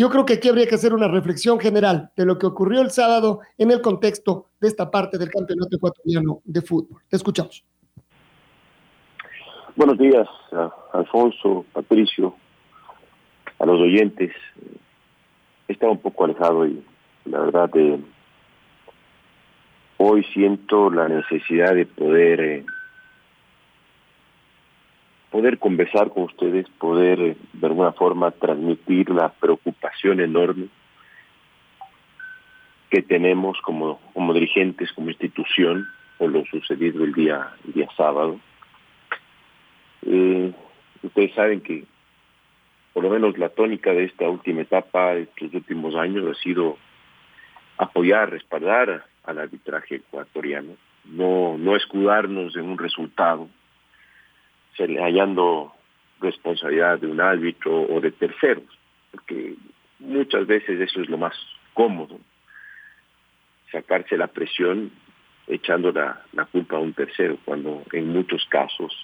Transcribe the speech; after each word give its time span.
yo 0.00 0.08
creo 0.08 0.24
que 0.24 0.32
aquí 0.32 0.48
habría 0.48 0.66
que 0.66 0.76
hacer 0.76 0.94
una 0.94 1.08
reflexión 1.08 1.60
general 1.60 2.10
de 2.16 2.24
lo 2.24 2.38
que 2.38 2.46
ocurrió 2.46 2.80
el 2.80 2.90
sábado 2.90 3.40
en 3.58 3.70
el 3.70 3.82
contexto 3.82 4.46
de 4.58 4.68
esta 4.68 4.90
parte 4.90 5.18
del 5.18 5.28
campeonato 5.28 5.76
ecuatoriano 5.76 6.40
de 6.42 6.62
fútbol. 6.62 7.02
Te 7.10 7.16
escuchamos. 7.16 7.62
Buenos 9.76 9.98
días, 9.98 10.26
Alfonso, 10.94 11.66
Patricio, 11.74 12.34
a 13.58 13.66
los 13.66 13.78
oyentes. 13.78 14.32
He 15.68 15.74
estado 15.74 15.92
un 15.92 15.98
poco 15.98 16.24
alejado 16.24 16.66
y 16.66 16.82
la 17.26 17.40
verdad 17.40 17.68
de 17.68 18.00
hoy 19.98 20.24
siento 20.32 20.88
la 20.88 21.08
necesidad 21.08 21.74
de 21.74 21.84
poder 21.84 22.40
eh, 22.40 22.64
poder 25.30 25.58
conversar 25.58 26.10
con 26.10 26.24
ustedes, 26.24 26.68
poder 26.78 27.20
eh, 27.20 27.36
de 27.52 27.66
alguna 27.66 27.92
forma 27.92 28.30
transmitir 28.32 29.10
la 29.10 29.28
preocupación 29.30 30.20
enorme 30.20 30.68
que 32.90 33.02
tenemos 33.02 33.56
como, 33.62 34.00
como 34.12 34.34
dirigentes, 34.34 34.92
como 34.92 35.10
institución, 35.10 35.86
por 36.18 36.30
lo 36.30 36.44
sucedido 36.46 37.04
el 37.04 37.14
día, 37.14 37.50
el 37.64 37.72
día 37.72 37.88
sábado. 37.96 38.40
Eh, 40.02 40.52
ustedes 41.02 41.32
saben 41.34 41.60
que 41.60 41.84
por 42.92 43.04
lo 43.04 43.10
menos 43.10 43.38
la 43.38 43.50
tónica 43.50 43.92
de 43.92 44.04
esta 44.04 44.28
última 44.28 44.62
etapa, 44.62 45.14
de 45.14 45.22
estos 45.22 45.54
últimos 45.54 45.94
años, 45.94 46.26
ha 46.26 46.42
sido 46.42 46.76
apoyar, 47.78 48.30
respaldar 48.30 49.04
al 49.24 49.38
arbitraje 49.38 49.96
ecuatoriano, 49.96 50.72
no, 51.04 51.56
no 51.56 51.76
escudarnos 51.76 52.56
en 52.56 52.64
un 52.64 52.78
resultado, 52.78 53.48
hallando 54.76 55.72
responsabilidad 56.20 56.98
de 56.98 57.06
un 57.06 57.20
árbitro 57.20 57.82
o 57.82 58.00
de 58.00 58.12
terceros, 58.12 58.64
porque 59.10 59.54
muchas 59.98 60.46
veces 60.46 60.80
eso 60.80 61.00
es 61.00 61.08
lo 61.08 61.18
más 61.18 61.34
cómodo, 61.74 62.18
sacarse 63.70 64.16
la 64.16 64.28
presión 64.28 64.90
echando 65.46 65.92
la, 65.92 66.22
culpa 66.52 66.76
a 66.76 66.80
un 66.80 66.92
tercero, 66.92 67.38
cuando 67.44 67.82
en 67.92 68.08
muchos 68.12 68.44
casos 68.48 68.94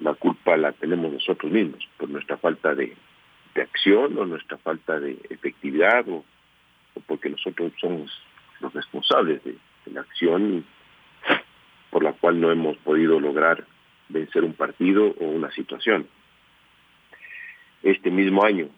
la 0.00 0.14
culpa 0.14 0.56
la 0.56 0.72
tenemos 0.72 1.12
nosotros 1.12 1.50
mismos 1.50 1.86
por 1.96 2.08
nuestra 2.08 2.36
falta 2.36 2.74
de, 2.74 2.96
acción 3.56 4.16
o 4.16 4.24
nuestra 4.24 4.56
falta 4.56 4.98
de 4.98 5.18
efectividad 5.28 6.08
o, 6.08 6.24
porque 7.06 7.28
nosotros 7.28 7.72
somos 7.78 8.10
los 8.60 8.72
responsables 8.72 9.44
de 9.44 9.56
la 9.92 10.00
acción 10.00 10.64
por 11.90 12.02
la 12.02 12.12
cual 12.12 12.40
no 12.40 12.50
hemos 12.50 12.78
podido 12.78 13.20
lograr 13.20 13.66
vencer 14.10 14.44
un 14.44 14.54
partido 14.54 15.14
o 15.18 15.24
una 15.26 15.50
situación. 15.52 16.06
Este 17.82 18.10
mismo 18.10 18.44
año, 18.44 18.68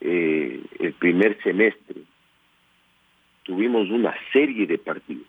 eh, 0.00 0.62
el 0.78 0.94
primer 0.94 1.40
semestre, 1.42 2.02
tuvimos 3.42 3.90
una 3.90 4.14
serie 4.32 4.66
de 4.66 4.78
partidos, 4.78 5.26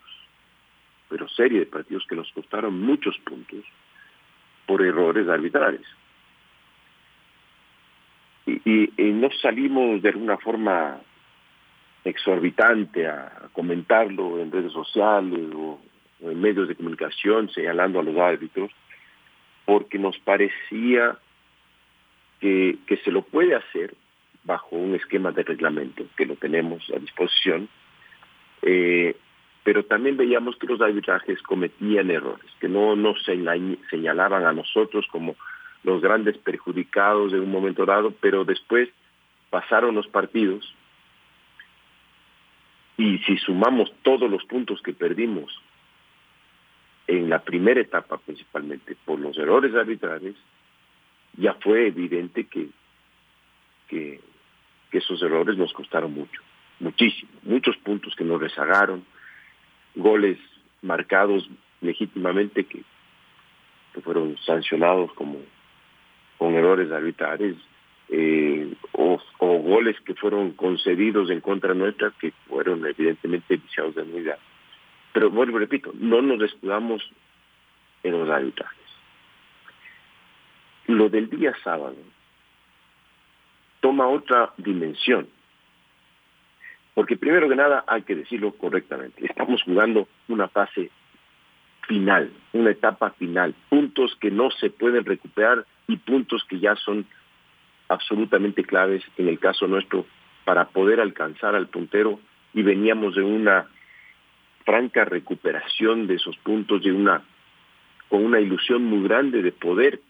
pero 1.08 1.28
serie 1.28 1.60
de 1.60 1.66
partidos 1.66 2.06
que 2.08 2.16
nos 2.16 2.30
costaron 2.32 2.80
muchos 2.80 3.18
puntos 3.18 3.64
por 4.66 4.82
errores 4.82 5.28
arbitrales. 5.28 5.86
Y, 8.46 8.90
no 8.96 9.30
salimos 9.40 10.02
de 10.02 10.10
alguna 10.10 10.36
forma 10.36 11.00
exorbitante 12.04 13.06
a 13.06 13.48
comentarlo 13.52 14.38
en 14.40 14.52
redes 14.52 14.72
sociales 14.72 15.48
o 15.54 15.78
medios 16.32 16.68
de 16.68 16.74
comunicación 16.74 17.50
señalando 17.50 18.00
a 18.00 18.02
los 18.02 18.16
árbitros, 18.16 18.70
porque 19.64 19.98
nos 19.98 20.18
parecía 20.18 21.18
que, 22.40 22.78
que 22.86 22.96
se 22.98 23.10
lo 23.10 23.22
puede 23.22 23.54
hacer 23.54 23.94
bajo 24.44 24.76
un 24.76 24.94
esquema 24.94 25.32
de 25.32 25.42
reglamento, 25.42 26.04
que 26.16 26.26
lo 26.26 26.36
tenemos 26.36 26.82
a 26.94 26.98
disposición, 26.98 27.68
eh, 28.62 29.16
pero 29.62 29.84
también 29.84 30.16
veíamos 30.16 30.56
que 30.56 30.66
los 30.66 30.80
arbitrajes 30.80 31.40
cometían 31.42 32.10
errores, 32.10 32.50
que 32.60 32.68
no 32.68 32.94
nos 32.94 33.16
señalaban 33.90 34.44
a 34.44 34.52
nosotros 34.52 35.06
como 35.10 35.36
los 35.82 36.02
grandes 36.02 36.36
perjudicados 36.38 37.32
en 37.32 37.40
un 37.40 37.50
momento 37.50 37.86
dado, 37.86 38.12
pero 38.20 38.44
después 38.44 38.90
pasaron 39.50 39.94
los 39.94 40.06
partidos 40.08 40.74
y 42.96 43.18
si 43.18 43.36
sumamos 43.38 43.92
todos 44.02 44.30
los 44.30 44.44
puntos 44.44 44.80
que 44.82 44.92
perdimos 44.92 45.60
en 47.06 47.28
la 47.28 47.40
primera 47.40 47.80
etapa 47.80 48.18
principalmente 48.18 48.96
por 49.04 49.18
los 49.18 49.36
errores 49.36 49.74
arbitrales, 49.74 50.34
ya 51.36 51.54
fue 51.54 51.88
evidente 51.88 52.44
que, 52.44 52.68
que, 53.88 54.20
esos 54.92 55.20
errores 55.22 55.58
nos 55.58 55.72
costaron 55.72 56.14
mucho, 56.14 56.40
muchísimo, 56.78 57.28
muchos 57.42 57.76
puntos 57.78 58.14
que 58.14 58.22
nos 58.22 58.40
rezagaron, 58.40 59.04
goles 59.96 60.38
marcados 60.82 61.50
legítimamente 61.80 62.64
que, 62.64 62.82
fueron 64.02 64.36
sancionados 64.38 65.12
como 65.14 65.38
con 66.38 66.54
errores 66.54 66.92
arbitrales, 66.92 67.56
eh, 68.08 68.72
o, 68.92 69.20
o, 69.38 69.58
goles 69.58 69.96
que 70.04 70.14
fueron 70.14 70.52
concedidos 70.52 71.30
en 71.30 71.40
contra 71.40 71.74
nuestra 71.74 72.12
que 72.20 72.32
fueron 72.48 72.86
evidentemente 72.86 73.56
viciados 73.56 73.96
de 73.96 74.04
nulidad. 74.04 74.38
Pero 75.14 75.30
vuelvo 75.30 75.58
repito, 75.58 75.92
no 75.94 76.20
nos 76.20 76.40
descuidamos 76.40 77.00
en 78.02 78.18
los 78.18 78.28
arbitrajes. 78.28 78.78
Lo 80.88 81.08
del 81.08 81.30
día 81.30 81.54
sábado 81.62 81.96
toma 83.80 84.08
otra 84.08 84.52
dimensión. 84.56 85.28
Porque 86.94 87.16
primero 87.16 87.48
que 87.48 87.54
nada 87.54 87.84
hay 87.86 88.02
que 88.02 88.16
decirlo 88.16 88.52
correctamente. 88.54 89.24
Estamos 89.24 89.62
jugando 89.62 90.08
una 90.26 90.48
fase 90.48 90.90
final, 91.86 92.32
una 92.52 92.72
etapa 92.72 93.10
final, 93.10 93.54
puntos 93.68 94.16
que 94.20 94.32
no 94.32 94.50
se 94.50 94.70
pueden 94.70 95.04
recuperar 95.04 95.64
y 95.86 95.96
puntos 95.96 96.44
que 96.48 96.58
ya 96.58 96.74
son 96.74 97.06
absolutamente 97.88 98.64
claves 98.64 99.04
en 99.16 99.28
el 99.28 99.38
caso 99.38 99.68
nuestro 99.68 100.06
para 100.44 100.64
poder 100.70 101.00
alcanzar 101.00 101.54
al 101.54 101.68
puntero 101.68 102.18
y 102.52 102.62
veníamos 102.62 103.14
de 103.14 103.22
una 103.22 103.68
franca 104.64 105.04
recuperación 105.04 106.06
de 106.06 106.14
esos 106.14 106.36
puntos 106.38 106.82
de 106.82 106.92
una 106.92 107.22
con 108.08 108.24
una 108.24 108.40
ilusión 108.40 108.84
muy 108.84 109.02
grande 109.02 109.42
de 109.42 109.52
poder 109.52 110.00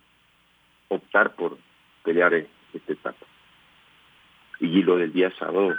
optar 0.88 1.34
por 1.34 1.58
pelear 2.02 2.34
este 2.34 2.92
etapa. 2.92 3.26
Y 4.60 4.82
lo 4.82 4.96
del 4.96 5.12
día 5.12 5.32
sábado 5.38 5.74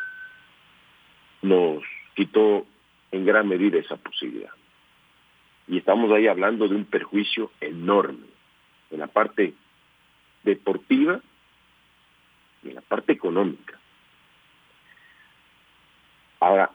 nos 1.42 1.84
quitó 2.16 2.66
en 3.12 3.26
gran 3.26 3.48
medida 3.48 3.80
esa 3.80 3.98
posibilidad. 3.98 4.52
Y 5.68 5.78
estamos 5.78 6.12
ahí 6.12 6.28
hablando 6.28 6.68
de 6.68 6.76
un 6.76 6.86
perjuicio 6.86 7.52
enorme 7.62 8.28
en 8.92 9.00
la 9.00 9.08
parte 9.08 9.54
deportiva 10.44 11.20
y 12.64 12.70
en 12.70 12.76
la 12.76 12.82
parte 12.82 13.14
económica. 13.14 13.80
Ahora, 16.40 16.70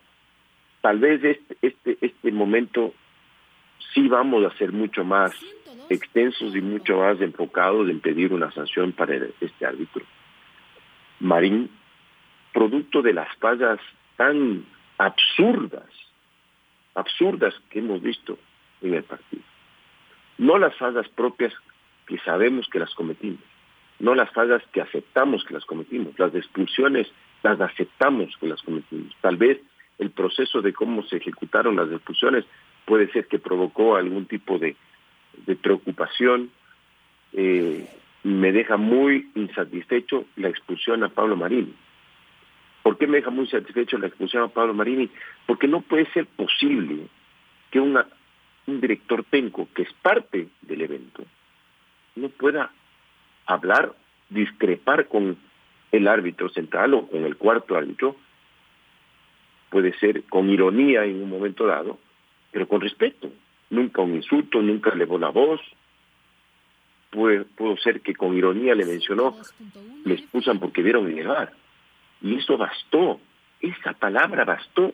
tal 0.80 0.98
vez 0.98 1.22
este, 1.22 1.56
este, 1.62 1.98
este 2.00 2.32
momento 2.32 2.94
sí 3.92 4.08
vamos 4.08 4.44
a 4.44 4.56
ser 4.56 4.72
mucho 4.72 5.04
más 5.04 5.32
extensos 5.88 6.54
y 6.54 6.60
mucho 6.60 6.98
más 6.98 7.20
enfocados 7.20 7.88
en 7.88 8.00
pedir 8.00 8.32
una 8.32 8.50
sanción 8.52 8.92
para 8.92 9.16
este 9.40 9.66
árbitro. 9.66 10.04
Marín, 11.18 11.70
producto 12.52 13.02
de 13.02 13.12
las 13.12 13.28
fallas 13.36 13.78
tan 14.16 14.64
absurdas, 14.98 15.88
absurdas 16.94 17.54
que 17.70 17.80
hemos 17.80 18.00
visto 18.02 18.38
en 18.82 18.94
el 18.94 19.02
partido. 19.02 19.42
no 20.38 20.58
las 20.58 20.74
fallas 20.76 21.06
propias 21.10 21.52
que 22.06 22.18
sabemos 22.20 22.66
que 22.68 22.78
las 22.78 22.94
cometimos, 22.94 23.40
no 23.98 24.14
las 24.14 24.30
fallas 24.30 24.62
que 24.72 24.80
aceptamos 24.80 25.44
que 25.44 25.54
las 25.54 25.64
cometimos, 25.66 26.18
las 26.18 26.34
expulsiones 26.34 27.12
las 27.42 27.60
aceptamos 27.60 28.36
que 28.38 28.46
las 28.46 28.62
cometimos. 28.62 29.14
Tal 29.20 29.36
vez 29.36 29.60
el 30.00 30.10
proceso 30.10 30.62
de 30.62 30.72
cómo 30.72 31.04
se 31.04 31.18
ejecutaron 31.18 31.76
las 31.76 31.90
expulsiones 31.90 32.44
puede 32.86 33.12
ser 33.12 33.28
que 33.28 33.38
provocó 33.38 33.96
algún 33.96 34.26
tipo 34.26 34.58
de, 34.58 34.74
preocupación. 35.62 36.50
Eh, 37.32 37.86
me 38.24 38.50
deja 38.50 38.76
muy 38.76 39.30
insatisfecho 39.34 40.24
la 40.36 40.48
expulsión 40.48 41.04
a 41.04 41.10
Pablo 41.10 41.36
Marini. 41.36 41.74
¿Por 42.82 42.98
qué 42.98 43.06
me 43.06 43.18
deja 43.18 43.30
muy 43.30 43.44
insatisfecho 43.44 43.98
la 43.98 44.06
expulsión 44.06 44.42
a 44.42 44.48
Pablo 44.48 44.74
Marini? 44.74 45.10
Porque 45.46 45.68
no 45.68 45.82
puede 45.82 46.10
ser 46.12 46.26
posible 46.26 47.06
que 47.70 47.78
un 47.78 47.96
director 48.66 49.24
tenco, 49.24 49.68
que 49.74 49.82
es 49.82 49.92
parte 50.02 50.48
del 50.62 50.80
evento, 50.80 51.24
no 52.16 52.28
pueda 52.30 52.70
hablar, 53.46 53.94
discrepar 54.30 55.08
con 55.08 55.36
el 55.92 56.08
árbitro 56.08 56.48
central 56.48 56.94
o 56.94 57.06
con 57.06 57.24
el 57.24 57.36
cuarto 57.36 57.76
árbitro, 57.76 58.16
puede 59.70 59.96
ser 59.98 60.24
con 60.24 60.50
ironía 60.50 61.04
en 61.04 61.22
un 61.22 61.30
momento 61.30 61.66
dado, 61.66 61.98
pero 62.50 62.68
con 62.68 62.80
respeto. 62.80 63.30
Nunca 63.70 64.02
un 64.02 64.16
insulto, 64.16 64.60
nunca 64.60 64.90
elevó 64.90 65.18
la 65.18 65.30
voz. 65.30 65.60
Puede, 67.10 67.44
pudo 67.44 67.76
ser 67.76 68.00
que 68.02 68.14
con 68.14 68.36
ironía 68.36 68.74
le 68.74 68.84
mencionó, 68.84 69.36
le 70.04 70.14
expusan 70.14 70.58
porque 70.58 70.82
vieron 70.82 71.08
llegar. 71.08 71.52
Y 72.20 72.34
eso 72.36 72.56
bastó, 72.58 73.20
esa 73.60 73.92
palabra 73.94 74.44
bastó 74.44 74.92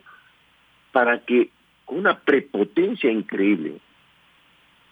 para 0.93 1.21
que 1.21 1.51
con 1.85 1.99
una 1.99 2.19
prepotencia 2.19 3.11
increíble 3.11 3.79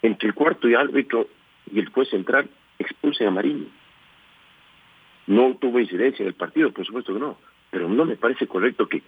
entre 0.02 0.28
el 0.28 0.34
cuarto 0.34 0.68
y 0.68 0.74
árbitro 0.74 1.28
y 1.70 1.78
el 1.78 1.88
juez 1.88 2.08
central 2.08 2.48
expulsen 2.78 3.28
a 3.28 3.30
Marini. 3.30 3.68
No 5.26 5.56
tuvo 5.56 5.80
incidencia 5.80 6.22
en 6.22 6.28
el 6.28 6.34
partido, 6.34 6.72
por 6.72 6.84
supuesto 6.84 7.14
que 7.14 7.20
no, 7.20 7.38
pero 7.70 7.88
no 7.88 8.04
me 8.04 8.16
parece 8.16 8.46
correcto 8.46 8.86
que, 8.86 9.02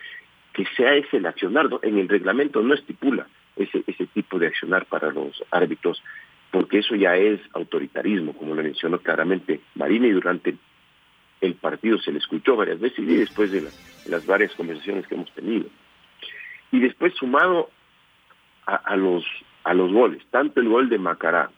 que 0.56 0.64
sea 0.74 0.94
ese 0.94 1.18
el 1.18 1.26
accionar. 1.26 1.68
En 1.82 1.98
el 1.98 2.08
reglamento 2.08 2.62
no 2.62 2.72
estipula 2.72 3.26
ese, 3.56 3.84
ese 3.86 4.06
tipo 4.06 4.38
de 4.38 4.46
accionar 4.46 4.86
para 4.86 5.12
los 5.12 5.44
árbitros, 5.50 6.02
porque 6.50 6.78
eso 6.78 6.94
ya 6.94 7.14
es 7.16 7.38
autoritarismo, 7.52 8.32
como 8.32 8.54
lo 8.54 8.62
mencionó 8.62 8.98
claramente 8.98 9.60
Marini 9.74 10.10
durante 10.10 10.56
el 11.42 11.54
partido 11.56 11.98
se 11.98 12.10
le 12.10 12.18
escuchó 12.18 12.56
varias 12.56 12.80
veces 12.80 13.00
y 13.00 13.16
después 13.16 13.52
de, 13.52 13.68
las 14.08 14.24
varias 14.24 14.54
conversaciones 14.54 15.06
que 15.06 15.14
hemos 15.14 15.30
tenido. 15.34 15.66
Y 16.72 16.80
después 16.80 17.12
sumado 17.14 17.68
a, 18.64 18.96
los, 18.96 19.24
a 19.62 19.74
los 19.74 19.92
goles, 19.92 20.22
tanto 20.30 20.60
el 20.60 20.70
gol 20.70 20.88
de 20.88 20.98
Macará, 20.98 21.50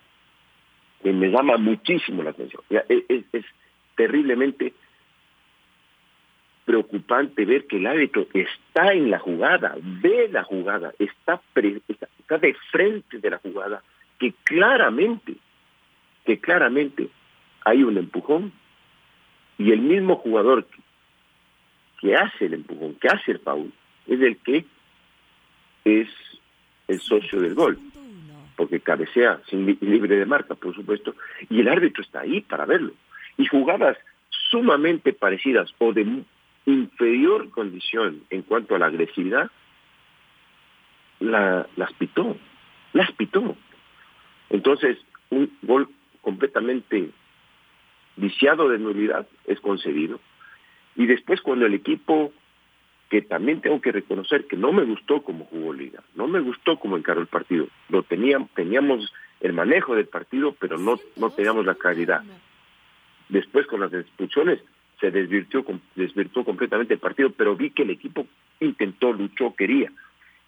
que 1.04 1.12
me 1.12 1.28
llama 1.28 1.56
muchísimo 1.56 2.24
la 2.24 2.30
atención, 2.30 2.62
es, 2.68 3.44
terriblemente 3.96 4.74
preocupante 6.68 7.46
ver 7.46 7.66
que 7.66 7.78
el 7.78 7.86
árbitro 7.86 8.26
está 8.34 8.92
en 8.92 9.10
la 9.10 9.18
jugada, 9.18 9.74
ve 9.80 10.28
la 10.30 10.44
jugada, 10.44 10.92
está, 10.98 11.40
de 11.54 12.54
frente 12.70 13.18
de 13.18 13.30
la 13.30 13.38
jugada, 13.38 13.82
que 14.18 14.34
claramente, 14.44 15.36
que 16.26 16.38
claramente 16.38 17.08
hay 17.64 17.82
un 17.82 17.96
empujón 17.96 18.52
y 19.56 19.72
el 19.72 19.80
mismo 19.80 20.16
jugador 20.16 20.66
que, 22.02 22.14
hace 22.14 22.44
el 22.44 22.52
empujón, 22.52 22.96
que 22.96 23.08
hace 23.08 23.32
el 23.32 23.38
foul, 23.38 23.72
es 24.06 24.20
el 24.20 24.36
que 24.36 24.66
es 25.86 26.08
el 26.86 27.00
socio 27.00 27.40
del 27.40 27.54
gol, 27.54 27.78
porque 28.56 28.80
cabecea 28.80 29.40
sin 29.48 29.64
libre 29.80 30.16
de 30.16 30.26
marca, 30.26 30.54
por 30.54 30.74
supuesto, 30.74 31.14
y 31.48 31.60
el 31.60 31.68
árbitro 31.68 32.02
está 32.02 32.20
ahí 32.20 32.42
para 32.42 32.66
verlo. 32.66 32.92
Y 33.38 33.46
jugadas 33.46 33.96
sumamente 34.50 35.14
parecidas 35.14 35.74
o 35.78 35.94
de 35.94 36.04
inferior 36.68 37.50
condición 37.50 38.22
en 38.30 38.42
cuanto 38.42 38.74
a 38.74 38.78
la 38.78 38.86
agresividad, 38.86 39.50
la, 41.18 41.66
las 41.76 41.92
pitó, 41.94 42.36
las 42.92 43.10
pitó. 43.12 43.56
Entonces, 44.50 44.98
un 45.30 45.50
gol 45.62 45.88
completamente 46.20 47.10
viciado 48.16 48.68
de 48.68 48.78
nulidad 48.78 49.26
es 49.46 49.60
concedido. 49.60 50.20
Y 50.94 51.06
después 51.06 51.40
cuando 51.40 51.64
el 51.64 51.74
equipo, 51.74 52.32
que 53.08 53.22
también 53.22 53.62
tengo 53.62 53.80
que 53.80 53.92
reconocer 53.92 54.46
que 54.46 54.56
no 54.56 54.72
me 54.72 54.84
gustó 54.84 55.22
como 55.22 55.46
jugó 55.46 55.72
Liga, 55.72 56.02
no 56.14 56.28
me 56.28 56.40
gustó 56.40 56.78
como 56.78 56.96
encaró 56.96 57.20
el 57.20 57.28
partido, 57.28 57.68
lo 57.88 58.02
teníamos, 58.02 58.50
teníamos 58.50 59.12
el 59.40 59.54
manejo 59.54 59.94
del 59.94 60.06
partido, 60.06 60.54
pero 60.58 60.76
no, 60.76 60.98
no 61.16 61.30
teníamos 61.30 61.64
la 61.64 61.76
claridad. 61.76 62.22
Después 63.28 63.66
con 63.66 63.80
las 63.80 63.92
expulsiones 63.92 64.60
se 65.00 65.10
desvirtió, 65.10 65.64
desvirtuó 65.94 66.44
completamente 66.44 66.94
el 66.94 67.00
partido, 67.00 67.30
pero 67.30 67.56
vi 67.56 67.70
que 67.70 67.82
el 67.82 67.90
equipo 67.90 68.26
intentó, 68.60 69.12
luchó, 69.12 69.54
quería. 69.54 69.92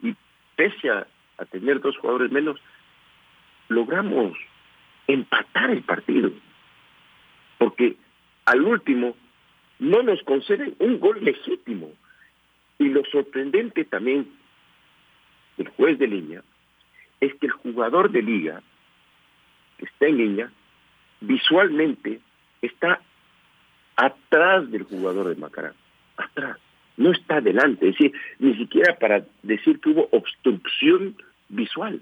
Y 0.02 0.14
pese 0.56 0.90
a 0.90 1.06
tener 1.50 1.80
dos 1.80 1.96
jugadores 1.98 2.30
menos, 2.30 2.60
logramos 3.68 4.36
empatar 5.06 5.70
el 5.70 5.82
partido 5.82 6.30
porque 7.60 7.94
al 8.46 8.62
último 8.62 9.14
no 9.78 10.02
nos 10.02 10.22
conceden 10.22 10.74
un 10.78 10.98
gol 10.98 11.22
legítimo. 11.22 11.92
Y 12.78 12.88
lo 12.88 13.04
sorprendente 13.04 13.84
también 13.84 14.26
del 15.58 15.68
juez 15.68 15.98
de 15.98 16.06
línea 16.06 16.42
es 17.20 17.34
que 17.34 17.46
el 17.48 17.52
jugador 17.52 18.10
de 18.10 18.22
liga 18.22 18.62
que 19.76 19.84
está 19.84 20.06
en 20.06 20.16
línea 20.16 20.50
visualmente 21.20 22.20
está 22.62 23.02
atrás 24.00 24.70
del 24.70 24.84
jugador 24.84 25.28
de 25.28 25.36
Macará, 25.36 25.74
atrás, 26.16 26.58
no 26.96 27.12
está 27.12 27.36
adelante, 27.36 27.88
es 27.88 27.94
decir, 27.94 28.12
ni 28.38 28.54
siquiera 28.56 28.96
para 28.98 29.24
decir 29.42 29.78
que 29.80 29.90
hubo 29.90 30.08
obstrucción 30.10 31.16
visual. 31.48 32.00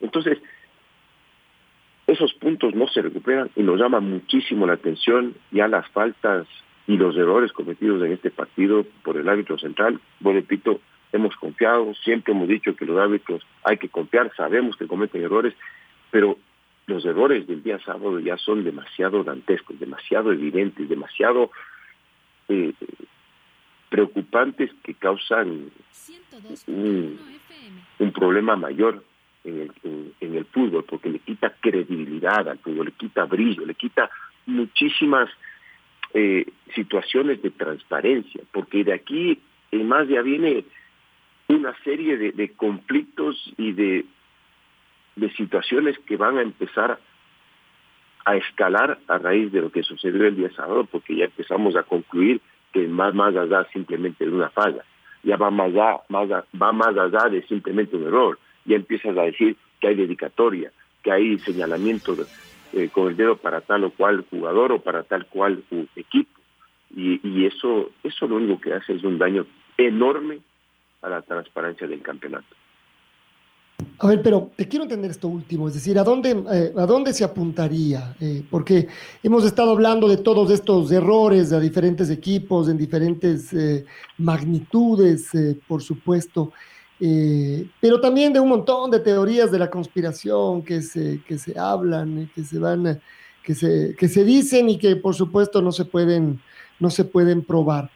Entonces, 0.00 0.38
esos 2.06 2.32
puntos 2.34 2.74
no 2.74 2.86
se 2.88 3.02
recuperan 3.02 3.50
y 3.56 3.62
nos 3.62 3.78
llama 3.78 4.00
muchísimo 4.00 4.66
la 4.66 4.74
atención 4.74 5.34
ya 5.50 5.68
las 5.68 5.88
faltas 5.90 6.46
y 6.86 6.96
los 6.96 7.16
errores 7.16 7.52
cometidos 7.52 8.02
en 8.04 8.12
este 8.12 8.30
partido 8.30 8.84
por 9.02 9.16
el 9.16 9.28
árbitro 9.28 9.58
central. 9.58 10.00
Bueno, 10.20 10.40
repito, 10.40 10.80
hemos 11.12 11.34
confiado, 11.36 11.94
siempre 11.94 12.32
hemos 12.32 12.48
dicho 12.48 12.76
que 12.76 12.86
los 12.86 12.98
árbitros 12.98 13.42
hay 13.64 13.78
que 13.78 13.88
confiar, 13.88 14.32
sabemos 14.36 14.76
que 14.76 14.86
cometen 14.86 15.22
errores, 15.22 15.54
pero 16.10 16.38
los 16.86 17.04
errores 17.04 17.46
del 17.46 17.62
día 17.62 17.78
sábado 17.80 18.20
ya 18.20 18.36
son 18.36 18.64
demasiado 18.64 19.24
dantescos, 19.24 19.78
demasiado 19.78 20.32
evidentes, 20.32 20.88
demasiado 20.88 21.50
eh, 22.48 22.72
preocupantes 23.88 24.70
que 24.84 24.94
causan 24.94 25.70
un 26.68 28.12
problema 28.12 28.56
mayor 28.56 29.02
en 29.44 29.60
el, 29.60 30.12
en, 30.20 30.34
el 30.34 30.44
fútbol, 30.46 30.84
porque 30.84 31.08
le 31.08 31.18
quita 31.20 31.54
credibilidad 31.60 32.48
al 32.48 32.58
fútbol, 32.58 32.86
le 32.86 32.92
quita 32.92 33.24
brillo, 33.24 33.64
le 33.64 33.74
quita 33.74 34.10
muchísimas 34.46 35.28
eh, 36.14 36.46
situaciones 36.74 37.42
de 37.42 37.50
transparencia, 37.50 38.42
porque 38.52 38.84
de 38.84 38.92
aquí 38.92 39.40
en 39.72 39.88
más 39.88 40.08
ya 40.08 40.22
viene 40.22 40.64
una 41.48 41.76
serie 41.82 42.16
de, 42.16 42.32
de 42.32 42.52
conflictos 42.52 43.52
y 43.56 43.72
de, 43.72 44.04
de 45.16 45.30
situaciones 45.32 45.98
que 46.00 46.16
van 46.16 46.38
a 46.38 46.42
empezar 46.42 46.98
a 48.24 48.36
escalar 48.36 48.98
a 49.08 49.18
raíz 49.18 49.52
de 49.52 49.60
lo 49.60 49.70
que 49.70 49.82
sucedió 49.82 50.26
el 50.26 50.36
día 50.36 50.50
sábado, 50.54 50.84
porque 50.84 51.16
ya 51.16 51.24
empezamos 51.26 51.76
a 51.76 51.82
concluir 51.82 52.40
que 52.72 52.86
más 52.88 53.14
más 53.14 53.34
allá 53.36 53.66
simplemente 53.72 54.24
de 54.24 54.32
una 54.32 54.50
falla, 54.50 54.84
ya 55.22 55.36
va 55.36 55.50
más 55.50 55.68
allá, 55.68 56.00
más 56.08 56.28
va 56.30 56.72
más 56.72 56.96
allá 56.96 57.28
de 57.28 57.42
simplemente 57.46 57.96
un 57.96 58.06
error 58.06 58.38
ya 58.66 58.76
empiezas 58.76 59.16
a 59.16 59.22
decir 59.22 59.56
que 59.80 59.88
hay 59.88 59.94
dedicatoria, 59.94 60.72
que 61.02 61.12
hay 61.12 61.38
señalamiento 61.38 62.16
eh, 62.72 62.88
con 62.90 63.08
el 63.08 63.16
dedo 63.16 63.36
para 63.36 63.60
tal 63.60 63.84
o 63.84 63.90
cual 63.90 64.24
jugador 64.28 64.72
o 64.72 64.80
para 64.80 65.04
tal 65.04 65.26
cual 65.26 65.62
equipo. 65.94 66.40
Y, 66.94 67.20
y 67.26 67.46
eso, 67.46 67.90
eso 68.02 68.26
lo 68.26 68.36
único 68.36 68.60
que 68.60 68.74
hace 68.74 68.94
es 68.94 69.04
un 69.04 69.18
daño 69.18 69.46
enorme 69.76 70.40
a 71.02 71.08
la 71.08 71.22
transparencia 71.22 71.86
del 71.86 72.02
campeonato. 72.02 72.46
A 73.98 74.08
ver, 74.08 74.22
pero 74.22 74.50
te 74.54 74.68
quiero 74.68 74.82
entender 74.82 75.10
esto 75.10 75.28
último, 75.28 75.68
es 75.68 75.74
decir, 75.74 75.98
¿a 75.98 76.04
dónde, 76.04 76.30
eh, 76.52 76.72
¿a 76.76 76.84
dónde 76.84 77.14
se 77.14 77.24
apuntaría? 77.24 78.14
Eh, 78.20 78.44
porque 78.50 78.88
hemos 79.22 79.44
estado 79.44 79.70
hablando 79.70 80.06
de 80.06 80.18
todos 80.18 80.50
estos 80.50 80.92
errores 80.92 81.50
a 81.52 81.60
diferentes 81.60 82.10
equipos, 82.10 82.68
en 82.68 82.76
diferentes 82.76 83.54
magnitudes, 84.18 85.30
por 85.66 85.82
supuesto. 85.82 86.52
Eh, 86.98 87.68
pero 87.80 88.00
también 88.00 88.32
de 88.32 88.40
un 88.40 88.48
montón 88.48 88.90
de 88.90 89.00
teorías 89.00 89.50
de 89.50 89.58
la 89.58 89.70
conspiración 89.70 90.62
que 90.62 90.80
se, 90.82 91.22
que 91.26 91.38
se 91.38 91.58
hablan, 91.58 92.30
que 92.34 92.42
se 92.42 92.58
van, 92.58 93.00
que 93.42 93.54
se, 93.54 93.94
que 93.98 94.08
se 94.08 94.24
dicen 94.24 94.68
y 94.70 94.78
que 94.78 94.96
por 94.96 95.14
supuesto 95.14 95.60
no 95.60 95.72
se 95.72 95.84
pueden, 95.84 96.40
no 96.80 96.90
se 96.90 97.04
pueden 97.04 97.42
probar. 97.42 97.90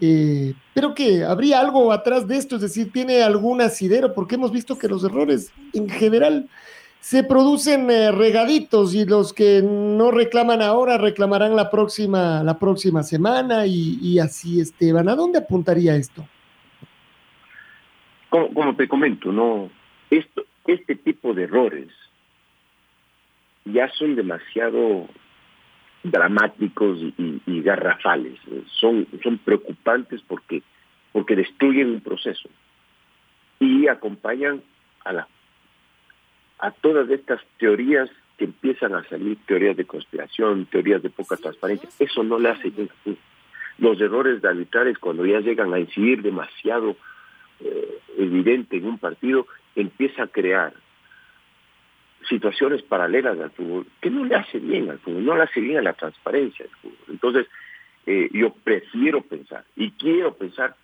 Eh, 0.00 0.54
pero 0.74 0.94
que 0.94 1.22
habría 1.24 1.60
algo 1.60 1.92
atrás 1.92 2.26
de 2.26 2.36
esto, 2.36 2.56
es 2.56 2.62
decir, 2.62 2.90
tiene 2.92 3.22
algún 3.22 3.60
asidero, 3.60 4.12
porque 4.12 4.34
hemos 4.34 4.50
visto 4.50 4.76
que 4.76 4.88
los 4.88 5.04
errores 5.04 5.52
en 5.72 5.88
general 5.88 6.48
se 7.04 7.22
producen 7.22 7.90
eh, 7.90 8.10
regaditos 8.10 8.94
y 8.94 9.04
los 9.04 9.34
que 9.34 9.60
no 9.62 10.10
reclaman 10.10 10.62
ahora 10.62 10.96
reclamarán 10.96 11.54
la 11.54 11.70
próxima, 11.70 12.42
la 12.42 12.58
próxima 12.58 13.02
semana 13.02 13.66
y, 13.66 14.18
así, 14.18 14.58
Esteban. 14.58 15.08
¿A 15.10 15.14
dónde 15.14 15.38
apuntaría 15.38 15.96
esto? 15.96 16.26
Como, 18.30 18.74
te 18.74 18.88
comento, 18.88 19.30
no, 19.30 19.70
esto, 20.10 20.44
este 20.66 20.96
tipo 20.96 21.34
de 21.34 21.44
errores 21.44 21.88
ya 23.66 23.88
son 23.90 24.16
demasiado 24.16 25.06
dramáticos 26.04 26.98
y, 27.00 27.62
garrafales, 27.62 28.38
son, 28.78 29.06
son 29.22 29.38
preocupantes 29.38 30.20
porque, 30.28 30.62
porque 31.12 31.34
destruyen 31.34 31.90
un 31.90 32.00
proceso 32.00 32.48
y 33.58 33.88
acompañan 33.88 34.62
a 35.04 35.12
la 35.12 35.28
a 36.58 36.70
todas 36.70 37.10
estas 37.10 37.40
teorías 37.58 38.08
que 38.38 38.44
empiezan 38.44 38.94
a 38.94 39.04
salir, 39.08 39.38
teorías 39.46 39.76
de 39.76 39.84
conspiración, 39.84 40.66
teorías 40.66 41.02
de 41.02 41.10
poca 41.10 41.36
transparencia, 41.36 41.88
eso 41.98 42.22
no 42.22 42.38
le 42.38 42.50
hace 42.50 42.70
bien 42.70 42.88
Los 43.78 44.00
errores 44.00 44.40
de 44.40 44.48
arbitrares 44.48 44.98
cuando 44.98 45.26
ya 45.26 45.40
llegan 45.40 45.74
a 45.74 45.78
incidir 45.78 46.22
demasiado 46.22 46.96
eh, 47.60 47.98
evidente 48.18 48.76
en 48.76 48.86
un 48.86 48.98
partido, 48.98 49.46
empieza 49.76 50.24
a 50.24 50.28
crear 50.28 50.72
situaciones 52.28 52.82
paralelas 52.82 53.38
al 53.38 53.50
fútbol 53.50 53.86
que 54.00 54.10
no 54.10 54.24
le 54.24 54.34
hace 54.34 54.58
bien 54.58 54.90
al 54.90 54.98
fútbol, 54.98 55.24
no 55.24 55.36
le 55.36 55.42
hace 55.42 55.60
bien 55.60 55.78
a 55.78 55.82
la 55.82 55.92
transparencia 55.92 56.64
del 56.64 56.74
fútbol. 56.76 57.06
Entonces, 57.08 57.46
eh, 58.06 58.28
yo 58.32 58.52
prefiero 58.52 59.22
pensar 59.22 59.64
y 59.76 59.90
quiero 59.92 60.34
pensar 60.34 60.76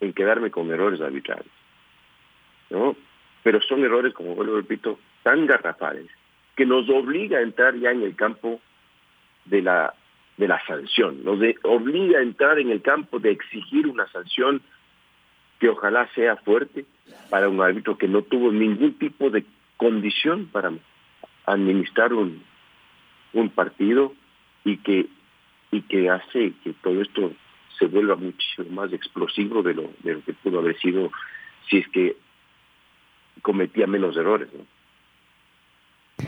en 0.00 0.12
quedarme 0.12 0.50
con 0.50 0.70
errores 0.70 1.00
arbitrarios. 1.00 1.52
¿no? 2.70 2.96
pero 3.42 3.60
son 3.62 3.84
errores, 3.84 4.14
como 4.14 4.34
vuelvo 4.34 4.56
repito, 4.56 4.98
tan 5.22 5.46
garrafales 5.46 6.06
que 6.56 6.66
nos 6.66 6.88
obliga 6.88 7.38
a 7.38 7.42
entrar 7.42 7.74
ya 7.76 7.90
en 7.90 8.02
el 8.02 8.14
campo 8.14 8.60
de 9.44 9.62
la 9.62 9.94
de 10.36 10.48
la 10.48 10.64
sanción, 10.64 11.22
nos 11.22 11.38
obliga 11.64 12.18
a 12.18 12.22
entrar 12.22 12.58
en 12.58 12.70
el 12.70 12.80
campo 12.80 13.18
de 13.18 13.30
exigir 13.30 13.86
una 13.86 14.06
sanción 14.08 14.62
que 15.58 15.68
ojalá 15.68 16.08
sea 16.14 16.36
fuerte 16.36 16.86
para 17.28 17.50
un 17.50 17.60
árbitro 17.60 17.98
que 17.98 18.08
no 18.08 18.22
tuvo 18.22 18.50
ningún 18.50 18.94
tipo 18.94 19.28
de 19.28 19.44
condición 19.80 20.46
para 20.52 20.72
administrar 21.46 22.12
un, 22.12 22.44
un 23.32 23.48
partido 23.48 24.12
y 24.64 24.76
que 24.76 25.08
y 25.72 25.82
que 25.82 26.10
hace 26.10 26.52
que 26.62 26.74
todo 26.82 27.00
esto 27.00 27.32
se 27.78 27.86
vuelva 27.86 28.16
muchísimo 28.16 28.68
más 28.70 28.92
explosivo 28.92 29.62
de 29.62 29.74
lo, 29.74 29.90
de 30.02 30.14
lo 30.14 30.24
que 30.24 30.34
pudo 30.34 30.58
haber 30.58 30.78
sido 30.80 31.10
si 31.68 31.78
es 31.78 31.88
que 31.88 32.16
cometía 33.40 33.86
menos 33.86 34.16
errores. 34.16 34.48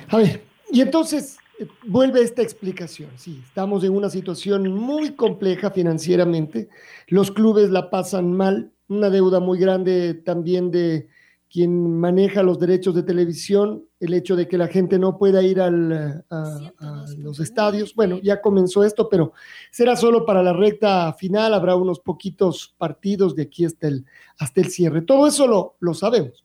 A 0.08 0.16
ver, 0.16 0.44
y 0.70 0.80
entonces 0.80 1.38
eh, 1.58 1.66
vuelve 1.84 2.22
esta 2.22 2.40
explicación. 2.40 3.10
Sí, 3.16 3.42
estamos 3.44 3.84
en 3.84 3.92
una 3.94 4.08
situación 4.08 4.72
muy 4.72 5.14
compleja 5.14 5.72
financieramente. 5.72 6.68
Los 7.08 7.32
clubes 7.32 7.68
la 7.70 7.90
pasan 7.90 8.32
mal, 8.32 8.70
una 8.88 9.10
deuda 9.10 9.40
muy 9.40 9.58
grande 9.58 10.14
también 10.14 10.70
de 10.70 11.08
quien 11.52 12.00
maneja 12.00 12.42
los 12.42 12.58
derechos 12.58 12.94
de 12.94 13.02
televisión, 13.02 13.84
el 14.00 14.14
hecho 14.14 14.36
de 14.36 14.48
que 14.48 14.56
la 14.56 14.68
gente 14.68 14.98
no 14.98 15.18
pueda 15.18 15.42
ir 15.42 15.60
al, 15.60 16.24
a, 16.30 17.04
los 17.18 17.40
estadios. 17.40 17.94
Bueno, 17.94 18.18
ya 18.22 18.40
comenzó 18.40 18.82
esto, 18.84 19.10
pero 19.10 19.34
será 19.70 19.94
solo 19.94 20.24
para 20.24 20.42
la 20.42 20.54
recta 20.54 21.12
final. 21.12 21.52
Habrá 21.52 21.76
unos 21.76 22.00
poquitos 22.00 22.74
partidos 22.78 23.36
de 23.36 23.42
aquí 23.42 23.66
hasta 23.66 23.88
el, 23.88 24.06
hasta 24.38 24.62
el 24.62 24.68
cierre. 24.68 25.02
Todo 25.02 25.26
eso 25.26 25.46
lo, 25.46 25.76
lo 25.80 25.92
sabemos. 25.92 26.42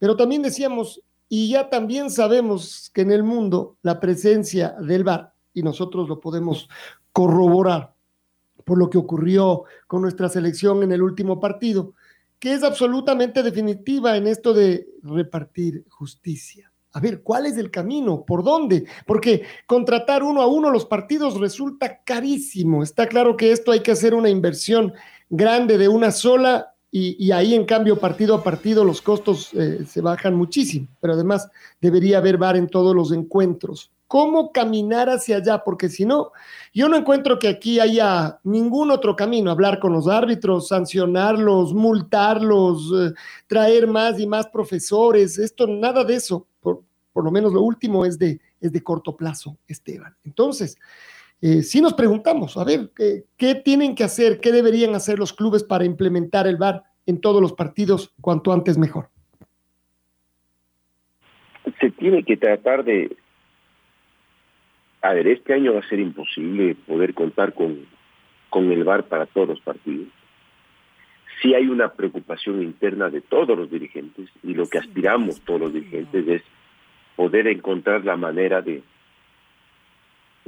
Pero 0.00 0.16
también 0.16 0.42
decíamos, 0.42 1.02
y 1.28 1.50
ya 1.50 1.70
también 1.70 2.10
sabemos 2.10 2.90
que 2.92 3.02
en 3.02 3.12
el 3.12 3.22
mundo 3.22 3.76
la 3.82 4.00
presencia 4.00 4.74
del 4.80 5.04
VAR, 5.04 5.34
y 5.54 5.62
nosotros 5.62 6.08
lo 6.08 6.18
podemos 6.18 6.68
corroborar 7.12 7.94
por 8.64 8.76
lo 8.76 8.90
que 8.90 8.98
ocurrió 8.98 9.64
con 9.86 10.02
nuestra 10.02 10.28
selección 10.28 10.82
en 10.82 10.90
el 10.90 11.02
último 11.02 11.38
partido, 11.38 11.94
que 12.38 12.54
es 12.54 12.62
absolutamente 12.62 13.42
definitiva 13.42 14.16
en 14.16 14.26
esto 14.26 14.54
de 14.54 14.88
repartir 15.02 15.84
justicia. 15.88 16.72
A 16.92 17.00
ver, 17.00 17.22
¿cuál 17.22 17.46
es 17.46 17.56
el 17.58 17.70
camino? 17.70 18.24
¿Por 18.24 18.42
dónde? 18.42 18.86
Porque 19.06 19.42
contratar 19.66 20.22
uno 20.22 20.40
a 20.40 20.46
uno 20.46 20.70
los 20.70 20.86
partidos 20.86 21.38
resulta 21.38 22.02
carísimo. 22.02 22.82
Está 22.82 23.06
claro 23.06 23.36
que 23.36 23.52
esto 23.52 23.72
hay 23.72 23.80
que 23.80 23.90
hacer 23.90 24.14
una 24.14 24.30
inversión 24.30 24.94
grande 25.28 25.76
de 25.76 25.88
una 25.88 26.10
sola 26.10 26.74
y, 26.90 27.30
ahí, 27.32 27.54
en 27.54 27.66
cambio, 27.66 27.98
partido 27.98 28.34
a 28.34 28.42
partido, 28.42 28.82
los 28.82 29.02
costos 29.02 29.52
eh, 29.52 29.84
se 29.86 30.00
bajan 30.00 30.34
muchísimo, 30.34 30.88
pero 31.00 31.12
además 31.12 31.50
debería 31.82 32.16
haber 32.16 32.38
VAR 32.38 32.56
en 32.56 32.66
todos 32.66 32.96
los 32.96 33.12
encuentros. 33.12 33.90
¿Cómo 34.08 34.50
caminar 34.52 35.08
hacia 35.08 35.36
allá? 35.36 35.62
Porque 35.62 35.88
si 35.88 36.04
no, 36.04 36.32
yo 36.74 36.88
no 36.88 36.96
encuentro 36.96 37.38
que 37.38 37.46
aquí 37.46 37.78
haya 37.78 38.40
ningún 38.42 38.90
otro 38.90 39.14
camino. 39.14 39.50
Hablar 39.50 39.78
con 39.78 39.92
los 39.92 40.08
árbitros, 40.08 40.68
sancionarlos, 40.68 41.74
multarlos, 41.74 42.90
eh, 42.92 43.12
traer 43.46 43.86
más 43.86 44.18
y 44.18 44.26
más 44.26 44.48
profesores. 44.48 45.38
Esto, 45.38 45.66
nada 45.66 46.02
de 46.04 46.14
eso. 46.14 46.48
Por, 46.60 46.82
por 47.12 47.22
lo 47.22 47.30
menos 47.30 47.52
lo 47.52 47.62
último 47.62 48.04
es 48.04 48.18
de, 48.18 48.40
es 48.60 48.72
de 48.72 48.82
corto 48.82 49.16
plazo, 49.16 49.58
Esteban. 49.68 50.16
Entonces, 50.24 50.76
eh, 51.40 51.62
si 51.62 51.80
nos 51.80 51.94
preguntamos, 51.94 52.56
a 52.56 52.64
ver, 52.64 52.90
¿qué, 53.36 53.54
tienen 53.54 53.94
que 53.94 54.04
hacer, 54.04 54.40
qué 54.40 54.50
deberían 54.50 54.94
hacer 54.94 55.18
los 55.18 55.32
clubes 55.32 55.62
para 55.62 55.84
implementar 55.84 56.48
el 56.48 56.56
VAR 56.56 56.82
en 57.06 57.20
todos 57.20 57.40
los 57.40 57.52
partidos 57.52 58.12
cuanto 58.20 58.52
antes 58.52 58.76
mejor? 58.76 59.08
Se 61.80 61.90
tiene 61.92 62.24
que 62.24 62.36
tratar 62.36 62.84
de... 62.84 63.16
A 65.02 65.12
ver, 65.12 65.28
este 65.28 65.54
año 65.54 65.74
va 65.74 65.80
a 65.80 65.88
ser 65.88 66.00
imposible 66.00 66.74
poder 66.74 67.14
contar 67.14 67.54
con, 67.54 67.86
con 68.50 68.70
el 68.72 68.84
VAR 68.84 69.04
para 69.04 69.26
todos 69.26 69.48
los 69.48 69.60
partidos. 69.60 70.08
Sí 71.40 71.54
hay 71.54 71.68
una 71.68 71.92
preocupación 71.92 72.62
interna 72.62 73.08
de 73.10 73.20
todos 73.20 73.56
los 73.56 73.70
dirigentes 73.70 74.28
y 74.42 74.54
lo 74.54 74.66
que 74.66 74.78
aspiramos 74.78 75.40
todos 75.42 75.60
los 75.60 75.72
dirigentes 75.72 76.26
es 76.26 76.42
poder 77.14 77.46
encontrar 77.46 78.04
la 78.04 78.16
manera 78.16 78.60
de 78.60 78.82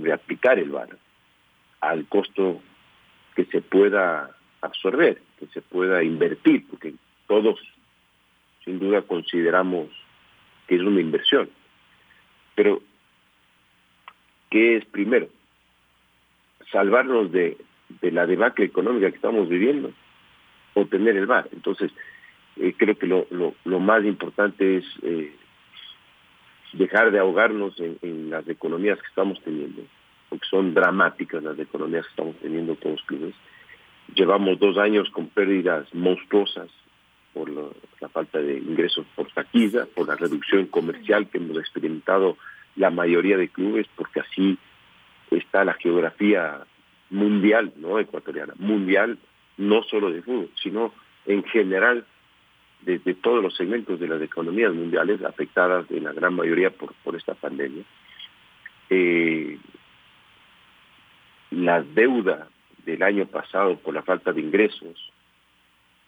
de 0.00 0.12
aplicar 0.12 0.59
el 0.59 0.71
VAR 0.71 0.88
al 1.80 2.07
costo 2.07 2.61
que 3.35 3.45
se 3.47 3.61
pueda 3.61 4.30
absorber, 4.61 5.21
que 5.38 5.47
se 5.49 5.62
pueda 5.62 6.02
invertir, 6.02 6.66
porque 6.69 6.95
todos 7.26 7.59
sin 8.64 8.78
duda 8.78 9.02
consideramos 9.02 9.88
que 10.66 10.76
es 10.76 10.83
una 10.83 11.00
inversión. 11.00 11.49
Pero, 12.54 12.83
¿qué 14.50 14.76
es 14.76 14.85
primero? 14.87 15.28
Salvarnos 16.71 17.33
de, 17.33 17.57
de 18.00 18.11
la 18.11 18.26
debacle 18.26 18.66
económica 18.66 19.11
que 19.11 19.16
estamos 19.16 19.49
viviendo 19.49 19.92
o 20.75 20.87
tener 20.87 21.16
el 21.16 21.26
VAR. 21.26 21.49
Entonces, 21.52 21.90
eh, 22.57 22.75
creo 22.76 22.97
que 22.97 23.07
lo, 23.07 23.26
lo, 23.30 23.80
más 23.80 24.04
importante 24.04 24.78
es 24.78 24.85
eh, 25.02 25.33
dejar 26.73 27.11
de 27.11 27.19
ahogarnos 27.19 27.75
en, 27.80 28.30
las 28.30 28.47
economías 28.49 29.00
que 29.00 29.09
estamos 29.09 29.40
teniendo, 29.42 29.83
porque 30.28 30.47
son 30.49 30.75
dramáticas 30.75 31.42
las 31.42 31.59
economías 31.59 32.04
que 32.04 32.11
estamos 32.11 32.37
teniendo 32.37 32.75
todos 32.76 32.97
los 32.97 33.07
clubes. 33.07 33.35
Llevamos 34.14 34.59
dos 34.59 34.76
años 34.78 35.09
con 35.11 35.28
pérdidas 35.28 35.92
monstruosas 35.95 36.69
por 37.33 37.49
la, 37.49 38.09
falta 38.09 38.40
de 38.40 38.59
ingresos 38.59 39.07
por 39.14 39.30
taquilla, 39.33 39.87
por 39.87 40.09
la 40.09 40.16
reducción 40.16 40.66
comercial 40.66 41.28
que 41.28 41.38
hemos 41.38 41.57
experimentado 41.59 42.37
la 42.76 42.90
mayoría 42.90 43.36
de 43.36 43.48
clubes, 43.48 43.86
porque 43.96 44.20
así 44.20 44.58
está 45.30 45.64
la 45.64 45.74
geografía 45.74 46.60
mundial, 47.10 47.72
no 47.76 47.98
ecuatoriana, 47.98 48.54
mundial, 48.58 49.18
no 49.56 49.82
solo 49.82 50.10
de 50.10 50.22
fútbol, 50.22 50.50
sino 50.62 50.92
en 51.26 51.44
general 51.44 52.06
de, 52.82 52.98
todos 53.14 53.42
los 53.42 53.54
segmentos 53.56 54.00
de 54.00 54.08
las 54.08 54.22
economías 54.22 54.72
mundiales 54.72 55.22
afectadas 55.22 55.90
en 55.90 56.04
la 56.04 56.12
gran 56.12 56.34
mayoría 56.34 56.70
por, 56.70 56.94
por 57.04 57.16
esta 57.16 57.34
pandemia. 57.34 57.84
Eh, 58.88 59.58
la 61.50 61.82
deuda 61.82 62.48
del 62.84 63.02
año 63.02 63.26
pasado 63.26 63.76
por 63.76 63.94
la 63.94 64.02
falta 64.02 64.32
de 64.32 64.40
ingresos 64.40 65.12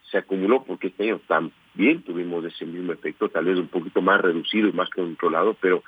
se 0.09 0.17
acumuló 0.17 0.63
porque 0.63 0.87
este 0.87 1.03
año 1.03 1.21
también 1.27 2.01
tuvimos 2.03 2.45
ese 2.45 2.65
mismo 2.65 2.93
efecto, 2.93 3.29
tal 3.29 3.45
vez 3.45 3.57
un 3.57 3.67
poquito 3.67 4.01
más 4.01 4.21
reducido 4.21 4.67
y 4.67 4.73
más 4.73 4.89
controlado, 4.89 5.55
pero 5.59 5.83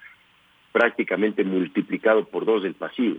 prácticamente 0.75 1.46
multiplicado 1.46 2.25
por 2.25 2.44
dos 2.44 2.65
el 2.65 2.74
pasivo. 2.74 3.15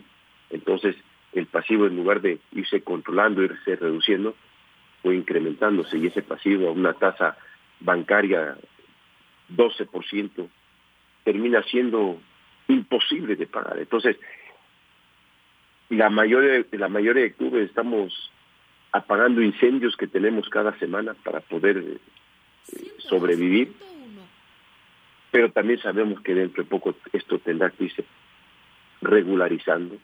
Entonces, 0.50 0.94
el 1.32 1.46
pasivo 1.46 1.86
en 1.86 1.96
lugar 1.96 2.20
de 2.20 2.38
irse 2.52 2.82
controlando, 2.82 3.42
irse 3.42 3.76
reduciendo, 3.76 4.36
fue 5.02 5.16
incrementándose 5.16 5.96
y 5.96 6.06
ese 6.08 6.20
pasivo 6.20 6.68
a 6.68 6.72
una 6.72 6.92
tasa 6.92 7.38
bancaria 7.80 8.58
12%, 9.48 10.48
termina 11.24 11.62
siendo 11.62 12.20
imposible 12.68 13.36
de 13.36 13.46
pagar. 13.46 13.78
Entonces, 13.78 14.18
la 15.88 16.10
mayoría, 16.10 16.62
la 16.72 16.88
mayoría 16.88 17.22
de 17.22 17.32
clubes 17.32 17.70
estamos 17.70 18.30
apagando 18.92 19.40
incendios 19.40 19.96
que 19.96 20.06
tenemos 20.06 20.50
cada 20.50 20.78
semana 20.78 21.14
para 21.24 21.40
poder 21.40 21.78
eh, 21.78 21.98
sobrevivir. 22.98 23.72
Pero 25.30 25.50
también 25.50 25.78
sabemos 25.80 26.20
que 26.20 26.34
dentro 26.34 26.62
de 26.62 26.68
poco 26.68 26.94
esto 27.12 27.38
tendrá 27.38 27.70
que 27.70 27.84
irse 27.84 28.04
regularizando 29.02 29.96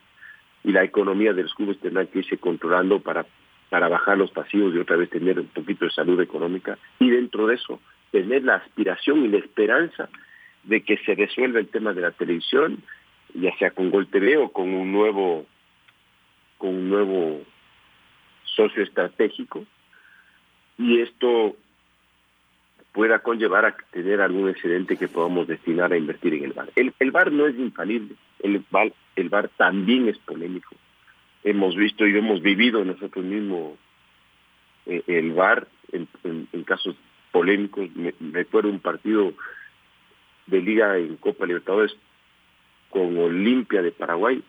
y 0.64 0.72
la 0.72 0.84
economía 0.84 1.32
de 1.32 1.44
los 1.44 1.54
clubes 1.54 1.78
tendrá 1.80 2.06
que 2.06 2.20
irse 2.20 2.38
controlando 2.38 3.00
para, 3.00 3.26
para 3.70 3.88
bajar 3.88 4.18
los 4.18 4.30
pasivos 4.30 4.74
y 4.74 4.78
otra 4.78 4.96
vez 4.96 5.10
tener 5.10 5.40
un 5.40 5.46
poquito 5.46 5.84
de 5.84 5.90
salud 5.90 6.20
económica 6.20 6.78
y 6.98 7.10
dentro 7.10 7.46
de 7.46 7.54
eso 7.54 7.80
tener 8.10 8.44
la 8.44 8.56
aspiración 8.56 9.24
y 9.24 9.28
la 9.28 9.38
esperanza 9.38 10.08
de 10.64 10.82
que 10.82 10.98
se 10.98 11.14
resuelva 11.14 11.58
el 11.58 11.68
tema 11.68 11.92
de 11.92 12.02
la 12.02 12.12
televisión, 12.12 12.82
ya 13.34 13.56
sea 13.56 13.70
con 13.70 13.90
Gol 13.90 14.06
TV 14.06 14.36
o 14.36 14.50
con 14.50 14.72
un 14.72 14.92
nuevo 14.92 15.46
con 16.58 16.70
un 16.70 16.90
nuevo 16.90 17.42
socio 18.44 18.84
estratégico. 18.84 19.64
Y 20.78 21.00
esto 21.00 21.56
pueda 22.92 23.20
conllevar 23.20 23.64
a 23.64 23.76
tener 23.90 24.20
algún 24.20 24.50
excedente 24.50 24.96
que 24.96 25.08
podamos 25.08 25.46
destinar 25.48 25.92
a 25.92 25.96
invertir 25.96 26.34
en 26.34 26.44
el 26.44 26.52
bar. 26.52 26.70
El, 26.76 26.92
el 26.98 27.10
bar 27.10 27.32
no 27.32 27.46
es 27.46 27.58
infalible, 27.58 28.14
el 28.40 28.62
bar, 28.70 28.92
el 29.16 29.28
bar 29.28 29.48
también 29.56 30.08
es 30.08 30.18
polémico. 30.18 30.76
Hemos 31.42 31.74
visto 31.74 32.06
y 32.06 32.16
hemos 32.16 32.42
vivido 32.42 32.84
nosotros 32.84 33.24
mismos 33.24 33.78
eh, 34.86 35.02
el 35.06 35.32
bar 35.32 35.66
en, 35.92 36.06
casos 36.64 36.94
polémicos. 37.30 37.88
Me, 37.96 38.14
recuerdo 38.32 38.68
un 38.68 38.80
partido 38.80 39.32
de 40.46 40.60
liga 40.60 40.98
en 40.98 41.16
Copa 41.16 41.46
Libertadores 41.46 41.96
con 42.90 43.16
Olimpia 43.16 43.80
de 43.80 43.92
Paraguay, 43.92 44.42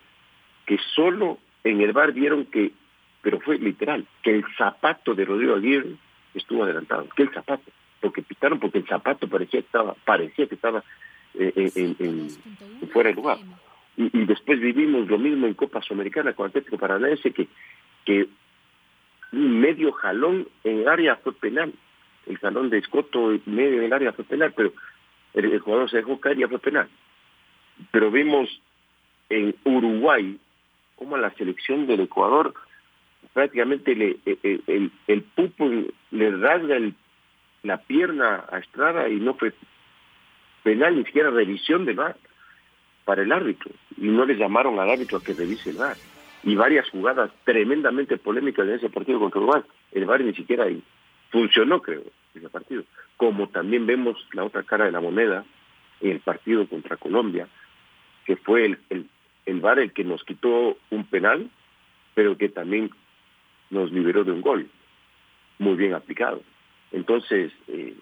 que 0.65 0.77
solo 0.95 1.39
en 1.63 1.81
el 1.81 1.93
bar 1.93 2.11
vieron 2.11 2.45
que, 2.45 2.73
pero 3.21 3.39
fue 3.39 3.57
literal, 3.57 4.05
que 4.21 4.35
el 4.35 4.43
zapato 4.57 5.15
de 5.15 5.23
Rodrigo 5.23 5.55
Aguirre 5.55 5.95
estuvo 6.33 6.63
adelantado, 6.63 7.07
que 7.15 7.23
el 7.23 7.29
zapato 7.29 7.63
porque 8.03 8.21
pitaron 8.21 8.59
porque 8.59 8.79
el 8.79 8.85
zapato 8.85 9.29
parecía 9.29 9.61
que 9.61 9.65
estaba, 9.65 9.95
parecía 10.03 10.45
que 10.45 10.55
estaba 10.55 10.83
eh, 11.35 11.53
eh, 11.55 11.95
en, 11.99 12.29
fuera 12.89 13.09
de 13.09 13.15
lugar. 13.15 13.37
Y, 13.95 14.25
después 14.25 14.59
vivimos 14.59 15.07
lo 15.07 15.17
mismo 15.17 15.47
en 15.47 15.53
Copa 15.53 15.81
Sudamericana 15.81 16.33
con 16.33 16.47
Atlético 16.47 16.77
Paranaense, 16.77 17.31
que, 17.31 17.47
que 18.03 18.27
un 19.31 19.61
medio 19.61 19.93
jalón 19.93 20.49
en 20.65 20.79
el 20.79 20.87
área 20.89 21.15
fue 21.15 21.33
penal. 21.33 21.73
El 22.27 22.37
jalón 22.39 22.69
de 22.69 22.79
Escoto 22.79 23.39
medio 23.45 23.77
en 23.77 23.85
el 23.85 23.93
área 23.93 24.11
fue 24.11 24.25
penal, 24.25 24.53
pero 24.53 24.73
el, 25.33 25.59
jugador 25.59 25.89
se 25.89 25.97
dejó 25.97 26.19
caer 26.19 26.37
y 26.37 26.41
ya 26.41 26.49
fue 26.49 26.59
penal. 26.59 26.89
Pero 27.91 28.11
vimos 28.11 28.49
en 29.29 29.55
Uruguay 29.63 30.37
como 30.97 31.15
la 31.15 31.33
selección 31.35 31.87
del 31.87 32.01
Ecuador 32.01 32.53
prácticamente 33.31 33.95
le, 33.95 34.17
eh, 34.25 34.37
el, 34.43 34.63
el, 34.67 34.91
el 35.07 35.21
pupo 35.21 35.69
le 36.11 36.31
rasga 36.31 36.75
el 36.75 36.93
la 37.63 37.77
pierna 37.77 38.43
a 38.51 38.59
Estrada 38.59 39.09
y 39.09 39.15
no 39.15 39.33
fue 39.35 39.53
penal 40.63 40.97
ni 40.97 41.05
siquiera 41.05 41.29
revisión 41.29 41.85
de 41.85 41.93
VAR 41.93 42.15
para 43.05 43.23
el 43.23 43.31
árbitro. 43.31 43.71
Y 43.97 44.07
no 44.07 44.25
le 44.25 44.35
llamaron 44.35 44.79
al 44.79 44.89
árbitro 44.89 45.17
a 45.17 45.23
que 45.23 45.33
revise 45.33 45.71
el 45.71 45.77
VAR. 45.77 45.95
Y 46.43 46.55
varias 46.55 46.89
jugadas 46.89 47.31
tremendamente 47.45 48.17
polémicas 48.17 48.67
en 48.67 48.75
ese 48.75 48.89
partido 48.89 49.19
contra 49.19 49.39
Uruguay. 49.39 49.61
El 49.93 50.05
VAR 50.05 50.21
ni 50.21 50.33
siquiera 50.33 50.65
ahí 50.65 50.83
funcionó 51.31 51.81
creo 51.81 52.03
ese 52.35 52.49
partido. 52.49 52.83
Como 53.15 53.47
también 53.47 53.85
vemos 53.85 54.17
la 54.33 54.43
otra 54.43 54.63
cara 54.63 54.85
de 54.85 54.91
la 54.91 54.99
moneda 54.99 55.45
en 56.01 56.11
el 56.11 56.19
partido 56.19 56.67
contra 56.67 56.97
Colombia 56.97 57.47
que 58.25 58.35
fue 58.37 58.65
el, 58.65 58.79
el, 58.89 59.09
el 59.45 59.59
VAR 59.61 59.79
el 59.79 59.93
que 59.93 60.03
nos 60.03 60.23
quitó 60.23 60.77
un 60.89 61.05
penal 61.05 61.49
pero 62.13 62.37
que 62.37 62.49
también 62.49 62.91
nos 63.69 63.91
liberó 63.91 64.23
de 64.23 64.31
un 64.31 64.41
gol. 64.41 64.69
Muy 65.59 65.75
bien 65.75 65.93
aplicado 65.93 66.41
entonces, 66.93 67.51
eh, 67.67 67.95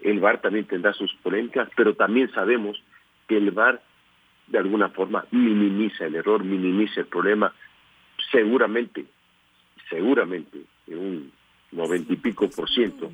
el 0.00 0.20
VAR 0.20 0.40
también 0.40 0.64
tendrá 0.64 0.92
sus 0.92 1.14
polémicas, 1.22 1.68
pero 1.76 1.94
también 1.94 2.30
sabemos 2.32 2.82
que 3.28 3.36
el 3.36 3.50
VAR 3.52 3.80
de 4.48 4.58
alguna 4.58 4.88
forma 4.88 5.26
minimiza 5.30 6.06
el 6.06 6.16
error, 6.16 6.42
minimiza 6.42 7.00
el 7.00 7.06
problema. 7.06 7.52
Seguramente, 8.32 9.04
seguramente, 9.88 10.62
en 10.86 10.98
un 10.98 11.32
noventa 11.70 12.12
y 12.12 12.16
pico 12.16 12.48
por 12.48 12.68
ciento, 12.68 13.10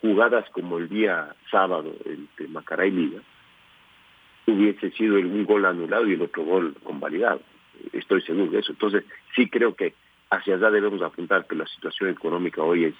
jugadas 0.00 0.48
como 0.50 0.78
el 0.78 0.88
día 0.88 1.34
sábado 1.50 1.94
entre 2.06 2.48
Macará 2.48 2.86
y 2.86 2.90
Liga, 2.90 3.20
hubiese 4.46 4.90
sido 4.92 5.16
un 5.16 5.44
gol 5.44 5.66
anulado 5.66 6.06
y 6.08 6.14
el 6.14 6.22
otro 6.22 6.42
gol 6.44 6.74
convalidado. 6.82 7.42
Estoy 7.92 8.22
seguro 8.22 8.50
de 8.50 8.60
eso. 8.60 8.72
Entonces, 8.72 9.04
sí 9.36 9.48
creo 9.50 9.74
que 9.74 9.92
hacia 10.30 10.54
allá 10.54 10.70
debemos 10.70 11.02
apuntar 11.02 11.46
que 11.46 11.54
la 11.54 11.66
situación 11.66 12.08
económica 12.08 12.62
hoy 12.62 12.86
es, 12.86 12.94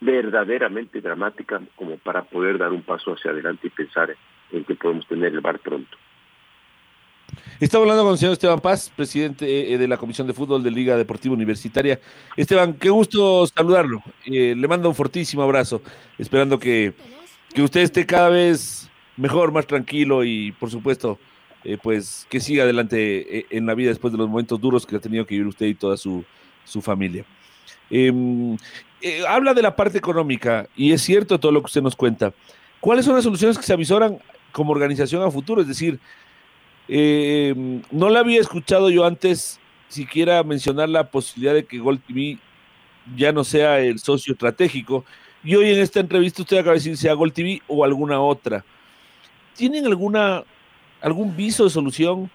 verdaderamente 0.00 1.00
dramática 1.00 1.60
como 1.76 1.96
para 1.98 2.22
poder 2.22 2.58
dar 2.58 2.72
un 2.72 2.82
paso 2.82 3.12
hacia 3.12 3.30
adelante 3.30 3.66
y 3.66 3.70
pensar 3.70 4.14
en 4.52 4.64
que 4.64 4.74
podemos 4.74 5.06
tener 5.06 5.32
el 5.32 5.40
bar 5.40 5.58
pronto. 5.58 5.96
Estamos 7.60 7.84
hablando 7.84 8.04
con 8.04 8.12
el 8.12 8.18
señor 8.18 8.32
Esteban 8.34 8.60
Paz, 8.60 8.90
presidente 8.94 9.72
eh, 9.72 9.78
de 9.78 9.88
la 9.88 9.96
Comisión 9.96 10.26
de 10.26 10.32
Fútbol 10.32 10.62
de 10.62 10.70
Liga 10.70 10.96
Deportiva 10.96 11.34
Universitaria. 11.34 12.00
Esteban, 12.36 12.74
qué 12.74 12.88
gusto 12.88 13.46
saludarlo. 13.46 14.02
Eh, 14.26 14.54
le 14.56 14.68
mando 14.68 14.88
un 14.88 14.94
fortísimo 14.94 15.42
abrazo, 15.42 15.82
esperando 16.18 16.58
que, 16.58 16.94
que, 17.52 17.62
usted 17.62 17.80
esté 17.80 18.06
cada 18.06 18.28
vez 18.28 18.88
mejor, 19.16 19.52
más 19.52 19.66
tranquilo 19.66 20.24
y, 20.24 20.52
por 20.52 20.70
supuesto, 20.70 21.18
eh, 21.64 21.76
pues 21.82 22.26
que 22.30 22.38
siga 22.38 22.62
adelante 22.62 23.46
en 23.50 23.66
la 23.66 23.74
vida 23.74 23.90
después 23.90 24.12
de 24.12 24.18
los 24.18 24.28
momentos 24.28 24.60
duros 24.60 24.86
que 24.86 24.96
ha 24.96 25.00
tenido 25.00 25.26
que 25.26 25.34
vivir 25.34 25.48
usted 25.48 25.66
y 25.66 25.74
toda 25.74 25.96
su, 25.96 26.24
su 26.64 26.80
familia. 26.80 27.24
Em, 27.90 28.56
eh, 29.00 29.22
habla 29.26 29.54
de 29.54 29.62
la 29.62 29.76
parte 29.76 29.98
económica 29.98 30.68
y 30.76 30.92
es 30.92 31.02
cierto 31.02 31.38
todo 31.38 31.52
lo 31.52 31.60
que 31.60 31.66
usted 31.66 31.82
nos 31.82 31.96
cuenta. 31.96 32.32
¿Cuáles 32.80 33.04
son 33.04 33.14
las 33.14 33.24
soluciones 33.24 33.56
que 33.56 33.64
se 33.64 33.72
avisoran 33.72 34.18
como 34.52 34.72
organización 34.72 35.22
a 35.22 35.30
futuro? 35.30 35.62
Es 35.62 35.68
decir, 35.68 35.98
em, 36.88 37.82
no 37.90 38.08
le 38.10 38.18
había 38.18 38.40
escuchado 38.40 38.90
yo 38.90 39.04
antes 39.04 39.60
siquiera 39.88 40.42
mencionar 40.42 40.88
la 40.88 41.10
posibilidad 41.10 41.54
de 41.54 41.64
que 41.64 41.78
Gold 41.78 42.00
TV 42.06 42.38
ya 43.16 43.32
no 43.32 43.44
sea 43.44 43.80
el 43.80 43.98
socio 43.98 44.32
estratégico. 44.34 45.04
Y 45.42 45.54
hoy 45.54 45.70
en 45.70 45.78
esta 45.80 46.00
entrevista 46.00 46.42
usted 46.42 46.58
acaba 46.58 46.72
de 46.72 46.80
decir 46.80 46.96
sea 46.96 47.14
Gold 47.14 47.32
TV 47.32 47.62
o 47.66 47.84
alguna 47.84 48.20
otra. 48.20 48.64
¿Tienen 49.56 49.86
alguna 49.86 50.44
algún 51.00 51.36
viso 51.36 51.64
de 51.64 51.70
solución? 51.70 52.30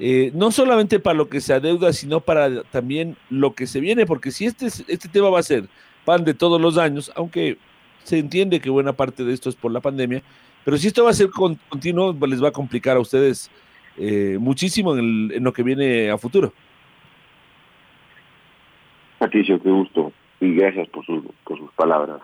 Eh, 0.00 0.30
no 0.32 0.52
solamente 0.52 1.00
para 1.00 1.16
lo 1.16 1.28
que 1.28 1.40
se 1.40 1.52
adeuda, 1.52 1.92
sino 1.92 2.20
para 2.20 2.62
también 2.64 3.16
lo 3.30 3.54
que 3.54 3.66
se 3.66 3.80
viene, 3.80 4.06
porque 4.06 4.30
si 4.30 4.46
este, 4.46 4.66
este 4.66 5.08
tema 5.08 5.28
va 5.28 5.40
a 5.40 5.42
ser 5.42 5.64
pan 6.04 6.24
de 6.24 6.34
todos 6.34 6.60
los 6.60 6.78
años, 6.78 7.10
aunque 7.16 7.58
se 8.04 8.18
entiende 8.18 8.60
que 8.60 8.70
buena 8.70 8.92
parte 8.92 9.24
de 9.24 9.34
esto 9.34 9.48
es 9.48 9.56
por 9.56 9.72
la 9.72 9.80
pandemia, 9.80 10.22
pero 10.64 10.76
si 10.76 10.86
esto 10.86 11.02
va 11.02 11.10
a 11.10 11.14
ser 11.14 11.30
continuo, 11.30 12.16
les 12.26 12.42
va 12.42 12.48
a 12.48 12.52
complicar 12.52 12.96
a 12.96 13.00
ustedes 13.00 13.50
eh, 13.96 14.36
muchísimo 14.38 14.96
en, 14.96 15.42
lo 15.42 15.52
que 15.52 15.64
viene 15.64 16.10
a 16.10 16.18
futuro. 16.18 16.52
Patricio, 19.18 19.60
qué 19.60 19.68
gusto 19.68 20.12
y 20.40 20.54
gracias 20.54 20.88
por, 20.88 21.04
por 21.42 21.58
sus 21.58 21.72
palabras. 21.72 22.20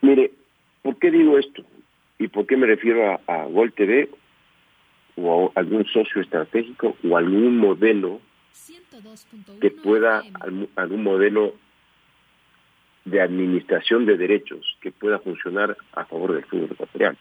Mire, 0.00 0.32
¿por 0.80 0.98
qué 0.98 1.10
digo 1.10 1.38
esto? 1.38 1.62
¿Y 2.18 2.28
por 2.28 2.46
qué 2.46 2.56
me 2.56 2.66
refiero 2.66 3.12
a, 3.12 3.20
a 3.26 3.44
Gol 3.44 3.72
TV 3.74 4.08
o 5.16 5.52
algún 5.54 5.84
socio 5.86 6.20
estratégico 6.20 6.96
o 7.08 7.16
algún 7.16 7.58
modelo 7.58 8.20
que 9.60 9.70
pueda, 9.70 10.22
algún 10.76 11.02
modelo 11.02 11.54
de 13.04 13.20
administración 13.20 14.06
de 14.06 14.16
derechos 14.16 14.76
que 14.80 14.90
pueda 14.90 15.18
funcionar 15.18 15.76
a 15.92 16.04
favor 16.04 16.32
del 16.32 16.44
fútbol 16.44 16.70
ecuatoriano. 16.72 17.18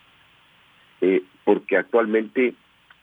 Eh, 1.02 1.24
porque 1.44 1.76
actualmente 1.76 2.56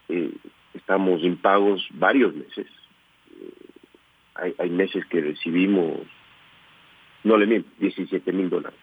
eh, 0.09 0.33
estamos 0.75 1.23
impagos 1.23 1.87
varios 1.93 2.35
meses. 2.35 2.67
Eh, 3.39 3.53
hay, 4.35 4.55
hay, 4.59 4.71
meses 4.71 5.05
que 5.07 5.21
recibimos, 5.21 6.01
no 7.25 7.37
le 7.37 7.47
miento, 7.47 7.69
17 7.79 8.33
mil 8.33 8.49
dólares. 8.49 8.79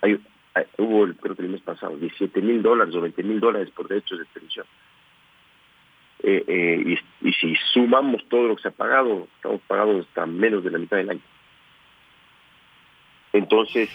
Hay, 0.00 0.18
hubo, 0.78 1.12
creo 1.14 1.34
que 1.34 1.42
el 1.42 1.48
mes 1.48 1.60
pasado, 1.60 1.96
17 1.96 2.40
mil 2.40 2.62
dólares 2.62 2.94
o 2.94 3.00
20 3.00 3.22
mil 3.22 3.40
dólares 3.40 3.70
por 3.70 3.88
derechos 3.88 4.18
de 4.18 4.24
televisión. 4.26 4.66
Eh, 6.22 6.44
eh, 6.46 6.98
y, 7.20 7.28
y, 7.28 7.32
si 7.34 7.54
sumamos 7.72 8.24
todo 8.28 8.48
lo 8.48 8.56
que 8.56 8.62
se 8.62 8.68
ha 8.68 8.72
pagado, 8.72 9.28
estamos 9.36 9.60
pagados 9.66 10.06
hasta 10.06 10.24
menos 10.26 10.64
de 10.64 10.70
la 10.70 10.78
mitad 10.78 10.96
del 10.96 11.10
año. 11.10 11.20
Entonces, 13.32 13.90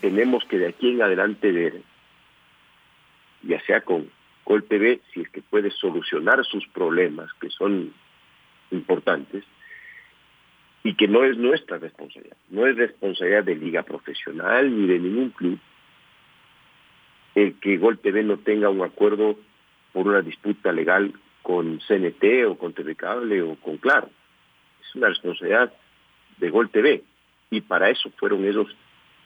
tenemos 0.00 0.44
que 0.44 0.58
de 0.58 0.68
aquí 0.68 0.90
en 0.90 1.02
adelante 1.02 1.52
ver, 1.52 1.82
ya 3.42 3.60
sea 3.66 3.82
con 3.82 4.10
Col 4.44 4.64
TV, 4.64 5.00
si 5.12 5.20
es 5.20 5.28
que 5.28 5.42
puede 5.42 5.70
solucionar 5.70 6.44
sus 6.44 6.66
problemas, 6.68 7.30
que 7.34 7.50
son 7.50 7.92
importantes, 8.70 9.44
y 10.84 10.94
que 10.94 11.08
no 11.08 11.24
es 11.24 11.36
nuestra 11.36 11.78
responsabilidad, 11.78 12.36
no 12.50 12.66
es 12.66 12.76
responsabilidad 12.76 13.44
de 13.44 13.56
liga 13.56 13.82
profesional 13.82 14.74
ni 14.74 14.86
de 14.86 14.98
ningún 14.98 15.30
club 15.30 15.58
el 17.34 17.54
que 17.60 17.76
Gol 17.76 17.98
TV 17.98 18.24
no 18.24 18.38
tenga 18.38 18.68
un 18.68 18.82
acuerdo 18.82 19.38
por 19.92 20.08
una 20.08 20.22
disputa 20.22 20.72
legal 20.72 21.12
con 21.42 21.78
CNT 21.78 22.46
o 22.48 22.58
con 22.58 22.72
TV 22.72 22.96
Cable 22.96 23.42
o 23.42 23.54
con 23.56 23.76
Claro. 23.76 24.10
Es 24.82 24.94
una 24.94 25.08
responsabilidad 25.08 25.72
de 26.38 26.50
Gol 26.50 26.70
TV 26.70 27.04
y 27.50 27.60
para 27.60 27.90
eso 27.90 28.10
fueron 28.16 28.44
ellos 28.44 28.66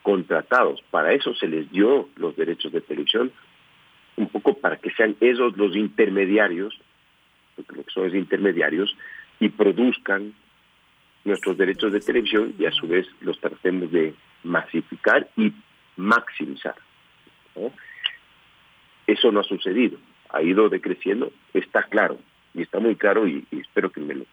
contratados. 0.03 0.81
Para 0.91 1.13
eso 1.13 1.33
se 1.33 1.47
les 1.47 1.69
dio 1.71 2.09
los 2.15 2.35
derechos 2.35 2.71
de 2.71 2.81
televisión, 2.81 3.31
un 4.15 4.27
poco 4.27 4.53
para 4.59 4.77
que 4.77 4.91
sean 4.91 5.15
esos 5.19 5.57
los 5.57 5.75
intermediarios, 5.75 6.77
porque 7.55 7.75
lo 7.75 7.83
que 7.83 7.91
son 7.91 8.07
es 8.07 8.13
intermediarios, 8.13 8.95
y 9.39 9.49
produzcan 9.49 10.33
nuestros 11.23 11.57
derechos 11.57 11.91
de 11.91 11.99
televisión 11.99 12.53
y 12.57 12.65
a 12.65 12.71
su 12.71 12.87
vez 12.87 13.07
los 13.21 13.39
tratemos 13.39 13.91
de 13.91 14.13
masificar 14.43 15.29
y 15.37 15.53
maximizar. 15.95 16.75
Eso 19.07 19.31
no 19.31 19.41
ha 19.41 19.43
sucedido, 19.43 19.97
ha 20.29 20.41
ido 20.41 20.69
decreciendo, 20.69 21.31
está 21.53 21.83
claro, 21.83 22.19
y 22.53 22.61
está 22.61 22.79
muy 22.79 22.95
claro, 22.95 23.27
y, 23.27 23.45
espero 23.51 23.91
que 23.91 24.01
me 24.01 24.15
lo, 24.15 24.25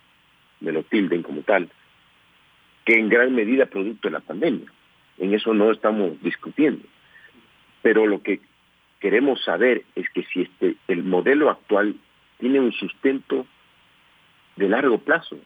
me 0.61 0.73
lo 0.73 0.83
tilden 0.85 1.23
como 1.23 1.43
tal, 1.43 1.69
que 2.85 2.99
en 2.99 3.09
gran 3.09 3.35
medida 3.35 3.67
producto 3.67 4.09
de 4.09 4.13
la 4.13 4.21
pandemia. 4.21 4.71
En 5.19 5.35
eso 5.35 5.53
no 5.53 5.71
estamos 5.71 6.21
discutiendo. 6.23 6.83
Pero 7.83 8.07
lo 8.07 8.23
que 8.23 8.41
queremos 9.01 9.43
saber 9.45 9.85
es 9.95 10.09
que 10.11 10.25
si 10.25 10.43
este, 10.43 10.77
el 10.89 11.03
modelo 11.03 11.51
actual 11.51 11.97
tiene 12.39 12.61
un 12.61 12.73
sustento 12.73 13.47
de 14.57 14.69
largo 14.69 14.99
plazo, 14.99 15.39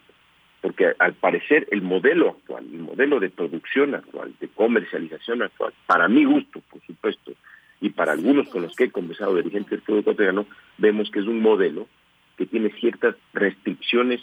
porque 0.64 0.94
al 0.98 1.12
parecer 1.12 1.68
el 1.72 1.82
modelo 1.82 2.30
actual, 2.30 2.64
el 2.64 2.78
modelo 2.78 3.20
de 3.20 3.28
producción 3.28 3.94
actual, 3.94 4.32
de 4.40 4.48
comercialización 4.48 5.42
actual, 5.42 5.74
para 5.86 6.08
mi 6.08 6.24
gusto, 6.24 6.62
por 6.70 6.80
supuesto, 6.86 7.32
y 7.82 7.90
para 7.90 8.12
algunos 8.12 8.48
con 8.48 8.62
los 8.62 8.74
que 8.74 8.84
he 8.84 8.90
conversado, 8.90 9.36
dirigentes 9.36 9.72
del 9.72 9.82
fútbol 9.82 10.00
ecuatoriano, 10.00 10.46
vemos 10.78 11.10
que 11.10 11.20
es 11.20 11.26
un 11.26 11.42
modelo 11.42 11.86
que 12.38 12.46
tiene 12.46 12.70
ciertas 12.80 13.14
restricciones, 13.34 14.22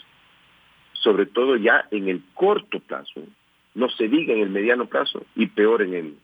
sobre 0.94 1.28
todo 1.28 1.58
ya 1.58 1.86
en 1.92 2.10
el 2.10 2.24
corto 2.34 2.80
plazo, 2.80 3.22
no 3.76 3.90
se 3.90 4.08
diga 4.08 4.34
en 4.34 4.40
el 4.40 4.50
mediano 4.50 4.88
plazo 4.88 5.24
y 5.36 5.46
peor 5.46 5.84
en 5.84 5.94
el 5.94 6.16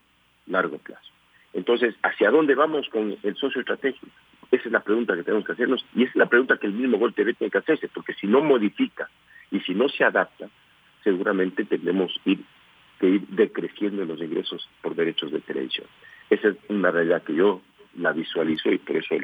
largo 0.48 0.78
plazo. 0.78 1.12
Entonces, 1.52 1.94
¿hacia 2.02 2.32
dónde 2.32 2.56
vamos 2.56 2.88
con 2.88 3.16
el 3.22 3.36
socio 3.36 3.60
estratégico? 3.60 4.08
Esa 4.50 4.64
es 4.64 4.72
la 4.72 4.80
pregunta 4.82 5.14
que 5.14 5.22
tenemos 5.22 5.46
que 5.46 5.52
hacernos 5.52 5.86
y 5.94 6.02
esa 6.02 6.10
es 6.10 6.16
la 6.16 6.28
pregunta 6.28 6.56
que 6.56 6.66
el 6.66 6.72
mismo 6.72 6.98
Gol 6.98 7.14
TV 7.14 7.34
tiene 7.34 7.52
que 7.52 7.58
hacerse, 7.58 7.86
porque 7.86 8.14
si 8.14 8.26
no 8.26 8.40
modifica 8.42 9.08
y 9.50 9.60
si 9.60 9.74
no 9.74 9.88
se 9.88 10.04
adapta, 10.04 10.48
seguramente 11.04 11.64
tendremos 11.64 12.12
que 12.24 12.30
ir 13.08 13.20
decreciendo 13.28 14.04
los 14.04 14.20
ingresos 14.20 14.68
por 14.82 14.94
derechos 14.94 15.30
de 15.30 15.40
televisión. 15.40 15.86
Esa 16.30 16.48
es 16.48 16.56
una 16.68 16.90
realidad 16.90 17.22
que 17.22 17.34
yo 17.34 17.62
la 17.96 18.12
visualizo 18.12 18.70
y 18.70 18.78
por 18.78 18.96
eso 18.96 19.14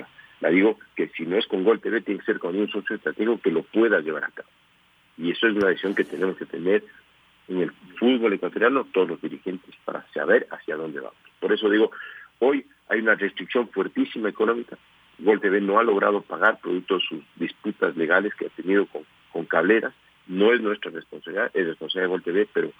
la, 0.40 0.50
digo 0.50 0.78
que 0.96 1.08
si 1.08 1.26
no 1.26 1.36
es 1.36 1.46
con 1.46 1.64
Gol 1.64 1.80
TV, 1.80 2.00
tiene 2.00 2.20
que 2.20 2.26
ser 2.26 2.38
con 2.38 2.56
un 2.56 2.68
socio 2.68 2.96
estratégico 2.96 3.40
que 3.40 3.50
lo 3.50 3.62
pueda 3.62 4.00
llevar 4.00 4.24
a 4.24 4.28
cabo. 4.28 4.48
Y 5.16 5.30
eso 5.30 5.46
es 5.46 5.54
una 5.54 5.68
decisión 5.68 5.94
que 5.94 6.04
tenemos 6.04 6.36
que 6.36 6.46
tener 6.46 6.84
en 7.48 7.60
el 7.60 7.72
fútbol 7.98 8.32
ecuatoriano 8.32 8.86
todos 8.92 9.08
los 9.08 9.20
dirigentes 9.20 9.74
para 9.84 10.06
saber 10.12 10.46
hacia 10.50 10.76
dónde 10.76 11.00
vamos. 11.00 11.16
Por 11.40 11.52
eso 11.52 11.68
digo, 11.68 11.90
hoy 12.38 12.64
hay 12.88 13.00
una 13.00 13.14
restricción 13.14 13.68
fuertísima 13.68 14.28
económica. 14.28 14.76
Gol 15.18 15.40
TV 15.40 15.60
no 15.60 15.78
ha 15.78 15.84
logrado 15.84 16.22
pagar 16.22 16.58
producto 16.58 16.96
de 16.96 17.00
sus 17.08 17.22
disputas 17.36 17.96
legales 17.96 18.34
que 18.34 18.46
ha 18.46 18.50
tenido 18.50 18.86
con, 18.86 19.02
con 19.32 19.44
cableras. 19.44 19.92
No 20.26 20.52
es 20.52 20.60
nuestra 20.60 20.90
responsabilidad, 20.90 21.50
es 21.54 21.66
responsabilidad 21.66 22.08
de 22.08 22.08
Gol 22.08 22.22
TV, 22.22 22.48
pero 22.52 22.72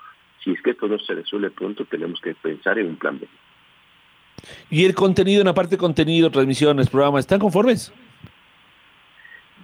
si 0.42 0.52
es 0.52 0.62
que 0.62 0.70
esto 0.70 0.88
no 0.88 0.98
se 0.98 1.14
resuelve 1.14 1.50
pronto, 1.50 1.84
tenemos 1.84 2.20
que 2.20 2.34
pensar 2.34 2.78
en 2.78 2.88
un 2.88 2.96
plan 2.96 3.18
B. 3.18 3.28
¿Y 4.70 4.84
el 4.84 4.94
contenido, 4.94 5.40
en 5.40 5.46
la 5.46 5.54
parte 5.54 5.72
de 5.72 5.78
contenido, 5.78 6.30
transmisiones, 6.30 6.90
programas, 6.90 7.20
están 7.20 7.38
conformes? 7.38 7.92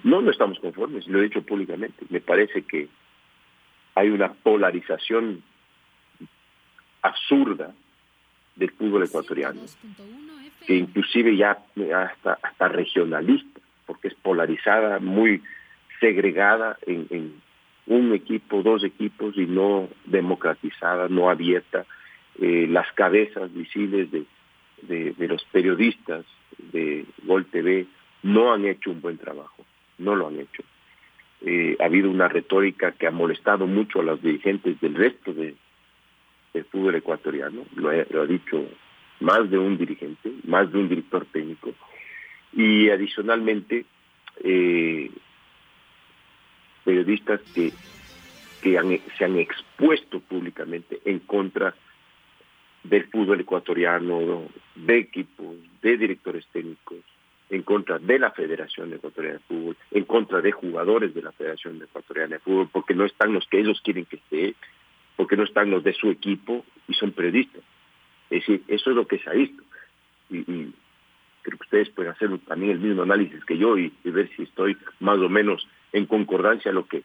No, 0.02 0.22
no 0.22 0.30
estamos 0.30 0.58
conformes, 0.58 1.06
lo 1.06 1.18
he 1.18 1.24
dicho 1.24 1.42
públicamente. 1.42 2.06
Me 2.08 2.20
parece 2.20 2.62
que 2.62 2.88
hay 3.94 4.08
una 4.08 4.32
polarización 4.32 5.42
absurda 7.02 7.74
del 8.56 8.70
fútbol 8.72 9.04
ecuatoriano, 9.04 9.60
que 10.66 10.76
inclusive 10.76 11.36
ya 11.36 11.58
hasta, 11.96 12.38
hasta 12.42 12.68
regionalista, 12.68 13.60
porque 13.86 14.08
es 14.08 14.14
polarizada, 14.14 14.98
muy 14.98 15.42
segregada 15.98 16.78
en, 16.86 17.40
un 17.90 18.14
equipo, 18.14 18.62
dos 18.62 18.84
equipos 18.84 19.36
y 19.36 19.46
no 19.46 19.88
democratizada, 20.06 21.08
no 21.08 21.28
abierta. 21.28 21.84
Eh, 22.40 22.68
las 22.70 22.90
cabezas 22.92 23.52
visibles 23.52 24.08
de, 24.12 24.24
de, 24.82 25.28
los 25.28 25.42
periodistas 25.46 26.24
de 26.72 27.04
Gol 27.24 27.46
TV 27.46 27.86
no 28.22 28.52
han 28.52 28.64
hecho 28.64 28.92
un 28.92 29.00
buen 29.00 29.18
trabajo, 29.18 29.66
no 29.98 30.14
lo 30.14 30.28
han 30.28 30.38
hecho. 30.38 30.62
Eh, 31.42 31.76
ha 31.80 31.86
habido 31.86 32.10
una 32.10 32.28
retórica 32.28 32.92
que 32.92 33.08
ha 33.08 33.10
molestado 33.10 33.66
mucho 33.66 34.00
a 34.00 34.04
los 34.04 34.22
dirigentes 34.22 34.80
del 34.80 34.94
resto 34.94 35.34
de, 35.34 35.56
del 36.54 36.64
fútbol 36.66 36.94
ecuatoriano, 36.94 37.64
lo, 37.74 37.90
ha 37.90 38.26
dicho 38.26 38.66
más 39.18 39.50
de 39.50 39.58
un 39.58 39.76
dirigente, 39.76 40.30
más 40.44 40.70
de 40.70 40.78
un 40.78 40.88
director 40.88 41.26
técnico, 41.32 41.74
y 42.52 42.88
adicionalmente 42.88 43.84
eh, 44.44 45.10
periodistas 46.84 47.40
que, 47.54 47.72
que 48.62 49.00
se 49.16 49.24
han 49.24 49.38
expuesto 49.38 50.20
públicamente 50.20 51.00
en 51.04 51.20
contra 51.20 51.74
del 52.82 53.04
fútbol 53.08 53.40
ecuatoriano, 53.40 54.48
de 54.74 54.98
equipos, 54.98 55.56
de 55.82 55.96
directores 55.96 56.46
técnicos, 56.52 56.98
en 57.50 57.62
contra 57.62 57.98
de 57.98 58.18
la 58.18 58.30
Federación 58.30 58.92
Ecuatoriana 58.92 59.38
de 59.38 59.44
Fútbol, 59.44 59.76
en 59.90 60.04
contra 60.04 60.40
de 60.40 60.52
jugadores 60.52 61.14
de 61.14 61.22
la 61.22 61.32
Federación 61.32 61.82
Ecuatoriana 61.82 62.36
de 62.36 62.40
Fútbol, 62.40 62.68
porque 62.72 62.94
no 62.94 63.04
están 63.04 63.32
los 63.32 63.46
que 63.48 63.60
ellos 63.60 63.80
quieren 63.82 64.06
que 64.06 64.16
esté, 64.16 64.54
porque 65.16 65.36
no 65.36 65.44
están 65.44 65.70
los 65.70 65.82
de 65.82 65.92
su 65.92 66.08
equipo 66.08 66.64
y 66.88 66.94
son 66.94 67.12
periodistas. 67.12 67.62
Es 68.30 68.40
decir, 68.40 68.62
eso 68.68 68.90
es 68.90 68.96
lo 68.96 69.06
que 69.06 69.18
se 69.18 69.28
ha 69.28 69.32
visto. 69.34 69.62
Y, 70.30 70.72
creo 71.42 71.58
que 71.58 71.64
ustedes 71.64 71.90
pueden 71.90 72.12
hacer 72.12 72.30
también 72.46 72.72
el 72.72 72.80
mismo 72.80 73.02
análisis 73.02 73.44
que 73.44 73.58
yo 73.58 73.78
y, 73.78 73.92
y, 74.04 74.10
ver 74.10 74.28
si 74.36 74.42
estoy 74.42 74.76
más 75.00 75.18
o 75.18 75.28
menos 75.28 75.66
en 75.92 76.06
concordancia 76.06 76.70
a 76.70 76.74
lo 76.74 76.86
que 76.86 77.02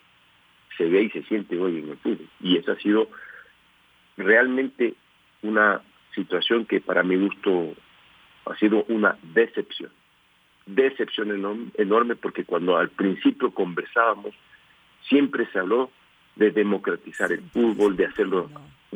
se 0.78 0.86
ve 0.86 1.04
y 1.04 1.10
se 1.10 1.24
siente 1.24 1.60
hoy 1.60 1.80
en 1.80 1.90
el 1.90 1.98
fútbol. 1.98 2.28
Y 2.42 2.58
esa 2.58 2.74
ha 2.74 2.78
sido 2.78 3.10
realmente 4.18 4.96
una 5.42 5.82
situación 6.14 6.66
que 6.66 6.82
para 6.82 7.04
mi 7.04 7.18
gusto 7.18 7.74
ha 8.46 8.56
sido 8.56 8.86
una 8.88 9.18
decepción. 9.34 9.92
Decepción 10.66 11.72
enorme, 11.76 12.16
porque 12.16 12.44
cuando 12.44 12.78
al 12.78 12.90
principio 12.90 13.52
conversábamos, 13.52 14.34
siempre 15.08 15.48
se 15.52 15.60
habló 15.60 15.92
de 16.36 16.52
democratizar 16.52 17.32
el 17.32 17.42
fútbol, 17.52 17.96
de 17.96 18.08
hacerlo 18.08 18.50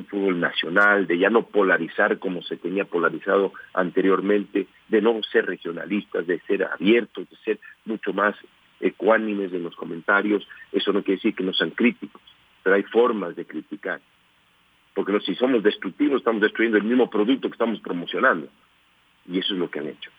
fútbol 0.05 0.39
nacional, 0.39 1.07
de 1.07 1.17
ya 1.17 1.29
no 1.29 1.43
polarizar 1.43 2.19
como 2.19 2.41
se 2.41 2.57
tenía 2.57 2.85
polarizado 2.85 3.53
anteriormente, 3.73 4.67
de 4.87 5.01
no 5.01 5.21
ser 5.23 5.45
regionalistas, 5.45 6.27
de 6.27 6.39
ser 6.41 6.63
abiertos, 6.63 7.29
de 7.29 7.37
ser 7.37 7.59
mucho 7.85 8.13
más 8.13 8.35
ecuánimes 8.79 9.53
en 9.53 9.63
los 9.63 9.75
comentarios. 9.75 10.47
Eso 10.71 10.93
no 10.93 11.03
quiere 11.03 11.17
decir 11.17 11.35
que 11.35 11.43
no 11.43 11.53
sean 11.53 11.71
críticos, 11.71 12.21
pero 12.63 12.75
hay 12.75 12.83
formas 12.83 13.35
de 13.35 13.45
criticar. 13.45 14.01
Porque 14.93 15.19
si 15.21 15.35
somos 15.35 15.63
destructivos, 15.63 16.17
estamos 16.17 16.41
destruyendo 16.41 16.77
el 16.77 16.83
mismo 16.83 17.09
producto 17.09 17.49
que 17.49 17.53
estamos 17.53 17.79
promocionando. 17.79 18.47
Y 19.27 19.39
eso 19.39 19.53
es 19.53 19.59
lo 19.59 19.69
que 19.69 19.79
han 19.79 19.87
hecho 19.87 20.09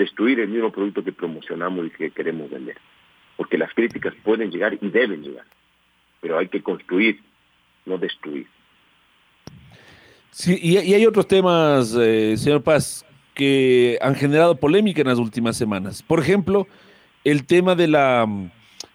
destruir 0.00 0.40
el 0.40 0.48
mismo 0.48 0.72
producto 0.72 1.04
que 1.04 1.12
promocionamos 1.12 1.86
y 1.86 1.90
que 1.90 2.10
queremos 2.10 2.50
vender. 2.50 2.78
Porque 3.36 3.58
las 3.58 3.72
críticas 3.74 4.14
pueden 4.22 4.50
llegar 4.50 4.78
y 4.80 4.88
deben 4.88 5.22
llegar, 5.22 5.46
pero 6.20 6.38
hay 6.38 6.48
que 6.48 6.62
construir, 6.62 7.20
no 7.90 7.98
destruir. 7.98 8.46
Sí, 10.30 10.58
y, 10.62 10.76
hay 10.76 11.04
otros 11.04 11.28
temas, 11.28 11.94
eh, 11.98 12.36
señor 12.36 12.62
Paz, 12.62 13.04
que 13.34 13.98
han 14.00 14.14
generado 14.14 14.54
polémica 14.56 15.02
en 15.02 15.08
las 15.08 15.18
últimas 15.18 15.56
semanas. 15.56 16.02
Por 16.02 16.20
ejemplo, 16.20 16.66
el 17.24 17.44
tema 17.44 17.74
de 17.74 17.88
la 17.88 18.26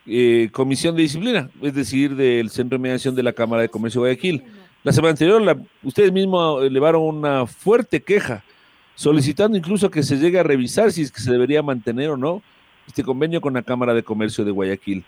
eh, 0.08 0.50
Comisión 0.52 0.96
de 0.96 1.04
Disciplina, 1.04 1.50
es 1.62 1.74
decir, 1.76 2.16
del 2.16 2.50
Centro 2.50 2.78
de 2.78 2.82
Mediación 2.82 3.16
de 3.16 3.24
la 3.24 3.34
Cámara 3.34 3.62
de 3.62 3.70
Comercio 3.70 4.02
de 4.02 4.10
Guayaquil. 4.10 4.44
La 4.84 4.92
semana 4.92 5.12
anterior, 5.12 5.62
ustedes 5.84 6.12
mismos 6.12 6.64
elevaron 6.64 7.02
una 7.02 7.46
fuerte 7.46 8.02
queja 8.02 8.44
solicitando 8.96 9.58
incluso 9.58 9.92
que 9.92 10.04
se 10.04 10.18
llegue 10.18 10.40
a 10.40 10.44
revisar 10.44 10.92
si 10.92 11.02
es 11.02 11.12
que 11.12 11.20
se 11.20 11.32
debería 11.32 11.62
mantener 11.62 12.10
o 12.12 12.18
no 12.18 12.42
este 12.88 13.04
convenio 13.04 13.42
con 13.42 13.54
la 13.54 13.62
Cámara 13.62 13.94
de 13.94 14.04
Comercio 14.04 14.46
de 14.46 14.52
Guayaquil. 14.52 15.04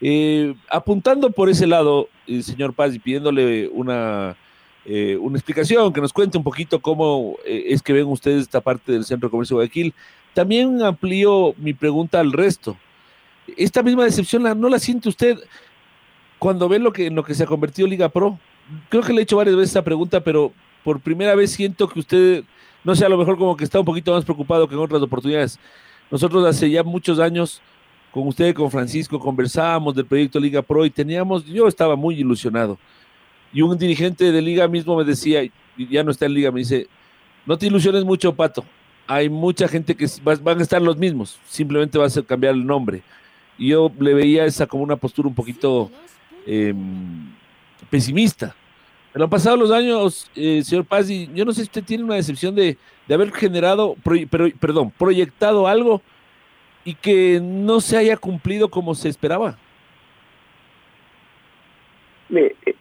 Eh, 0.00 0.54
apuntando 0.68 1.30
por 1.30 1.48
ese 1.48 1.66
lado, 1.66 2.08
el 2.26 2.42
señor 2.42 2.74
Paz, 2.74 2.94
y 2.94 2.98
pidiéndole 2.98 3.68
una, 3.68 4.36
eh, 4.84 5.16
una 5.20 5.36
explicación, 5.36 5.92
que 5.92 6.00
nos 6.00 6.12
cuente 6.12 6.38
un 6.38 6.44
poquito 6.44 6.80
cómo 6.80 7.36
eh, 7.44 7.64
es 7.68 7.82
que 7.82 7.92
ven 7.92 8.06
ustedes 8.06 8.42
esta 8.42 8.60
parte 8.60 8.92
del 8.92 9.04
Centro 9.04 9.28
de 9.28 9.30
Comercio 9.30 9.56
Guayaquil, 9.56 9.94
también 10.34 10.82
amplío 10.82 11.54
mi 11.58 11.74
pregunta 11.74 12.20
al 12.20 12.32
resto. 12.32 12.76
Esta 13.56 13.82
misma 13.82 14.04
decepción 14.04 14.42
no 14.42 14.68
la 14.68 14.78
siente 14.78 15.08
usted 15.08 15.38
cuando 16.38 16.68
ve 16.68 16.78
lo 16.78 16.92
que, 16.92 17.06
en 17.06 17.14
lo 17.14 17.24
que 17.24 17.34
se 17.34 17.42
ha 17.42 17.46
convertido 17.46 17.88
Liga 17.88 18.08
Pro. 18.08 18.38
Creo 18.88 19.02
que 19.02 19.12
le 19.12 19.20
he 19.20 19.22
hecho 19.24 19.36
varias 19.36 19.56
veces 19.56 19.70
esta 19.70 19.82
pregunta, 19.82 20.20
pero 20.20 20.52
por 20.84 21.00
primera 21.00 21.34
vez 21.34 21.50
siento 21.50 21.88
que 21.88 21.98
usted 21.98 22.44
no 22.84 22.94
sé, 22.94 23.04
a 23.04 23.08
lo 23.08 23.18
mejor 23.18 23.36
como 23.36 23.56
que 23.56 23.64
está 23.64 23.78
un 23.78 23.84
poquito 23.84 24.12
más 24.12 24.24
preocupado 24.24 24.68
que 24.68 24.74
en 24.74 24.80
otras 24.80 25.02
oportunidades. 25.02 25.58
Nosotros 26.10 26.46
hace 26.46 26.70
ya 26.70 26.82
muchos 26.82 27.18
años, 27.18 27.60
con 28.10 28.26
usted, 28.26 28.54
con 28.54 28.70
Francisco, 28.70 29.18
conversábamos 29.18 29.94
del 29.94 30.06
proyecto 30.06 30.40
Liga 30.40 30.62
Pro 30.62 30.84
y 30.84 30.90
teníamos, 30.90 31.44
yo 31.44 31.68
estaba 31.68 31.96
muy 31.96 32.16
ilusionado. 32.16 32.78
Y 33.52 33.62
un 33.62 33.76
dirigente 33.78 34.30
de 34.32 34.42
Liga 34.42 34.68
mismo 34.68 34.96
me 34.96 35.04
decía, 35.04 35.42
ya 35.76 36.02
no 36.02 36.10
está 36.10 36.26
en 36.26 36.34
liga, 36.34 36.50
me 36.50 36.60
dice, 36.60 36.88
no 37.46 37.56
te 37.56 37.66
ilusiones 37.66 38.04
mucho, 38.04 38.34
Pato. 38.34 38.64
Hay 39.06 39.28
mucha 39.28 39.66
gente 39.66 39.96
que 39.96 40.06
van 40.22 40.58
a 40.58 40.62
estar 40.62 40.80
los 40.80 40.96
mismos, 40.96 41.38
simplemente 41.46 41.98
va 41.98 42.06
a 42.06 42.22
cambiar 42.26 42.54
el 42.54 42.64
nombre. 42.64 43.02
Y 43.58 43.68
yo 43.68 43.90
le 43.98 44.14
veía 44.14 44.44
esa 44.44 44.66
como 44.66 44.82
una 44.82 44.96
postura 44.96 45.28
un 45.28 45.34
poquito 45.34 45.90
em, 46.46 47.32
pesimista. 47.90 48.54
Pero 49.12 49.24
han 49.24 49.30
pasado 49.30 49.56
los 49.56 49.72
años, 49.72 50.30
eh, 50.36 50.62
señor 50.64 50.84
Paz, 50.84 51.10
y 51.10 51.28
yo 51.34 51.44
no 51.44 51.52
sé 51.52 51.62
si 51.62 51.66
usted 51.66 51.82
tiene 51.82 52.04
una 52.04 52.14
decepción 52.14 52.54
de, 52.54 52.78
haber 53.08 53.32
generado, 53.32 53.96
pero, 54.30 54.48
perdón, 54.60 54.92
proyectado 54.96 55.66
algo 55.66 56.00
y 56.84 56.94
que 56.94 57.40
no 57.42 57.80
se 57.80 57.96
haya 57.96 58.16
cumplido 58.16 58.68
como 58.68 58.94
se 58.94 59.08
esperaba. 59.08 59.58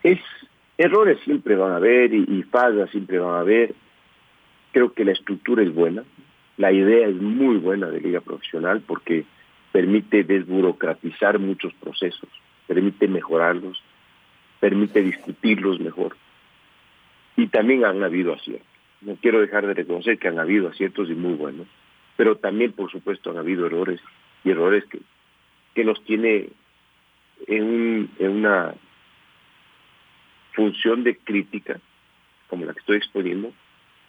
Es, 0.03 0.19
errores 0.77 1.19
siempre 1.23 1.55
van 1.55 1.71
a 1.71 1.77
haber 1.77 2.13
y, 2.13 2.21
y 2.23 2.45
siempre 2.91 3.19
van 3.19 3.35
a 3.35 3.39
haber. 3.39 3.73
Creo 4.71 4.93
que 4.93 5.03
la 5.03 5.11
estructura 5.11 5.63
es 5.63 5.73
buena, 5.73 6.03
la 6.57 6.71
idea 6.71 7.07
es 7.07 7.15
muy 7.15 7.57
buena 7.57 7.87
de 7.87 8.01
liga 8.01 8.21
profesional 8.21 8.81
porque 8.85 9.25
permite 9.71 10.23
desburocratizar 10.23 11.39
muchos 11.39 11.73
procesos, 11.75 12.29
permite 12.67 13.07
mejorarlos, 13.07 13.81
permite 14.59 15.01
discutirlos 15.01 15.79
mejor. 15.79 16.15
Y 17.35 17.47
también 17.47 17.85
han 17.85 18.03
habido 18.03 18.33
aciertos. 18.33 18.67
No 19.01 19.15
quiero 19.15 19.39
dejar 19.39 19.65
de 19.65 19.73
reconocer 19.73 20.19
que 20.19 20.27
han 20.27 20.39
habido 20.39 20.67
aciertos 20.67 21.09
y 21.09 21.15
muy 21.15 21.33
buenos, 21.33 21.67
pero 22.19 22.35
también, 22.35 22.73
por 22.73 22.91
supuesto, 22.91 23.29
han 23.31 23.37
habido 23.37 23.65
errores 23.65 24.01
y 24.43 24.49
errores 24.49 24.83
que, 24.89 24.99
que 25.73 25.85
nos 25.85 26.03
tiene 26.03 26.49
en, 27.47 28.09
en 28.19 28.29
una 28.29 28.75
función 30.51 31.05
de 31.05 31.15
crítica, 31.15 31.79
como 32.49 32.65
la 32.65 32.73
que 32.73 32.81
estoy 32.81 32.97
exponiendo, 32.97 33.53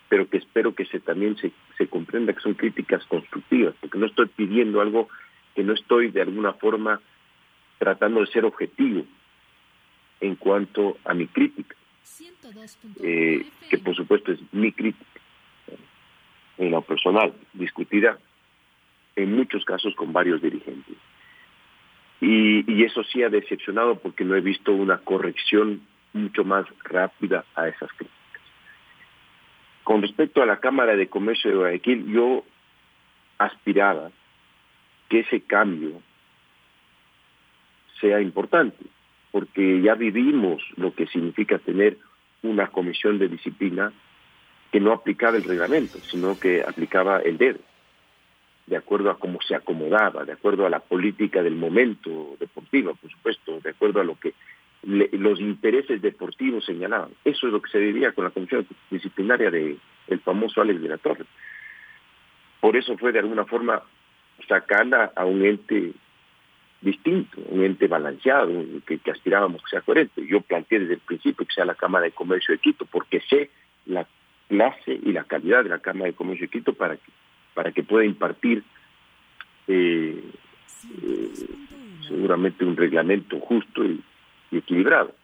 pero 0.08 0.28
que 0.28 0.38
espero 0.38 0.74
que 0.74 0.86
se 0.86 0.98
también 0.98 1.36
se, 1.36 1.52
se 1.78 1.86
comprenda 1.86 2.32
que 2.32 2.40
son 2.40 2.54
críticas 2.54 3.06
constructivas, 3.06 3.76
porque 3.80 3.98
no 3.98 4.06
estoy 4.06 4.26
pidiendo 4.26 4.80
algo 4.80 5.08
que 5.54 5.62
no 5.62 5.74
estoy 5.74 6.10
de 6.10 6.22
alguna 6.22 6.54
forma 6.54 7.00
tratando 7.78 8.22
de 8.22 8.26
ser 8.26 8.44
objetivo, 8.44 9.04
en 10.20 10.34
cuanto 10.34 10.98
a 11.04 11.14
mi 11.14 11.28
crítica, 11.28 11.76
eh, 13.04 13.46
que 13.70 13.78
por 13.78 13.94
supuesto 13.94 14.32
es 14.32 14.40
mi 14.52 14.72
crítica, 14.72 15.20
en 16.60 16.70
lo 16.70 16.82
personal, 16.82 17.32
discutida 17.54 18.18
en 19.16 19.34
muchos 19.34 19.64
casos 19.64 19.94
con 19.94 20.12
varios 20.12 20.42
dirigentes. 20.42 20.96
Y, 22.20 22.84
eso 22.84 23.02
sí 23.04 23.22
ha 23.22 23.28
decepcionado 23.28 23.98
porque 23.98 24.24
no 24.24 24.34
he 24.34 24.40
visto 24.40 24.72
una 24.72 24.98
corrección 24.98 25.80
mucho 26.12 26.44
más 26.44 26.66
rápida 26.84 27.44
a 27.54 27.68
esas 27.68 27.90
críticas. 27.92 28.42
Con 29.84 30.02
respecto 30.02 30.42
a 30.42 30.46
la 30.46 30.58
Cámara 30.58 30.96
de 30.96 31.08
Comercio 31.08 31.50
de 31.50 31.56
Guayaquil, 31.56 32.12
yo 32.12 32.44
aspiraba 33.38 34.10
que 35.08 35.20
ese 35.20 35.40
cambio 35.42 36.02
sea 38.00 38.20
importante 38.20 38.84
porque 39.30 39.80
ya 39.80 39.94
vivimos 39.94 40.62
lo 40.76 40.94
que 40.94 41.06
significa 41.06 41.58
tener 41.58 41.96
una 42.42 42.66
comisión 42.68 43.18
de 43.18 43.28
disciplina 43.28 43.92
que 44.70 44.80
no 44.80 44.92
aplicaba 44.92 45.37
el 45.37 45.44
reglamento, 45.44 45.98
sino 46.00 46.38
que 46.38 46.62
aplicaba 46.62 47.20
el 47.20 47.38
dedo, 47.38 47.59
de 48.66 48.76
acuerdo 48.76 49.11
a 49.11 49.18
cómo 49.18 49.40
se 49.42 49.54
acomodaba, 49.54 50.24
de 50.24 50.33
acuerdo 50.33 50.66
a 50.66 50.70
la 50.70 50.80
política 50.80 51.42
del 51.42 51.56
momento 51.56 52.37
deportivo, 52.38 52.94
por 52.94 53.11
supuesto, 53.11 53.61
de 53.61 53.70
acuerdo 53.70 54.00
a 54.00 54.04
lo 54.04 54.18
que 54.18 54.35
los 54.83 55.40
intereses 55.40 56.00
deportivos 56.00 56.64
señalaban. 56.64 57.11
Eso 57.24 57.46
es 57.46 57.52
lo 57.52 57.61
que 57.61 57.70
se 57.70 57.78
vivía 57.78 58.12
con 58.12 58.24
la 58.24 58.30
comisión 58.30 58.66
disciplinaria 58.90 59.50
del 59.50 59.78
famoso 60.24 60.62
Alex 60.62 60.80
de 60.80 60.88
la 60.88 60.98
Torre. 60.98 61.24
Por 62.61 62.76
eso 62.76 62.96
fue 62.96 63.12
de 63.12 63.18
alguna 63.18 63.44
forma 63.44 63.83
sacarla 64.48 65.12
a 65.16 65.24
un 65.24 65.44
ente 65.44 65.92
distinto, 66.80 67.40
un 67.48 67.62
ente 67.62 67.88
balanceado, 67.88 68.52
que, 68.87 69.00
aspirábamos 69.11 69.62
que 69.62 69.70
sea 69.70 69.80
coherente. 69.83 70.26
Yo 70.26 70.40
planteé 70.40 70.80
desde 70.80 70.94
el 70.94 71.00
principio 71.00 71.46
que 71.46 71.54
sea 71.54 71.64
la 71.64 71.74
Cámara 71.74 72.04
de 72.04 72.12
Comercio 72.12 72.54
de 72.54 72.61
Quito, 72.61 72.87
porque 72.87 73.20
sé 73.28 73.50
la 73.87 74.06
clase 74.50 74.98
y 75.00 75.12
la 75.12 75.24
calidad 75.24 75.62
de 75.62 75.70
la 75.70 75.78
Cámara 75.78 76.06
de 76.06 76.14
Comercio 76.14 76.46
de 76.46 76.50
Quito 76.50 76.74
para 76.74 76.96
que, 76.96 77.12
para 77.54 77.70
que 77.70 77.84
pueda 77.84 78.04
impartir 78.04 78.64
eh, 79.68 80.20
eh, 81.02 81.30
seguramente 82.08 82.64
un 82.64 82.76
reglamento 82.76 83.38
justo 83.38 83.84
y, 83.84 84.02
equilibrado. 84.50 85.14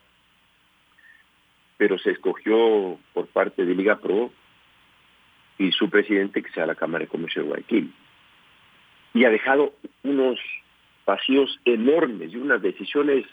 Pero 1.77 1.99
se 1.99 2.13
escogió 2.13 2.97
por 3.13 3.27
parte 3.27 3.67
de 3.67 3.75
Liga 3.75 3.99
Pro 3.99 4.31
y 5.59 5.73
su 5.73 5.91
presidente 5.91 6.43
que 6.43 6.53
sea 6.53 6.65
la 6.65 6.77
Cámara 6.77 7.05
de 7.05 7.11
Comercio 7.11 7.43
de 7.43 7.49
Guayaquil. 7.49 7.93
Y 9.15 9.25
ha 9.25 9.31
dejado 9.31 9.75
unos 10.05 10.39
vacíos 11.05 11.59
enormes 11.65 12.33
y 12.33 12.37
unas 12.37 12.63
decisiones 12.63 13.27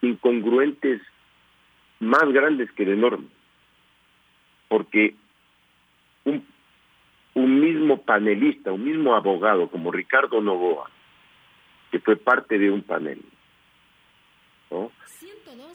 incongruentes 0.00 1.02
más 2.00 2.24
grandes 2.32 2.72
que 2.72 2.84
el 2.84 2.94
enorme. 2.94 3.26
Porque 4.74 5.14
un, 6.24 7.60
mismo 7.60 8.02
panelista, 8.02 8.72
un 8.72 8.82
mismo 8.82 9.14
abogado 9.14 9.68
como 9.68 9.92
Ricardo 9.92 10.40
Novoa, 10.40 10.90
que 11.92 12.00
fue 12.00 12.16
parte 12.16 12.58
de 12.58 12.72
un 12.72 12.82
panel, 12.82 13.22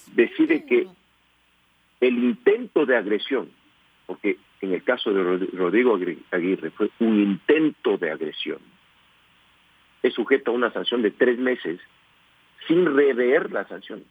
decide 0.08 0.66
que 0.66 0.86
el 2.02 2.18
intento 2.18 2.86
de 2.86 2.98
agresión, 2.98 3.50
porque 4.06 4.38
en 4.60 4.74
el 4.74 4.84
caso 4.84 5.14
de 5.14 5.48
Rodrigo 5.54 5.98
Aguirre 6.32 6.70
fue 6.72 6.90
un 7.00 7.22
intento 7.22 7.98
de 7.98 8.12
agresión, 8.12 8.60
es 10.04 10.14
sujeto 10.14 10.52
a 10.52 10.56
una 10.56 10.74
sanción 10.74 11.04
de 11.04 11.12
tres 11.12 11.40
meses 11.40 11.80
sin 12.68 12.86
rever 12.98 13.50
la 13.50 13.66
sanción, 13.66 14.04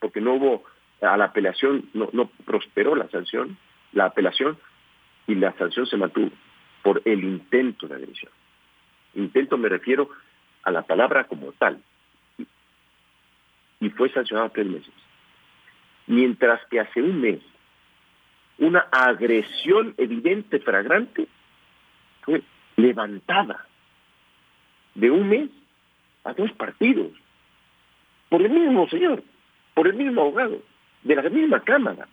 porque 0.00 0.20
no 0.20 0.34
hubo, 0.34 0.64
a 1.02 1.16
la 1.16 1.26
apelación 1.26 1.88
no 1.92 2.26
prosperó 2.44 2.96
la 2.96 3.08
sanción, 3.10 3.56
la 3.94 4.06
apelación, 4.06 4.58
y 5.26 5.34
la 5.34 5.52
sanción 5.54 5.86
se 5.86 5.96
mantuvo 5.96 6.30
por 6.82 7.00
el 7.04 7.24
intento 7.24 7.86
de 7.88 7.94
agresión. 7.94 8.30
Intento 9.14 9.56
me 9.56 9.68
refiero 9.68 10.10
a 10.62 10.70
la 10.70 10.82
palabra 10.82 11.24
como 11.24 11.52
tal, 11.52 11.80
y 13.80 13.90
fue 13.90 14.10
sancionado 14.10 14.50
tres 14.50 14.66
meses. 14.66 14.94
Mientras 16.06 16.60
que 16.66 16.80
hace 16.80 17.00
un 17.00 17.20
mes, 17.20 17.40
una 18.58 18.80
agresión 18.90 19.94
evidente, 19.96 20.60
fragrante, 20.60 21.26
fue 22.22 22.42
levantada 22.76 23.66
de 24.94 25.10
un 25.10 25.28
mes 25.28 25.50
a 26.24 26.32
dos 26.32 26.52
partidos, 26.52 27.12
por 28.28 28.42
el 28.42 28.50
mismo 28.50 28.88
señor, 28.88 29.22
por 29.74 29.86
el 29.86 29.94
mismo 29.94 30.22
abogado, 30.22 30.60
de 31.02 31.14
la 31.14 31.22
misma 31.28 31.60
Cámara. 31.60 32.08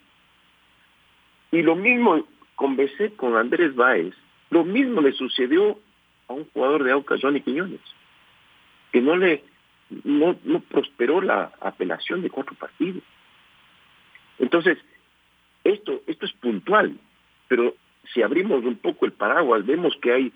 Y 1.52 1.62
lo 1.62 1.76
mismo 1.76 2.26
conversé 2.56 3.12
con 3.12 3.36
Andrés 3.36 3.74
Báez, 3.76 4.14
lo 4.50 4.64
mismo 4.64 5.00
le 5.00 5.12
sucedió 5.12 5.78
a 6.28 6.32
un 6.32 6.46
jugador 6.46 6.82
de 6.82 6.92
Aucas, 6.92 7.20
Johnny 7.20 7.40
Quiñones, 7.40 7.80
que 8.90 9.00
no 9.00 9.16
le 9.16 9.44
no, 10.04 10.34
prosperó 10.68 11.20
la 11.20 11.52
apelación 11.60 12.22
de 12.22 12.30
cuatro 12.30 12.54
partidos. 12.54 13.02
Entonces, 14.38 14.78
esto, 15.64 16.02
esto 16.06 16.26
es 16.26 16.32
puntual, 16.32 16.98
pero 17.48 17.74
si 18.12 18.22
abrimos 18.22 18.64
un 18.64 18.76
poco 18.76 19.06
el 19.06 19.12
paraguas, 19.12 19.64
vemos 19.64 19.94
que 20.00 20.12
hay 20.12 20.32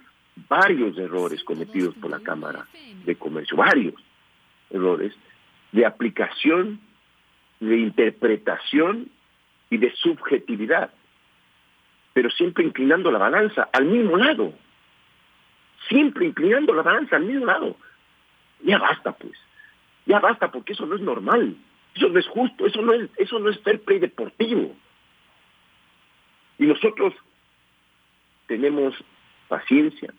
varios 0.49 0.99
errores 0.99 1.43
cometidos 1.45 1.95
por 1.95 2.11
la 2.11 2.21
Cámara 2.21 2.67
de 3.05 3.17
Comercio, 3.17 3.57
varios 3.57 3.95
errores 4.71 5.15
de 5.73 5.87
aplicación, 5.87 6.81
de 7.61 7.79
interpretación 7.79 9.09
y 9.71 9.79
de 9.79 9.93
subjetividad, 9.97 10.91
pero 12.17 12.31
siempre 12.31 12.65
inclinando 12.65 13.11
la 13.11 13.19
balanza 13.19 13.69
al 13.75 13.85
mismo 13.85 14.17
lado, 14.17 14.55
siempre 15.87 16.25
inclinando 16.25 16.73
la 16.73 16.81
balanza 16.81 17.17
al 17.17 17.25
mismo 17.25 17.45
lado. 17.45 17.77
Ya 18.63 18.79
basta, 18.79 19.13
pues, 19.13 19.35
ya 20.07 20.19
basta, 20.19 20.51
porque 20.51 20.73
eso 20.73 20.87
no 20.87 20.95
es 20.95 21.03
normal, 21.03 21.55
eso 21.95 22.09
no 22.09 22.19
es 22.19 22.27
justo, 22.29 22.65
eso 22.65 22.81
no 22.81 22.95
es, 22.95 23.11
eso 23.19 23.39
no 23.39 23.51
es 23.51 23.61
fair 23.61 23.83
play 23.83 23.99
deportivo. 23.99 24.75
Y 26.59 26.65
nosotros 26.65 27.13
tenemos 28.47 28.95
paciencia, 29.49 30.11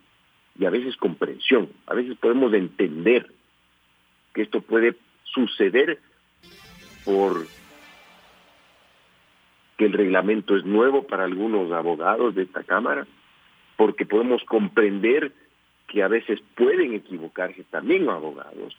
y 0.59 0.65
a 0.65 0.69
veces 0.69 0.95
comprensión. 0.97 1.67
A 1.87 1.95
veces 1.95 2.15
podemos 2.19 2.53
entender 2.53 3.25
que 4.35 4.43
esto 4.43 4.61
puede 4.61 4.95
suceder 5.23 5.99
por 7.03 7.47
que 9.77 9.85
el 9.85 9.93
reglamento 9.93 10.57
es 10.57 10.65
nuevo 10.65 11.03
para 11.03 11.23
algunos 11.23 11.71
abogados 11.71 12.35
de 12.35 12.43
esta 12.43 12.63
Cámara, 12.63 13.05
porque 13.75 14.05
podemos 14.05 14.43
comprender 14.43 15.31
que 15.87 16.03
a 16.03 16.07
veces 16.07 16.41
pueden 16.55 16.93
equivocarse 16.93 17.63
también 17.65 18.05
los 18.05 18.15
abogados. 18.15 18.75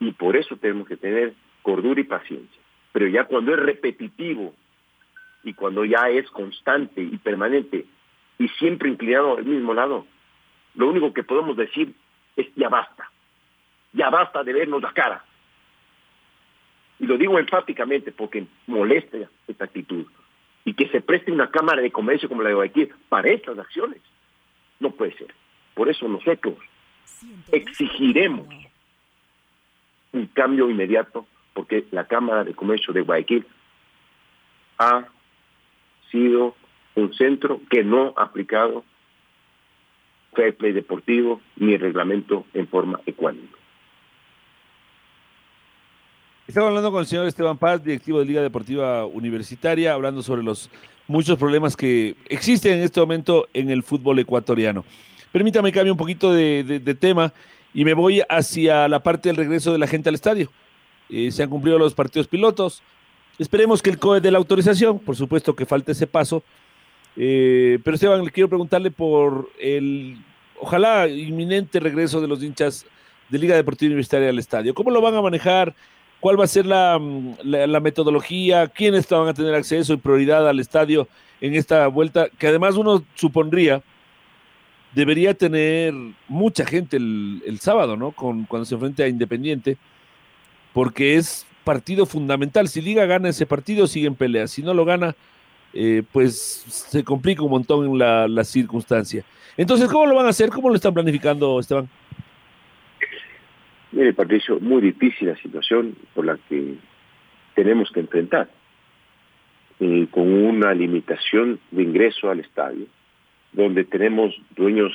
Y 0.00 0.12
por 0.12 0.36
eso 0.36 0.56
tenemos 0.56 0.88
que 0.88 0.96
tener 0.96 1.34
cordura 1.62 2.00
y 2.00 2.04
paciencia. 2.04 2.60
Pero 2.92 3.06
ya 3.08 3.24
cuando 3.24 3.52
es 3.52 3.60
repetitivo 3.60 4.54
y 5.42 5.52
cuando 5.52 5.84
ya 5.84 6.08
es 6.08 6.28
constante 6.30 7.02
y 7.02 7.18
permanente 7.18 7.84
y 8.38 8.48
siempre 8.48 8.88
inclinado 8.88 9.36
al 9.36 9.44
mismo 9.44 9.74
lado, 9.74 10.06
lo 10.74 10.88
único 10.88 11.12
que 11.12 11.22
podemos 11.22 11.56
decir 11.56 11.94
es 12.36 12.46
ya 12.56 12.68
basta, 12.68 13.10
ya 13.92 14.10
basta 14.10 14.42
de 14.42 14.52
vernos 14.52 14.82
la 14.82 14.92
cara. 14.92 15.24
Y 17.04 17.06
lo 17.06 17.18
digo 17.18 17.38
enfáticamente 17.38 18.12
porque 18.12 18.46
molesta 18.66 19.18
esta 19.46 19.66
actitud. 19.66 20.06
Y 20.64 20.72
que 20.72 20.88
se 20.88 21.02
preste 21.02 21.30
una 21.30 21.50
Cámara 21.50 21.82
de 21.82 21.90
Comercio 21.90 22.30
como 22.30 22.40
la 22.40 22.48
de 22.48 22.54
Guayaquil 22.54 22.94
para 23.10 23.28
estas 23.28 23.58
acciones. 23.58 24.00
No 24.80 24.90
puede 24.90 25.12
ser. 25.18 25.34
Por 25.74 25.90
eso 25.90 26.08
nosotros 26.08 26.56
exigiremos 27.52 28.48
un 30.12 30.26
cambio 30.28 30.70
inmediato 30.70 31.26
porque 31.52 31.84
la 31.90 32.06
Cámara 32.06 32.42
de 32.42 32.54
Comercio 32.54 32.94
de 32.94 33.02
Guayaquil 33.02 33.46
ha 34.78 35.06
sido 36.10 36.56
un 36.94 37.12
centro 37.12 37.60
que 37.68 37.84
no 37.84 38.14
ha 38.16 38.22
aplicado 38.22 38.82
fair 40.32 40.56
play 40.56 40.72
deportivo 40.72 41.42
ni 41.56 41.74
el 41.74 41.82
reglamento 41.82 42.46
en 42.54 42.66
forma 42.66 42.98
ecuánime. 43.04 43.63
Estamos 46.46 46.68
hablando 46.68 46.92
con 46.92 47.00
el 47.00 47.06
señor 47.06 47.26
Esteban 47.26 47.56
Paz, 47.56 47.82
directivo 47.82 48.18
de 48.18 48.26
Liga 48.26 48.42
Deportiva 48.42 49.06
Universitaria, 49.06 49.94
hablando 49.94 50.22
sobre 50.22 50.42
los 50.42 50.68
muchos 51.08 51.38
problemas 51.38 51.74
que 51.74 52.16
existen 52.28 52.74
en 52.74 52.82
este 52.82 53.00
momento 53.00 53.48
en 53.54 53.70
el 53.70 53.82
fútbol 53.82 54.18
ecuatoriano. 54.18 54.84
Permítame 55.32 55.72
cambiar 55.72 55.92
un 55.92 55.96
poquito 55.96 56.34
de, 56.34 56.96
tema 57.00 57.32
y 57.72 57.86
me 57.86 57.94
voy 57.94 58.20
hacia 58.28 58.86
la 58.88 59.02
parte 59.02 59.30
del 59.30 59.36
regreso 59.36 59.72
de 59.72 59.78
la 59.78 59.86
gente 59.86 60.10
al 60.10 60.16
estadio. 60.16 60.52
Eh, 61.08 61.30
se 61.30 61.42
han 61.42 61.48
cumplido 61.48 61.78
los 61.78 61.94
partidos 61.94 62.28
pilotos. 62.28 62.82
Esperemos 63.38 63.80
que 63.80 63.88
el 63.88 63.98
COE 63.98 64.20
dé 64.20 64.30
la 64.30 64.36
autorización, 64.36 64.98
por 64.98 65.16
supuesto 65.16 65.56
que 65.56 65.64
falta 65.64 65.92
ese 65.92 66.06
paso. 66.06 66.42
Eh, 67.16 67.78
pero 67.82 67.94
Esteban, 67.94 68.22
le 68.22 68.30
quiero 68.30 68.50
preguntarle 68.50 68.90
por 68.90 69.48
el, 69.58 70.18
ojalá, 70.60 71.08
inminente 71.08 71.80
regreso 71.80 72.20
de 72.20 72.28
los 72.28 72.42
hinchas 72.42 72.84
de 73.30 73.38
Liga 73.38 73.56
Deportiva 73.56 73.88
Universitaria 73.88 74.28
al 74.28 74.38
estadio. 74.38 74.74
¿Cómo 74.74 74.90
lo 74.90 75.00
van 75.00 75.14
a 75.14 75.22
manejar? 75.22 75.74
Cuál 76.24 76.40
va 76.40 76.44
a 76.44 76.46
ser 76.46 76.64
la, 76.64 76.98
metodología, 77.82 78.68
quiénes 78.68 79.06
van 79.10 79.28
a 79.28 79.34
tener 79.34 79.54
acceso 79.54 79.92
y 79.92 79.98
prioridad 79.98 80.48
al 80.48 80.58
estadio 80.58 81.06
en 81.38 81.54
esta 81.54 81.86
vuelta, 81.88 82.30
que 82.38 82.46
además 82.46 82.76
uno 82.76 83.04
supondría 83.14 83.82
debería 84.94 85.34
tener 85.34 85.92
mucha 86.26 86.64
gente 86.64 86.96
el, 86.96 87.58
sábado, 87.60 87.98
¿no? 87.98 88.12
Con, 88.12 88.44
cuando 88.44 88.64
se 88.64 88.74
enfrente 88.74 89.02
a 89.02 89.08
Independiente, 89.08 89.76
porque 90.72 91.16
es 91.16 91.44
partido 91.62 92.06
fundamental. 92.06 92.68
Si 92.68 92.80
Liga 92.80 93.04
gana 93.04 93.28
ese 93.28 93.44
partido, 93.44 93.86
sigue 93.86 94.06
en 94.06 94.14
pelea. 94.14 94.48
Si 94.48 94.62
no 94.62 94.72
lo 94.72 94.86
gana, 94.86 95.14
eh, 95.74 96.04
pues 96.10 96.64
se 96.68 97.04
complica 97.04 97.42
un 97.42 97.50
montón 97.50 97.98
la, 97.98 98.28
la 98.28 98.44
circunstancia. 98.44 99.26
Entonces, 99.58 99.90
¿cómo 99.90 100.06
lo 100.06 100.14
van 100.14 100.24
a 100.24 100.30
hacer? 100.30 100.48
¿Cómo 100.48 100.70
lo 100.70 100.76
están 100.76 100.94
planificando, 100.94 101.60
Esteban? 101.60 101.86
Mire, 103.94 104.12
Patricio, 104.12 104.58
muy 104.58 104.82
difícil 104.82 105.28
la 105.28 105.36
situación 105.36 105.94
por 106.14 106.26
la 106.26 106.36
que 106.48 106.74
tenemos 107.54 107.92
que 107.92 108.00
enfrentar, 108.00 108.50
eh, 109.78 110.08
con 110.10 110.32
una 110.32 110.74
limitación 110.74 111.60
de 111.70 111.84
ingreso 111.84 112.28
al 112.28 112.40
estadio, 112.40 112.86
donde 113.52 113.84
tenemos 113.84 114.34
dueños 114.56 114.90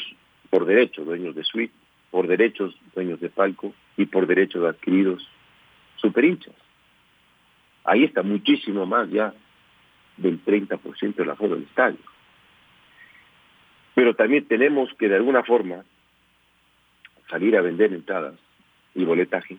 por 0.49 0.65
derecho, 0.65 1.05
dueños 1.05 1.33
de 1.33 1.45
suite, 1.45 1.73
por 2.11 2.27
derechos 2.27 2.75
dueños 2.93 3.21
de 3.21 3.29
palco 3.29 3.73
y 3.95 4.05
por 4.05 4.27
derechos 4.27 4.65
adquiridos 4.65 5.25
hinchas. 6.03 6.55
Ahí 7.85 8.03
está 8.03 8.21
muchísimo 8.21 8.85
más 8.85 9.09
ya 9.09 9.33
del 10.17 10.43
30% 10.43 11.15
del 11.15 11.29
aforo 11.29 11.55
del 11.55 11.63
estadio. 11.63 11.99
Pero 13.95 14.13
también 14.13 14.45
tenemos 14.45 14.93
que 14.95 15.07
de 15.07 15.15
alguna 15.15 15.43
forma 15.43 15.85
salir 17.29 17.55
a 17.55 17.61
vender 17.61 17.93
entradas 17.93 18.35
y 18.95 19.03
boletaje, 19.03 19.57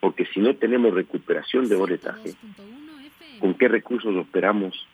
porque 0.00 0.26
si 0.26 0.40
no 0.40 0.54
tenemos 0.54 0.94
recuperación 0.94 1.68
de 1.68 1.76
boletaje, 1.76 2.34
¿con 3.40 3.54
qué 3.54 3.68
recursos 3.68 4.14
operamos 4.16 4.86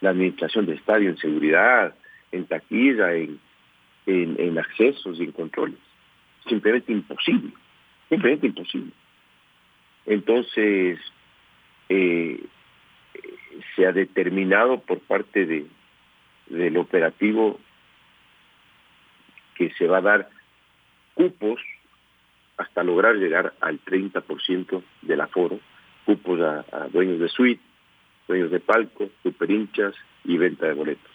la 0.00 0.10
administración 0.10 0.66
del 0.66 0.78
estadio 0.78 1.10
en 1.10 1.16
seguridad, 1.18 1.94
en 2.32 2.46
taquilla, 2.46 3.14
en, 3.14 3.38
en, 4.06 4.58
accesos 4.58 5.18
y 5.18 5.24
en 5.24 5.32
controles? 5.32 5.78
Simplemente 6.48 6.92
imposible, 6.92 7.52
simplemente 8.08 8.46
imposible. 8.46 8.92
Entonces, 10.06 10.98
eh, 11.88 12.44
se 13.74 13.86
ha 13.86 13.92
determinado 13.92 14.80
por 14.80 15.00
parte 15.00 15.46
de, 15.46 15.66
del 16.48 16.76
operativo 16.76 17.58
que 19.54 19.70
se 19.74 19.86
va 19.86 19.98
a 19.98 20.02
dar 20.02 20.30
cupos 21.14 21.60
hasta 22.60 22.84
lograr 22.84 23.16
llegar 23.16 23.54
al 23.60 23.80
30% 23.82 24.82
del 25.00 25.20
aforo, 25.22 25.58
cupos 26.04 26.40
a, 26.40 26.88
dueños 26.92 27.18
de 27.18 27.28
suite, 27.28 27.62
dueños 28.28 28.50
de 28.50 28.60
palco, 28.60 29.08
super 29.22 29.50
hinchas 29.50 29.94
y 30.24 30.36
venta 30.36 30.66
de 30.66 30.74
boletos. 30.74 31.10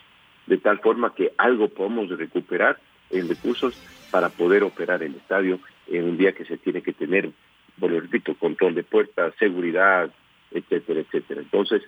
De 0.47 0.57
tal 0.57 0.79
forma 0.79 1.13
que 1.13 1.33
algo 1.37 1.69
podamos 1.69 2.09
recuperar 2.09 2.79
en 3.11 3.29
recursos 3.29 3.75
para 4.09 4.29
poder 4.29 4.63
operar 4.63 5.03
el 5.03 5.13
estadio 5.15 5.59
en 5.87 6.05
un 6.05 6.17
día 6.17 6.33
que 6.33 6.45
se 6.45 6.57
tiene 6.57 6.81
que 6.81 6.93
tener, 6.93 7.29
bueno, 7.77 7.99
repito, 7.99 8.33
control 8.33 8.73
de 8.73 8.83
puertas, 8.83 9.35
seguridad, 9.37 10.11
etcétera, 10.49 11.01
etcétera. 11.01 11.41
Entonces, 11.41 11.83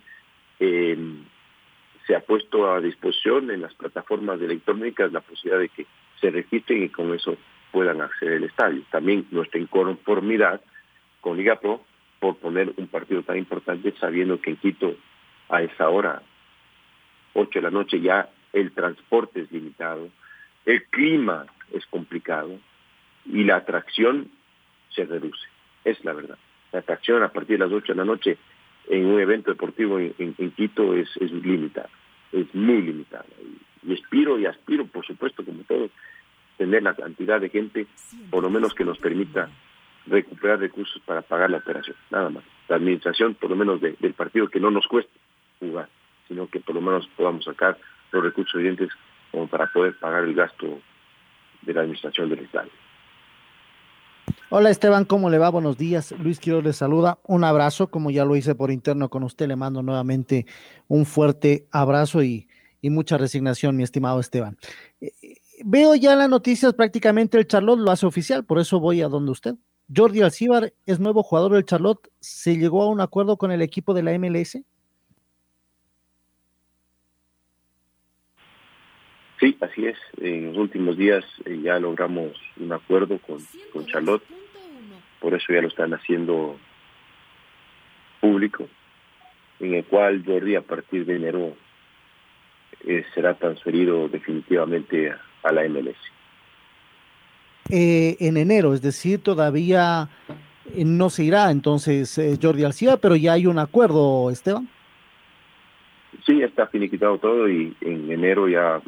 em, 0.59 1.23
se 2.05 2.15
ha 2.15 2.19
puesto 2.19 2.71
a 2.71 2.79
disposición 2.79 3.49
en 3.49 3.61
las 3.61 3.73
plataformas 3.73 4.39
electrónicas 4.39 5.11
la 5.11 5.21
posibilidad 5.21 5.59
de 5.59 5.69
que 5.69 5.87
se 6.21 6.29
registren 6.29 6.83
y 6.83 6.89
con 6.89 7.11
eso 7.15 7.37
puedan 7.71 8.01
acceder 8.01 8.38
al 8.38 8.43
estadio. 8.45 8.84
También 8.91 9.27
nuestra 9.32 9.60
inconformidad 9.60 10.62
con 11.21 11.38
Liga 11.38 11.60
Pro 11.60 11.82
por 12.19 12.38
poner 12.38 12.73
un 12.77 12.88
partido 12.88 13.23
tan 13.23 13.38
importante 13.38 13.93
sabiendo 13.99 14.41
que 14.41 14.51
en 14.51 14.58
Quito 14.58 14.95
a 15.49 15.62
esa 15.62 15.89
hora, 15.89 16.21
8 17.34 17.60
de 17.60 17.62
la 17.63 17.71
noche, 17.71 18.01
ya 18.01 18.30
el 18.53 18.71
transporte 18.71 19.41
es 19.41 19.51
limitado, 19.51 20.10
el 20.65 20.84
clima 20.86 21.45
es 21.73 21.86
complicado 21.86 22.60
y 23.25 23.43
la 23.43 23.58
atracción 23.58 24.30
se 24.89 25.06
reduce. 25.06 25.47
Es 25.86 26.03
la 26.03 26.13
verdad. 26.13 26.38
La 26.71 26.80
atracción 26.80 27.23
a 27.23 27.30
partir 27.30 27.58
de 27.58 27.65
las 27.65 27.73
8 27.73 27.93
de 27.93 27.97
la 27.97 28.06
noche 28.06 28.38
en 28.89 29.06
un 29.06 29.19
evento 29.19 29.51
deportivo 29.51 29.99
en, 29.99 30.51
Quito 30.56 30.93
es, 30.93 31.10
limitada, 31.19 31.89
es 32.32 32.53
muy 32.56 32.82
limitada. 32.82 33.25
Y, 33.41 33.93
y 33.93 34.41
y 34.41 34.45
aspiro, 34.45 34.86
por 34.88 35.06
supuesto, 35.06 35.45
como 35.45 35.63
todos, 35.63 35.91
tener 36.57 36.83
la 36.83 36.95
cantidad 36.95 37.39
de 37.39 37.49
gente, 37.49 37.87
por 38.29 38.43
lo 38.43 38.49
menos 38.49 38.73
que 38.73 38.83
nos 38.83 38.97
permita 38.97 39.49
recuperar 40.07 40.59
recursos 40.59 41.01
para 41.05 41.21
pagar 41.21 41.49
la 41.49 41.57
operación, 41.57 41.95
nada 42.09 42.29
más. 42.29 42.43
La 42.67 42.77
administración, 42.77 43.35
por 43.35 43.49
lo 43.49 43.55
menos 43.55 43.79
del 43.81 44.13
partido, 44.13 44.49
que 44.49 44.59
no 44.59 44.71
nos 44.71 44.87
cueste 44.87 45.11
jugar, 45.59 45.89
sino 46.27 46.47
que 46.47 46.59
por 46.59 46.75
lo 46.75 46.81
menos 46.81 47.07
podamos 47.15 47.45
sacar 47.45 47.77
los 48.11 48.23
recursos 48.23 48.51
suficientes 48.51 48.89
como 49.31 49.47
para 49.47 49.67
poder 49.67 49.97
pagar 49.99 50.23
el 50.23 50.33
gasto 50.33 50.79
de 51.61 51.73
la 51.73 51.81
administración 51.81 52.29
del 52.29 52.39
Estado. 52.39 52.69
Hola 54.49 54.69
Esteban, 54.69 55.03
¿cómo 55.03 55.29
le 55.29 55.37
va? 55.37 55.49
Buenos 55.49 55.77
días. 55.77 56.13
Luis 56.19 56.39
Quiroz 56.39 56.63
le 56.63 56.71
saluda. 56.71 57.19
Un 57.25 57.43
abrazo, 57.43 57.87
como 57.87 58.11
ya 58.11 58.23
lo 58.23 58.35
hice 58.35 58.55
por 58.55 58.71
interno 58.71 59.09
con 59.09 59.23
usted, 59.23 59.47
le 59.47 59.57
mando 59.57 59.83
nuevamente 59.83 60.45
un 60.87 61.05
fuerte 61.05 61.67
abrazo 61.71 62.23
y, 62.23 62.47
y 62.81 62.89
mucha 62.89 63.17
resignación, 63.17 63.75
mi 63.75 63.83
estimado 63.83 64.21
Esteban. 64.21 64.57
Veo 65.65 65.95
ya 65.95 66.15
las 66.15 66.29
noticias, 66.29 66.73
prácticamente 66.73 67.37
el 67.37 67.47
Charlotte 67.47 67.79
lo 67.79 67.91
hace 67.91 68.05
oficial, 68.05 68.45
por 68.45 68.59
eso 68.59 68.79
voy 68.79 69.01
a 69.01 69.07
donde 69.07 69.31
usted. 69.31 69.55
Jordi 69.93 70.21
Alcibar 70.21 70.73
es 70.85 70.99
nuevo 70.99 71.23
jugador 71.23 71.53
del 71.53 71.65
Charlotte. 71.65 72.10
¿Se 72.19 72.58
llegó 72.58 72.83
a 72.83 72.89
un 72.89 73.01
acuerdo 73.01 73.37
con 73.37 73.51
el 73.51 73.62
equipo 73.62 73.93
de 73.93 74.03
la 74.03 74.17
MLS? 74.19 74.60
Sí, 79.39 79.58
así 79.62 79.85
es. 79.85 79.97
En 80.19 80.47
los 80.47 80.58
últimos 80.58 80.97
días 80.97 81.23
eh, 81.45 81.60
ya 81.63 81.79
logramos 81.79 82.33
un 82.60 82.71
acuerdo 82.73 83.17
con, 83.19 83.39
con 83.71 83.85
Charlotte. 83.85 84.23
Por 85.21 85.33
eso 85.33 85.53
ya 85.53 85.62
lo 85.62 85.69
están 85.69 85.93
haciendo 85.93 86.58
público, 88.19 88.67
en 89.60 89.75
el 89.75 89.85
cual 89.85 90.23
Jordi 90.25 90.55
a 90.55 90.62
partir 90.62 91.05
de 91.05 91.15
enero 91.15 91.55
eh, 92.85 93.05
será 93.15 93.35
transferido 93.35 94.10
definitivamente 94.10 95.12
a, 95.12 95.21
a 95.48 95.52
la 95.52 95.67
MLS. 95.67 95.98
Eh, 97.69 98.15
en 98.19 98.37
enero, 98.37 98.73
es 98.73 98.81
decir, 98.81 99.21
todavía 99.21 100.08
eh, 100.73 100.85
no 100.85 101.10
se 101.10 101.25
irá 101.25 101.52
entonces 101.52 102.17
eh, 102.17 102.37
Jordi 102.41 102.63
Alcía, 102.63 102.98
pero 102.98 103.15
ya 103.15 103.33
hay 103.33 103.45
un 103.45 103.60
acuerdo, 103.60 104.29
Esteban. 104.31 104.69
Sí, 106.25 106.41
está 106.41 106.67
finiquitado 106.67 107.17
todo 107.17 107.50
y 107.50 107.75
en 107.81 108.10
enero 108.10 108.48
ya 108.48 108.81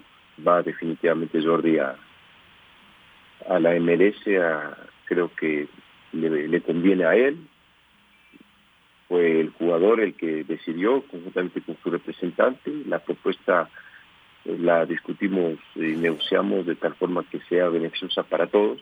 va 0.48 0.62
definitivamente 0.64 1.44
Jordi 1.44 1.78
a, 1.78 1.96
a 3.50 3.60
la 3.60 3.78
MLS, 3.80 4.24
creo 5.06 5.32
que 5.36 5.68
le, 6.14 6.62
conviene 6.62 7.06
a 7.06 7.16
él 7.16 7.38
Fue 9.08 9.42
el 9.42 9.50
jugador 9.52 10.00
el 10.00 10.14
que 10.14 10.44
decidió, 10.46 11.02
conjuntamente 11.04 11.62
con 11.62 11.78
su 11.84 11.92
representante, 11.92 12.72
la 12.86 13.00
propuesta 13.00 13.70
la 14.58 14.86
discutimos 14.86 15.58
y 15.76 15.96
negociamos 15.96 16.66
de 16.66 16.76
tal 16.76 16.96
forma 16.96 17.24
que 17.30 17.40
sea 17.50 17.70
beneficiosa 17.70 18.24
para 18.24 18.48
todos. 18.48 18.80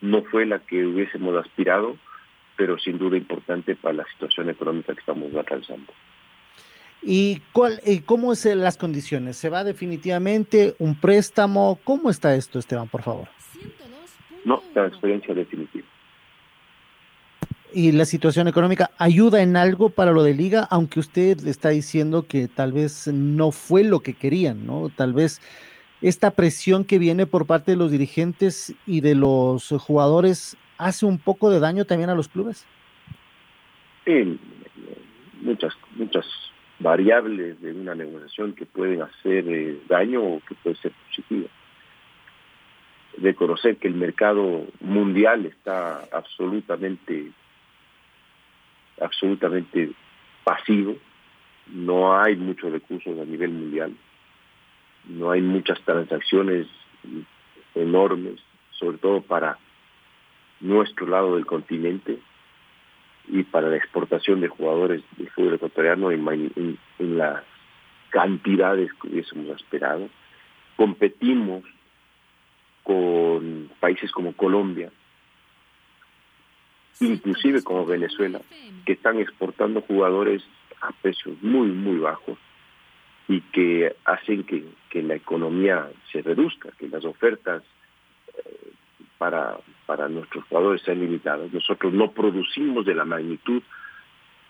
No 0.00 0.22
fue 0.22 0.46
la 0.46 0.60
que 0.60 0.86
hubiésemos 0.86 1.36
aspirado, 1.36 1.96
pero 2.56 2.78
sin 2.78 2.98
duda 2.98 3.16
importante 3.16 3.74
para 3.74 3.94
la 3.94 4.04
situación 4.12 4.50
económica 4.50 4.92
que 4.92 5.00
estamos 5.00 5.34
atravesando. 5.34 5.92
¿Y 7.02 7.40
cuál, 7.52 7.80
y 7.86 8.00
cómo 8.00 8.34
son 8.34 8.60
las 8.60 8.76
condiciones? 8.76 9.36
¿Se 9.36 9.48
va 9.48 9.64
definitivamente 9.64 10.74
un 10.78 10.98
préstamo? 10.98 11.78
¿Cómo 11.84 12.10
está 12.10 12.34
esto, 12.34 12.58
Esteban, 12.58 12.88
por 12.88 13.02
favor? 13.02 13.28
No, 14.44 14.62
transferencia 14.72 15.34
definitiva. 15.34 15.86
¿Y 17.72 17.92
la 17.92 18.06
situación 18.06 18.48
económica 18.48 18.90
ayuda 18.98 19.42
en 19.42 19.56
algo 19.56 19.90
para 19.90 20.12
lo 20.12 20.22
de 20.22 20.34
liga? 20.34 20.66
Aunque 20.70 21.00
usted 21.00 21.46
está 21.46 21.68
diciendo 21.68 22.26
que 22.26 22.48
tal 22.48 22.72
vez 22.72 23.08
no 23.08 23.50
fue 23.50 23.84
lo 23.84 24.00
que 24.00 24.14
querían, 24.14 24.66
¿no? 24.66 24.88
Tal 24.88 25.12
vez 25.12 25.42
esta 26.00 26.30
presión 26.30 26.84
que 26.84 26.98
viene 26.98 27.26
por 27.26 27.46
parte 27.46 27.72
de 27.72 27.76
los 27.76 27.90
dirigentes 27.90 28.74
y 28.86 29.00
de 29.00 29.14
los 29.14 29.68
jugadores 29.68 30.56
hace 30.78 31.04
un 31.04 31.18
poco 31.18 31.50
de 31.50 31.60
daño 31.60 31.84
también 31.84 32.08
a 32.08 32.14
los 32.14 32.28
clubes. 32.28 32.66
Muchas, 35.42 35.74
muchas 35.96 36.24
variables 36.78 37.60
de 37.60 37.72
una 37.72 37.94
negociación 37.94 38.54
que 38.54 38.64
pueden 38.64 39.02
hacer 39.02 39.44
eh, 39.48 39.78
daño 39.88 40.22
o 40.22 40.40
que 40.40 40.54
puede 40.54 40.76
ser 40.76 40.92
positiva. 41.06 41.48
De 43.16 43.34
conocer 43.34 43.76
que 43.76 43.88
el 43.88 43.94
mercado 43.94 44.66
mundial 44.80 45.46
está 45.46 46.04
absolutamente, 46.12 47.32
absolutamente 49.00 49.92
pasivo, 50.44 50.96
no 51.66 52.18
hay 52.18 52.36
muchos 52.36 52.72
recursos 52.72 53.18
a 53.18 53.24
nivel 53.24 53.50
mundial, 53.50 53.94
no 55.08 55.30
hay 55.30 55.40
muchas 55.40 55.80
transacciones 55.82 56.66
enormes, 57.74 58.40
sobre 58.70 58.98
todo 58.98 59.20
para 59.22 59.58
nuestro 60.60 61.06
lado 61.06 61.36
del 61.36 61.46
continente, 61.46 62.18
y 63.30 63.42
para 63.44 63.68
la 63.68 63.76
exportación 63.76 64.40
de 64.40 64.48
jugadores 64.48 65.02
de 65.16 65.28
fútbol 65.30 65.54
ecuatoriano 65.54 66.10
en, 66.10 66.78
las 66.98 67.44
cantidades 68.10 68.90
que 68.94 69.08
hubiésemos 69.08 69.48
esperado. 69.60 70.08
Competimos 70.76 71.62
con 72.82 73.70
países 73.80 74.10
como 74.12 74.32
Colombia, 74.32 74.90
inclusive 77.00 77.62
como 77.62 77.86
Venezuela, 77.86 78.40
que 78.84 78.92
están 78.92 79.18
exportando 79.18 79.82
jugadores 79.82 80.42
a 80.80 80.92
precios 80.92 81.36
muy, 81.42 81.68
muy 81.68 81.98
bajos 81.98 82.38
y 83.28 83.40
que 83.40 83.94
hacen 84.04 84.44
que, 84.44 84.64
que 84.90 85.02
la 85.02 85.14
economía 85.14 85.90
se 86.10 86.22
reduzca, 86.22 86.70
que 86.78 86.88
las 86.88 87.04
ofertas 87.04 87.62
eh, 88.36 88.72
para, 89.18 89.58
para 89.86 90.08
nuestros 90.08 90.44
jugadores 90.44 90.82
sean 90.82 91.00
limitadas. 91.00 91.52
Nosotros 91.52 91.92
no 91.92 92.12
producimos 92.12 92.86
de 92.86 92.94
la 92.94 93.04
magnitud 93.04 93.62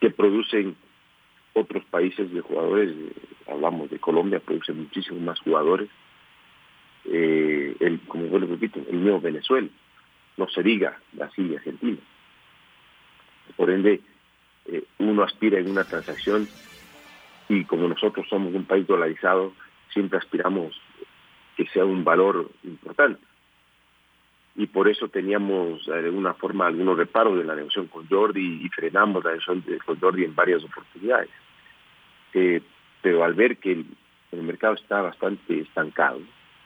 que 0.00 0.10
producen 0.10 0.76
otros 1.54 1.84
países 1.86 2.32
de 2.32 2.40
jugadores, 2.40 2.94
hablamos 3.48 3.90
de 3.90 3.98
Colombia, 3.98 4.38
produce 4.38 4.72
muchísimos 4.72 5.20
más 5.22 5.40
jugadores, 5.40 5.88
eh, 7.04 7.74
el, 7.80 8.00
como 8.00 8.26
yo 8.26 8.38
repito, 8.38 8.80
el 8.88 9.02
nuevo 9.02 9.20
Venezuela, 9.20 9.68
no 10.36 10.48
se 10.48 10.62
diga 10.62 10.98
Brasil 11.12 11.50
y 11.50 11.56
Argentina. 11.56 11.98
Por 13.56 13.70
ende, 13.70 14.00
eh, 14.66 14.84
uno 14.98 15.22
aspira 15.22 15.58
en 15.58 15.70
una 15.70 15.84
transacción 15.84 16.48
y 17.48 17.64
como 17.64 17.88
nosotros 17.88 18.26
somos 18.28 18.54
un 18.54 18.64
país 18.64 18.86
dolarizado, 18.86 19.52
siempre 19.92 20.18
aspiramos 20.18 20.80
que 21.56 21.66
sea 21.66 21.84
un 21.84 22.04
valor 22.04 22.50
importante 22.64 23.20
y 24.58 24.66
por 24.66 24.88
eso 24.88 25.06
teníamos 25.06 25.86
de 25.86 25.94
alguna 25.94 26.34
forma 26.34 26.66
algunos 26.66 26.98
reparos 26.98 27.38
de 27.38 27.44
la 27.44 27.54
negociación 27.54 27.86
con 27.86 28.08
Jordi 28.08 28.60
y 28.64 28.68
frenamos 28.70 29.22
la 29.22 29.30
negociación 29.30 29.78
con 29.86 30.00
Jordi 30.00 30.24
en 30.24 30.34
varias 30.34 30.64
oportunidades. 30.64 31.30
Eh, 32.34 32.60
pero 33.00 33.22
al 33.22 33.34
ver 33.34 33.58
que 33.58 33.72
el, 33.72 34.42
mercado 34.42 34.74
está 34.74 35.00
bastante 35.00 35.60
estancado, 35.60 36.20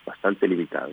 bastante 0.07 0.49
limitado, 0.49 0.91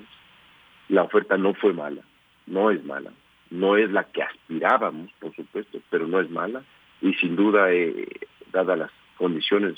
la 0.90 1.04
oferta 1.04 1.38
no 1.38 1.54
fue 1.54 1.72
mala, 1.72 2.02
no 2.48 2.70
es 2.70 2.84
mala, 2.84 3.12
no 3.50 3.78
es 3.78 3.92
la 3.92 4.04
que 4.06 4.24
aspirábamos, 4.24 5.12
por 5.20 5.36
supuesto, 5.36 5.80
pero 5.90 6.08
no 6.08 6.20
es 6.20 6.30
mala 6.30 6.64
y 7.02 7.14
sin 7.14 7.36
duda, 7.36 7.72
eh, 7.72 8.08
dadas 8.52 8.78
las 8.78 8.92
condiciones 9.18 9.76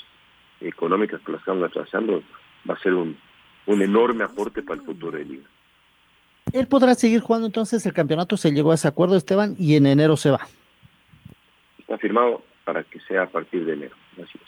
económicas 0.60 1.20
que 1.22 1.32
las 1.32 1.40
estamos 1.40 1.64
atravesando, 1.64 2.22
va 2.68 2.74
a 2.74 2.80
ser 2.80 2.94
un, 2.94 3.16
un 3.66 3.82
enorme 3.82 4.24
aporte 4.24 4.62
para 4.62 4.80
el 4.80 4.86
futuro 4.86 5.18
de 5.18 5.24
Liga. 5.24 5.46
Él 6.52 6.66
podrá 6.66 6.94
seguir 6.94 7.20
jugando 7.20 7.46
entonces 7.46 7.84
el 7.86 7.92
campeonato, 7.92 8.36
se 8.36 8.52
llegó 8.52 8.72
a 8.72 8.74
ese 8.74 8.88
acuerdo 8.88 9.16
Esteban 9.16 9.54
y 9.58 9.76
en 9.76 9.86
enero 9.86 10.16
se 10.16 10.30
va. 10.30 10.40
Está 11.78 11.98
firmado 11.98 12.42
para 12.64 12.82
que 12.84 13.00
sea 13.00 13.22
a 13.22 13.26
partir 13.26 13.64
de 13.64 13.74
enero. 13.74 13.96
Gracias. 14.16 14.42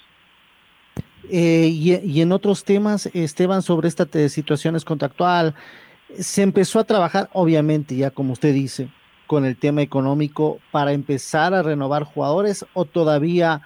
Eh, 1.30 1.68
y, 1.72 2.20
en 2.20 2.32
otros 2.32 2.64
temas, 2.64 3.06
Esteban, 3.14 3.62
sobre 3.62 3.88
esta 3.88 4.06
situación 4.28 4.76
es 4.76 4.84
contractual, 4.84 5.54
se 6.18 6.42
empezó 6.42 6.78
a 6.78 6.84
trabajar, 6.84 7.30
obviamente, 7.32 7.96
ya 7.96 8.10
como 8.10 8.34
usted 8.34 8.52
dice, 8.52 8.90
con 9.26 9.44
el 9.44 9.56
tema 9.56 9.82
económico 9.82 10.58
para 10.70 10.92
empezar 10.92 11.54
a 11.54 11.62
renovar 11.62 12.04
jugadores 12.04 12.66
o 12.74 12.84
todavía 12.84 13.62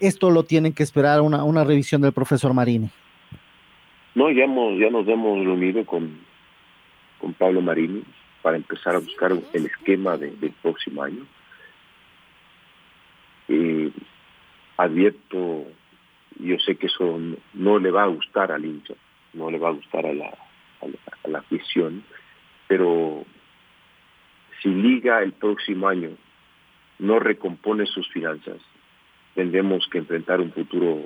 esto 0.00 0.30
lo 0.30 0.44
tienen 0.44 0.72
que 0.72 0.82
esperar 0.82 1.20
una, 1.20 1.44
una 1.44 1.64
revisión 1.64 2.02
del 2.02 2.12
profesor 2.12 2.52
Marini? 2.52 2.90
No, 4.14 4.30
ya, 4.30 4.44
hemos, 4.44 4.78
ya 4.78 4.90
nos 4.90 5.06
hemos 5.08 5.44
reunido 5.44 5.84
con, 5.84 6.18
con 7.20 7.34
Pablo 7.34 7.60
Marini 7.60 8.02
para 8.42 8.56
empezar 8.56 8.94
a 8.94 9.00
buscar 9.00 9.32
el 9.52 9.66
esquema 9.66 10.16
del 10.16 10.54
próximo 10.62 11.02
año. 11.02 11.26
Eh, 13.48 13.90
advierto, 14.76 15.64
yo 16.38 16.58
sé 16.58 16.76
que 16.76 16.86
eso 16.86 17.18
no, 17.54 17.78
le 17.78 17.90
va 17.90 18.04
a 18.04 18.08
gustar 18.08 18.52
al 18.52 18.64
hincha, 18.64 18.94
no 19.32 19.50
le 19.50 19.58
va 19.58 19.68
a 19.68 19.72
gustar 19.72 20.06
a 20.06 20.12
la, 20.12 20.34
a 20.80 21.28
la, 21.28 21.38
afición, 21.38 22.02
pero 22.68 23.24
si 24.66 24.74
Liga 24.74 25.22
el 25.22 25.32
próximo 25.32 25.86
año 25.86 26.10
no 26.98 27.20
recompone 27.20 27.86
sus 27.86 28.08
finanzas, 28.08 28.58
tendremos 29.36 29.86
que 29.86 29.98
enfrentar 29.98 30.40
un 30.40 30.52
futuro 30.52 31.04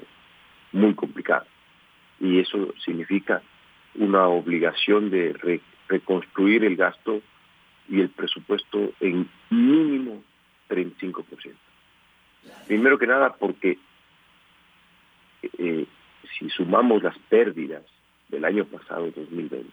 muy 0.72 0.94
complicado. 0.94 1.44
Y 2.20 2.38
eso 2.38 2.72
significa 2.82 3.42
una 3.96 4.28
obligación 4.28 5.10
de 5.10 5.60
reconstruir 5.88 6.64
el 6.64 6.76
gasto 6.76 7.20
y 7.86 8.00
el 8.00 8.08
presupuesto 8.08 8.94
en 8.98 9.28
mínimo 9.50 10.22
35%. 10.70 11.52
Primero 12.66 12.98
que 12.98 13.06
nada 13.06 13.34
porque 13.34 13.76
eh, 15.58 15.86
si 16.38 16.48
sumamos 16.48 17.02
las 17.02 17.18
pérdidas 17.28 17.82
del 18.28 18.46
año 18.46 18.64
pasado, 18.64 19.10
2020, 19.14 19.68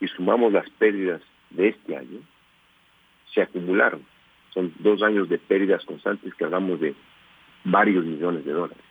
y 0.00 0.08
sumamos 0.08 0.54
las 0.54 0.70
pérdidas 0.70 1.20
de 1.50 1.68
este 1.68 1.96
año, 1.96 2.20
se 3.34 3.42
acumularon. 3.42 4.04
Son 4.54 4.72
dos 4.78 5.02
años 5.02 5.28
de 5.28 5.38
pérdidas 5.38 5.84
constantes 5.84 6.34
que 6.34 6.44
hablamos 6.44 6.80
de 6.80 6.94
varios 7.64 8.04
millones 8.04 8.44
de 8.44 8.52
dólares. 8.52 8.84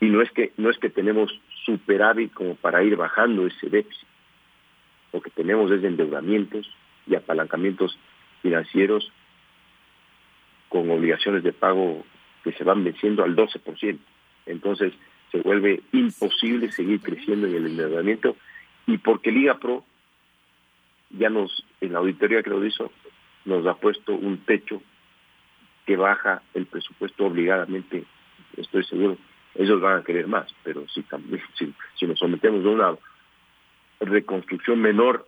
Y 0.00 0.06
no 0.06 0.20
es 0.22 0.30
que 0.32 0.52
no 0.56 0.70
es 0.70 0.78
que 0.78 0.90
tenemos 0.90 1.30
superávit 1.64 2.32
como 2.32 2.54
para 2.54 2.82
ir 2.82 2.96
bajando 2.96 3.46
ese 3.46 3.68
déficit 3.68 4.06
lo 5.16 5.22
que 5.22 5.30
tenemos 5.30 5.70
es 5.70 5.82
endeudamientos 5.82 6.70
y 7.06 7.14
apalancamientos 7.14 7.98
financieros 8.42 9.10
con 10.68 10.90
obligaciones 10.90 11.42
de 11.42 11.54
pago 11.54 12.04
que 12.44 12.52
se 12.52 12.64
van 12.64 12.84
venciendo 12.84 13.24
al 13.24 13.34
12%. 13.34 13.98
Entonces 14.44 14.92
se 15.32 15.40
vuelve 15.40 15.80
imposible 15.92 16.70
seguir 16.70 17.00
creciendo 17.00 17.46
en 17.46 17.54
el 17.54 17.66
endeudamiento 17.66 18.36
y 18.86 18.98
porque 18.98 19.32
Liga 19.32 19.58
Pro 19.58 19.84
ya 21.10 21.30
nos, 21.30 21.64
en 21.80 21.94
la 21.94 22.00
auditoría 22.00 22.42
que 22.42 22.50
lo 22.50 22.62
hizo, 22.64 22.92
nos 23.46 23.66
ha 23.66 23.74
puesto 23.74 24.12
un 24.12 24.38
techo 24.38 24.82
que 25.86 25.96
baja 25.96 26.42
el 26.52 26.66
presupuesto 26.66 27.26
obligadamente, 27.26 28.04
estoy 28.56 28.84
seguro, 28.84 29.16
ellos 29.54 29.80
van 29.80 30.00
a 30.00 30.04
querer 30.04 30.26
más, 30.26 30.52
pero 30.62 30.84
si 30.94 31.04
si, 31.94 32.06
nos 32.06 32.18
sometemos 32.18 32.64
a 32.64 32.68
una 32.68 32.98
reconstrucción 34.00 34.80
menor, 34.80 35.26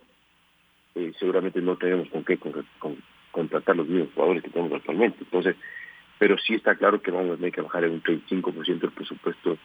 eh, 0.95 1.13
seguramente 1.17 1.61
no 1.61 1.77
tenemos 1.77 2.09
con 2.09 2.23
qué 2.23 2.37
contratar 3.31 3.75
los 3.75 3.87
mismos 3.87 4.13
jugadores 4.13 4.43
que 4.43 4.49
tenemos 4.49 4.73
actualmente. 4.73 5.19
Entonces, 5.21 5.55
pero 6.17 6.37
sí 6.37 6.55
está 6.55 6.75
claro 6.75 7.01
que 7.01 7.11
vamos 7.11 7.31
a 7.31 7.35
tener 7.37 7.53
que 7.53 7.61
bajar 7.61 7.85
en 7.85 7.91
un 7.93 8.03
35% 8.03 8.83
el 8.83 8.91
presupuesto, 8.91 9.57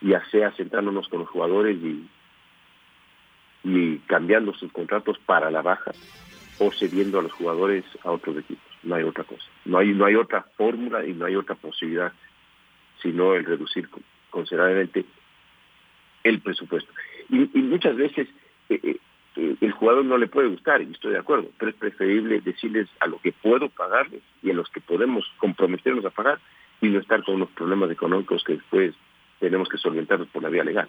ya 0.00 0.24
sea 0.30 0.50
centrándonos 0.52 1.08
con 1.08 1.20
los 1.20 1.28
jugadores 1.28 1.76
y, 1.76 2.08
y 3.62 3.98
cambiando 4.00 4.52
sus 4.54 4.72
contratos 4.72 5.18
para 5.20 5.50
la 5.50 5.62
baja 5.62 5.92
o 6.58 6.72
cediendo 6.72 7.18
a 7.18 7.22
los 7.22 7.32
jugadores 7.32 7.84
a 8.02 8.10
otros 8.10 8.38
equipos. 8.38 8.64
no 8.82 8.94
hay 8.94 9.02
otra 9.02 9.24
cosa. 9.24 9.44
No 9.64 9.78
hay, 9.78 9.92
no 9.92 10.04
hay 10.04 10.14
otra 10.14 10.42
fórmula 10.56 11.04
y 11.04 11.12
no 11.12 11.26
hay 11.26 11.36
otra 11.36 11.54
posibilidad 11.54 12.12
sino 13.02 13.34
el 13.34 13.44
reducir 13.44 13.88
considerablemente 14.30 15.04
el 16.24 16.40
presupuesto. 16.40 16.92
Y, 17.28 17.46
muchas 17.62 17.96
veces 17.96 18.28
eh, 18.68 18.80
eh, 18.82 18.96
eh, 19.36 19.56
el 19.60 19.72
jugador 19.72 20.04
no 20.04 20.18
le 20.18 20.26
puede 20.26 20.48
gustar, 20.48 20.82
y 20.82 20.90
estoy 20.90 21.12
de 21.12 21.18
acuerdo, 21.18 21.48
pero 21.58 21.70
es 21.70 21.76
preferible 21.76 22.40
decirles 22.40 22.88
a 23.00 23.06
lo 23.06 23.20
que 23.20 23.32
puedo 23.32 23.68
pagarles 23.68 24.22
y 24.42 24.50
a 24.50 24.54
los 24.54 24.68
que 24.70 24.80
podemos 24.80 25.24
comprometernos 25.38 26.04
a 26.04 26.10
pagar 26.10 26.40
y 26.80 26.88
no 26.88 27.00
estar 27.00 27.22
con 27.24 27.38
los 27.38 27.48
problemas 27.50 27.90
económicos 27.90 28.44
que 28.44 28.54
después 28.54 28.94
tenemos 29.40 29.68
que 29.68 29.78
solventarlos 29.78 30.28
por 30.28 30.42
la 30.42 30.48
vía 30.48 30.64
legal. 30.64 30.88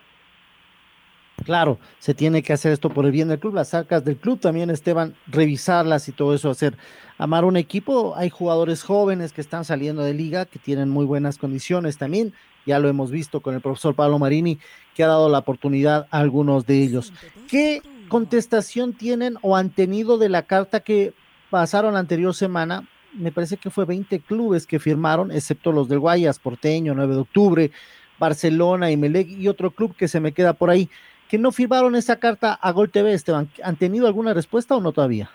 Claro, 1.48 1.80
se 2.00 2.14
tiene 2.14 2.44
que 2.44 2.52
hacer 2.52 2.74
esto 2.74 2.90
por 2.90 3.06
el 3.06 3.14
bien 3.14 3.30
del 3.30 3.40
club, 3.40 3.54
las 3.54 3.74
arcas 3.74 4.04
del 4.04 4.18
club 4.18 4.38
también, 4.38 4.70
Esteban, 4.70 5.16
revisarlas 5.28 6.10
y 6.10 6.12
todo 6.12 6.36
eso, 6.36 6.50
hacer 6.50 6.76
amar 7.18 7.46
un 7.46 7.56
equipo. 7.56 8.18
Hay 8.18 8.30
jugadores 8.30 8.84
jóvenes 8.84 9.32
que 9.32 9.40
están 9.40 9.64
saliendo 9.64 10.04
de 10.04 10.14
liga, 10.14 10.44
que 10.44 10.60
tienen 10.60 10.90
muy 10.90 11.06
buenas 11.06 11.38
condiciones 11.38 11.98
también, 11.98 12.34
ya 12.66 12.80
lo 12.80 12.90
hemos 12.90 13.12
visto 13.12 13.40
con 13.40 13.56
el 13.56 13.62
profesor 13.62 13.96
Pablo 13.96 14.20
Marini, 14.20 14.60
que 14.94 15.06
ha 15.06 15.08
dado 15.08 15.30
la 15.30 15.38
oportunidad 15.38 16.08
a 16.12 16.18
algunos 16.18 16.66
de 16.66 16.84
ellos. 16.84 17.14
¿Qué 17.48 17.82
contestación 18.10 18.92
tienen 18.92 19.38
o 19.42 19.56
han 19.56 19.70
tenido 19.70 20.18
de 20.18 20.28
la 20.28 20.42
carta 20.42 20.82
que 20.82 21.14
pasaron 21.50 21.94
la 21.94 22.02
anterior 22.02 22.36
semana? 22.36 22.90
Me 23.14 23.32
parece 23.32 23.56
que 23.56 23.70
fue 23.70 23.86
20 23.86 24.20
clubes 24.20 24.68
que 24.68 24.80
firmaron, 24.80 25.32
excepto 25.32 25.72
los 25.72 25.88
del 25.88 26.00
Guayas, 26.00 26.40
Porteño, 26.40 26.94
9 26.94 27.14
de 27.14 27.22
octubre, 27.22 27.72
Barcelona, 28.20 28.92
y 28.92 29.00
y 29.40 29.48
otro 29.48 29.72
club 29.72 29.96
que 29.96 30.10
se 30.10 30.20
me 30.20 30.34
queda 30.34 30.52
por 30.52 30.70
ahí 30.70 30.90
que 31.30 31.38
no 31.38 31.52
firmaron 31.52 31.96
esa 31.96 32.20
carta 32.20 32.54
a 32.54 32.72
Gol 32.72 32.90
TV, 32.90 33.14
Esteban. 33.14 33.50
¿Han 33.64 33.76
tenido 33.76 34.08
alguna 34.08 34.34
respuesta 34.34 34.76
o 34.76 34.82
no 34.82 34.92
todavía? 34.92 35.30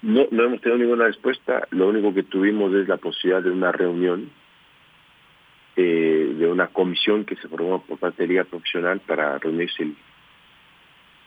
No, 0.00 0.26
no 0.30 0.44
hemos 0.44 0.60
tenido 0.60 0.78
ninguna 0.78 1.06
respuesta. 1.06 1.66
Lo 1.70 1.88
único 1.88 2.12
que 2.14 2.22
tuvimos 2.22 2.74
es 2.74 2.88
la 2.88 2.96
posibilidad 2.96 3.42
de 3.42 3.50
una 3.50 3.70
reunión 3.72 4.30
eh, 5.76 6.34
de 6.38 6.46
una 6.46 6.68
comisión 6.68 7.24
que 7.24 7.36
se 7.36 7.48
formó 7.48 7.82
por 7.82 7.98
parte 7.98 8.22
de 8.22 8.28
Liga 8.28 8.44
Profesional 8.44 9.00
para 9.00 9.38
reunirse 9.38 9.92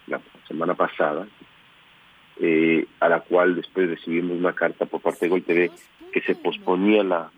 la 0.07 0.19
semana 0.47 0.75
pasada, 0.75 1.27
eh, 2.39 2.85
a 2.99 3.09
la 3.09 3.21
cual 3.21 3.55
después 3.55 3.89
recibimos 3.89 4.37
una 4.37 4.53
carta 4.53 4.85
por 4.85 5.01
parte 5.01 5.25
de 5.25 5.29
Gol 5.29 5.43
TV 5.43 5.71
que 6.11 6.21
se 6.21 6.35
posponía 6.35 7.03
la, 7.03 7.31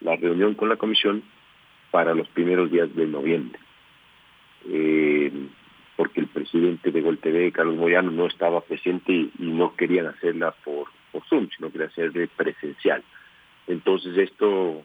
la 0.00 0.16
reunión 0.16 0.54
con 0.54 0.68
la 0.68 0.76
comisión 0.76 1.22
para 1.90 2.14
los 2.14 2.28
primeros 2.28 2.70
días 2.70 2.94
de 2.94 3.06
noviembre 3.06 3.60
eh, 4.68 5.32
porque 5.96 6.20
el 6.20 6.28
presidente 6.28 6.90
de 6.90 7.02
Gol 7.02 7.18
TV, 7.18 7.52
Carlos 7.52 7.76
Moyano, 7.76 8.10
no 8.10 8.26
estaba 8.26 8.62
presente 8.62 9.12
y, 9.12 9.30
no 9.38 9.76
querían 9.76 10.06
hacerla 10.06 10.52
por, 10.64 10.88
Zoom, 11.28 11.48
sino 11.54 11.70
querían 11.70 11.90
hacerla 11.90 12.26
presencial. 12.36 13.02
Entonces 13.66 14.16
esto 14.16 14.82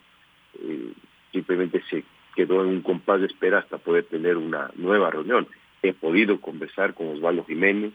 eh, 0.60 0.92
simplemente 1.32 1.82
se 1.90 2.04
quedó 2.36 2.62
en 2.64 2.68
un 2.68 2.82
compás 2.82 3.22
de 3.22 3.28
espera 3.28 3.60
hasta 3.60 3.78
poder 3.78 4.04
tener 4.06 4.36
una 4.36 4.72
nueva 4.76 5.10
reunión. 5.10 5.48
He 5.82 5.94
podido 5.94 6.42
conversar 6.42 6.94
con 6.94 7.08
Osvaldo 7.08 7.46
Jiménez 7.46 7.94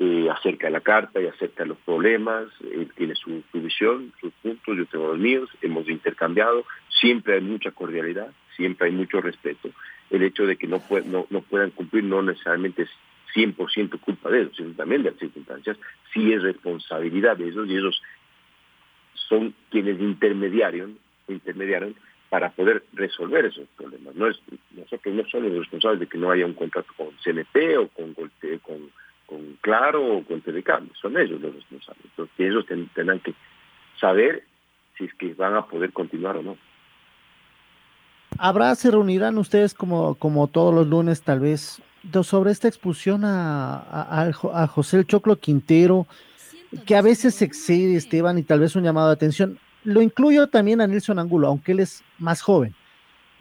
eh, 0.00 0.28
acerca 0.30 0.66
de 0.66 0.72
la 0.72 0.80
carta 0.80 1.20
y 1.20 1.26
acerca 1.26 1.62
de 1.62 1.68
los 1.68 1.78
problemas. 1.78 2.46
Él 2.72 2.90
tiene 2.96 3.14
su, 3.14 3.42
visión, 3.52 4.12
sus 4.20 4.32
puntos, 4.42 4.76
yo 4.76 4.86
tengo 4.86 5.08
los 5.08 5.18
míos. 5.18 5.48
Hemos 5.62 5.88
intercambiado. 5.88 6.64
Siempre 6.88 7.34
hay 7.34 7.40
mucha 7.40 7.70
cordialidad, 7.70 8.32
siempre 8.56 8.88
hay 8.88 8.94
mucho 8.94 9.20
respeto 9.20 9.70
el 10.10 10.22
hecho 10.22 10.46
de 10.46 10.56
que 10.56 10.66
no, 10.66 10.80
puedan 10.80 11.70
cumplir 11.70 12.04
no 12.04 12.22
necesariamente 12.22 12.82
es 12.82 12.90
100% 13.34 14.00
culpa 14.00 14.30
de 14.30 14.42
ellos, 14.42 14.56
sino 14.56 14.72
también 14.72 15.02
de 15.02 15.10
las 15.10 15.20
circunstancias, 15.20 15.76
sí 16.12 16.32
es 16.32 16.42
responsabilidad 16.42 17.36
de 17.36 17.48
ellos 17.48 17.68
y 17.68 17.76
ellos 17.76 18.02
son 19.28 19.54
quienes 19.70 20.00
intermediaron, 20.00 20.98
intermediaron 21.28 21.94
para 22.28 22.50
poder 22.50 22.84
resolver 22.92 23.44
esos 23.44 23.68
problemas. 23.76 24.14
No 24.14 24.26
es, 24.26 24.40
nosotros 24.72 25.14
no 25.14 25.24
somos 25.28 25.50
los 25.50 25.60
responsables 25.60 26.00
de 26.00 26.06
que 26.06 26.18
no 26.18 26.30
haya 26.30 26.46
un 26.46 26.54
contrato 26.54 26.92
con 26.96 27.10
CNP 27.22 27.78
o 27.78 27.88
con, 27.88 28.14
con, 28.14 28.30
con 29.26 29.58
Claro 29.60 30.16
o 30.16 30.24
con 30.24 30.40
Telecable, 30.40 30.90
son 31.00 31.16
ellos 31.16 31.40
los 31.40 31.54
responsables. 31.54 32.04
Entonces 32.04 32.34
ellos 32.38 32.66
tendrán 32.66 33.20
que 33.20 33.34
saber 34.00 34.44
si 34.96 35.04
es 35.04 35.14
que 35.14 35.34
van 35.34 35.54
a 35.54 35.66
poder 35.66 35.92
continuar 35.92 36.36
o 36.36 36.42
no. 36.42 36.56
¿Habrá, 38.42 38.74
se 38.74 38.90
reunirán 38.90 39.36
ustedes 39.36 39.74
como, 39.74 40.14
como 40.14 40.46
todos 40.46 40.74
los 40.74 40.86
lunes 40.86 41.20
tal 41.20 41.40
vez 41.40 41.82
sobre 42.22 42.52
esta 42.52 42.68
expulsión 42.68 43.20
a, 43.22 44.30
José 44.72 44.96
el 44.96 45.06
Choclo 45.06 45.36
Quintero, 45.36 46.06
que 46.86 46.96
a 46.96 47.02
veces 47.02 47.42
excede 47.42 47.96
Esteban 47.96 48.38
y 48.38 48.42
tal 48.42 48.60
vez 48.60 48.74
un 48.76 48.82
llamado 48.82 49.08
de 49.08 49.12
atención? 49.12 49.58
Lo 49.84 50.00
incluyo 50.00 50.46
también 50.46 50.80
a 50.80 50.86
Nelson 50.86 51.18
Angulo, 51.18 51.48
aunque 51.48 51.72
él 51.72 51.80
es 51.80 52.02
más 52.18 52.40
joven. 52.40 52.74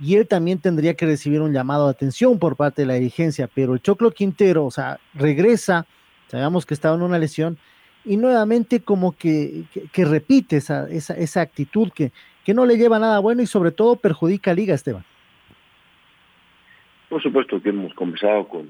Y 0.01 0.15
él 0.15 0.27
también 0.27 0.59
tendría 0.59 0.93
que 0.95 1.05
recibir 1.05 1.39
un 1.39 1.53
llamado 1.53 1.85
de 1.85 1.91
atención 1.91 2.37
por 2.37 2.57
parte 2.57 2.81
de 2.81 2.87
la 2.87 2.95
dirigencia, 2.95 3.49
pero 3.55 3.75
el 3.75 3.81
Choclo 3.81 4.11
Quintero, 4.11 4.65
o 4.65 4.71
sea, 4.71 4.99
regresa, 5.13 5.85
sabemos 6.27 6.65
que 6.65 6.73
estaba 6.73 6.97
en 6.97 7.03
una 7.03 7.19
lesión, 7.19 7.57
y 8.03 8.17
nuevamente 8.17 8.81
como 8.81 9.13
que, 9.13 9.63
que, 9.93 10.03
repite 10.03 10.57
esa, 10.57 10.89
esa, 10.89 11.13
esa 11.13 11.39
actitud 11.39 11.89
que, 11.93 12.11
que 12.45 12.53
no 12.53 12.65
le 12.65 12.77
lleva 12.77 12.99
nada 12.99 13.19
bueno 13.19 13.41
y 13.41 13.47
sobre 13.47 13.71
todo 13.71 13.95
perjudica 13.95 14.51
a 14.51 14.53
Liga, 14.53 14.73
Esteban. 14.73 15.03
Por 17.09 17.21
supuesto 17.21 17.61
que 17.61 17.69
hemos 17.69 17.93
conversado 17.93 18.47
con, 18.47 18.69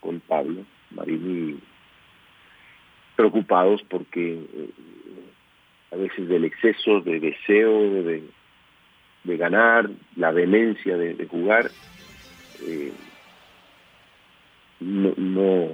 con 0.00 0.20
Pablo 0.20 0.64
Marini 0.90 1.58
preocupados 3.16 3.82
porque 3.88 4.34
eh, 4.34 4.70
a 5.92 5.96
veces 5.96 6.28
del 6.28 6.44
exceso 6.44 7.00
de 7.00 7.20
deseo 7.20 8.02
de, 8.02 8.22
de 9.24 9.36
ganar, 9.36 9.90
la 10.16 10.30
vehemencia 10.30 10.96
de, 10.96 11.26
jugar, 11.26 11.70
eh, 12.62 12.92
no, 14.80 15.12
no, 15.16 15.68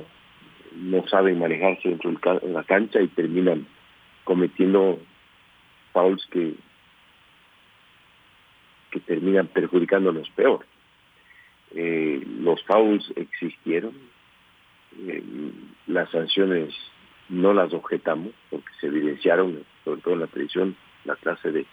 no, 0.74 1.09
saben 1.09 1.39
manejarse 1.39 1.89
dentro 1.89 2.11
de 2.11 2.53
la 2.53 2.64
cancha 2.64 3.01
y 3.01 3.09
terminan 3.09 3.66
cometiendo 4.24 4.99
fouls 5.93 6.26
que, 6.30 6.55
que 8.91 9.01
terminan 9.01 9.47
perjudicándonos 9.49 10.28
peor. 10.30 10.64
Eh, 11.74 12.22
los 12.41 12.62
fouls 12.64 13.12
existieron, 13.16 13.93
eh, 15.07 15.22
las 15.86 16.11
sanciones 16.11 16.74
no 17.28 17.53
las 17.53 17.72
objetamos 17.72 18.32
porque 18.51 18.68
se 18.80 18.86
evidenciaron, 18.86 19.64
sobre 19.84 20.01
todo 20.01 20.14
en 20.14 20.20
la 20.20 20.26
televisión, 20.28 20.76
la 21.05 21.16
clase 21.16 21.53
de, 21.53 21.66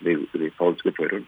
de, 0.00 0.50
fouls 0.52 0.82
que 0.82 0.92
fueron. 0.92 1.26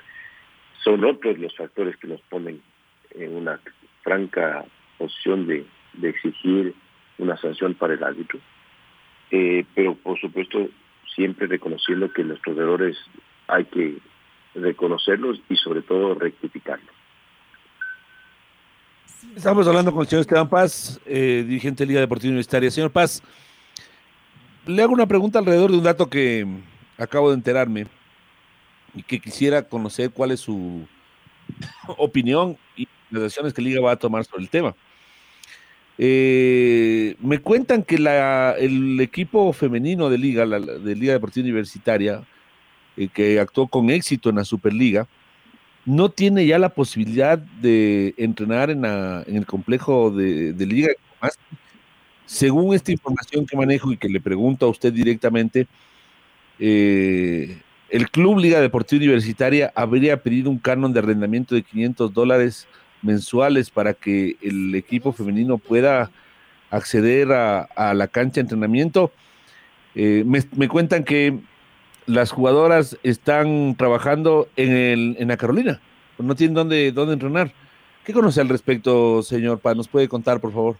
Son 0.83 1.05
otros 1.05 1.39
los 1.39 1.55
factores 1.57 1.97
que 1.97 2.09
nos 2.09 2.21
ponen 2.23 2.63
en 3.11 3.37
una 3.37 3.61
franca 4.03 4.65
posición 4.99 5.47
de, 5.47 5.67
exigir 6.03 6.75
una 7.19 7.37
sanción 7.39 7.75
para 7.75 7.95
el 7.95 8.03
árbitro. 8.03 8.39
Eh, 9.31 9.65
pero 9.75 9.95
por 9.95 10.19
supuesto 10.21 10.69
siempre 11.15 11.47
reconociendo 11.47 12.13
que 12.13 12.23
nuestros 12.23 12.57
errores 12.57 12.97
hay 13.49 13.65
que 13.65 13.97
reconocerlos 14.61 15.41
y 15.49 15.57
sobre 15.57 15.83
todo 15.83 16.15
rectificarlos. 16.15 16.95
Estamos 19.35 19.67
hablando 19.67 19.93
con 19.93 20.03
el 20.03 20.09
señor 20.09 20.23
Esteban 20.23 20.49
Paz, 20.49 21.01
eh, 21.05 21.45
dirigente 21.47 21.83
de 21.83 21.89
Liga 21.89 22.01
Deportiva 22.01 22.31
Universitaria. 22.31 22.71
Señor 22.71 22.91
Paz, 22.91 23.23
le 24.67 24.83
hago 24.83 24.93
una 24.93 25.07
pregunta 25.07 25.39
alrededor 25.39 25.71
de 25.71 25.79
un 25.79 25.85
dato 25.85 26.09
que 26.09 26.47
acabo 26.97 27.31
de 27.31 27.37
enterarme 27.37 27.87
y 28.95 29.03
que 29.03 29.21
quisiera 29.21 29.63
conocer 29.63 30.11
cuál 30.11 30.31
es 30.31 30.41
su 30.41 30.87
opinión 31.99 32.57
y 32.77 32.89
las 33.11 33.25
acciones 33.25 33.53
que 33.53 33.63
Liga 33.63 33.81
va 33.81 33.93
a 33.93 33.97
tomar 33.97 34.25
sobre 34.25 34.43
el 34.43 34.51
tema. 34.51 34.75
Eh, 35.99 37.17
me 37.21 37.39
cuentan 37.39 37.83
que 37.83 37.99
la, 37.99 38.53
el 38.59 39.01
equipo 39.01 39.53
femenino 39.53 40.11
de 40.11 40.19
Liga, 40.19 40.45
la, 40.45 40.61
de 40.61 40.95
Liga 40.95 41.13
Deportiva 41.13 41.45
Universitaria, 41.45 42.23
eh, 42.97 43.09
que 43.13 43.41
actuó 43.41 43.69
con 43.69 43.91
éxito 43.91 44.31
en 44.31 44.37
la 44.37 44.45
Superliga, 44.45 45.07
no 45.85 46.11
tiene 46.11 46.47
ya 46.47 46.59
la 46.59 46.71
posibilidad 46.71 47.39
de 47.39 48.15
entrenar 48.17 48.71
en, 48.71 48.85
el 48.85 49.47
complejo 49.47 50.11
de, 50.11 50.53
Liga. 50.67 50.89
según 52.25 52.75
esta 52.75 52.91
información 52.91 53.47
que 53.47 53.57
manejo 53.57 53.93
y 53.93 53.97
que 53.97 54.09
le 54.09 54.21
pregunto 54.21 54.67
a 54.67 54.69
usted 54.69 54.93
directamente, 54.93 55.69
eh, 56.59 57.63
el 57.89 58.11
Club 58.11 58.39
Liga 58.39 58.61
Deportiva 58.61 59.05
Universitaria 59.05 59.73
habría 59.77 60.23
pedido 60.23 60.51
un 60.51 60.59
canon 60.59 60.93
de 60.93 60.99
arrendamiento 60.99 61.55
de 61.55 61.63
500 61.63 62.13
dólares 62.13 62.67
mensuales 63.03 63.71
para 63.71 63.95
que 63.95 64.37
el 64.43 64.75
equipo 64.75 65.13
femenino 65.13 65.59
pueda 65.59 66.11
acceder 66.71 67.33
a, 67.33 67.95
la 67.95 68.09
cancha 68.09 68.35
de 68.35 68.41
entrenamiento. 68.43 69.13
Eh, 69.95 70.25
me, 70.27 70.69
cuentan 70.69 71.05
que 71.05 71.39
las 72.07 72.33
jugadoras 72.33 72.99
están 73.03 73.75
trabajando 73.77 74.49
en, 74.57 74.73
el, 74.73 75.17
en 75.19 75.29
la 75.29 75.37
Carolina, 75.37 75.81
no 76.19 76.35
tienen 76.35 76.55
dónde, 76.55 76.93
dónde 76.93 77.15
entrenar. 77.15 77.53
¿Qué 78.05 78.13
conoce 78.13 78.41
al 78.41 78.49
respecto, 78.49 79.23
señor 79.23 79.59
Paz? 79.59 79.77
¿Nos 79.77 79.89
puede 79.89 80.09
contar, 80.09 80.41
por 80.41 80.53
favor? 80.53 80.77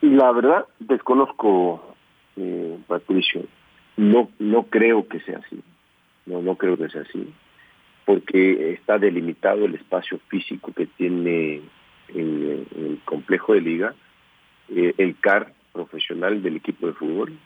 La 0.00 0.30
verdad, 0.30 0.66
desconozco 0.78 1.94
eh, 2.36 2.78
Patricio, 2.86 3.44
no, 3.96 4.30
no 4.38 4.64
creo 4.64 5.08
que 5.08 5.20
sea 5.20 5.38
así. 5.38 5.60
No, 6.26 6.42
no 6.42 6.56
creo 6.56 6.76
que 6.76 6.88
sea 6.88 7.02
así. 7.02 7.32
Porque 8.04 8.72
está 8.72 8.98
delimitado 8.98 9.64
el 9.64 9.74
espacio 9.74 10.20
físico 10.28 10.72
que 10.72 10.86
tiene 10.86 11.62
en, 12.08 12.66
el 12.76 13.00
complejo 13.04 13.54
de 13.54 13.60
liga 13.60 13.94
eh, 14.68 14.94
el 14.98 15.16
CAR 15.18 15.52
profesional 15.72 16.42
del 16.42 16.56
equipo 16.56 16.86
de 16.86 16.92
fútbol, 16.92 17.38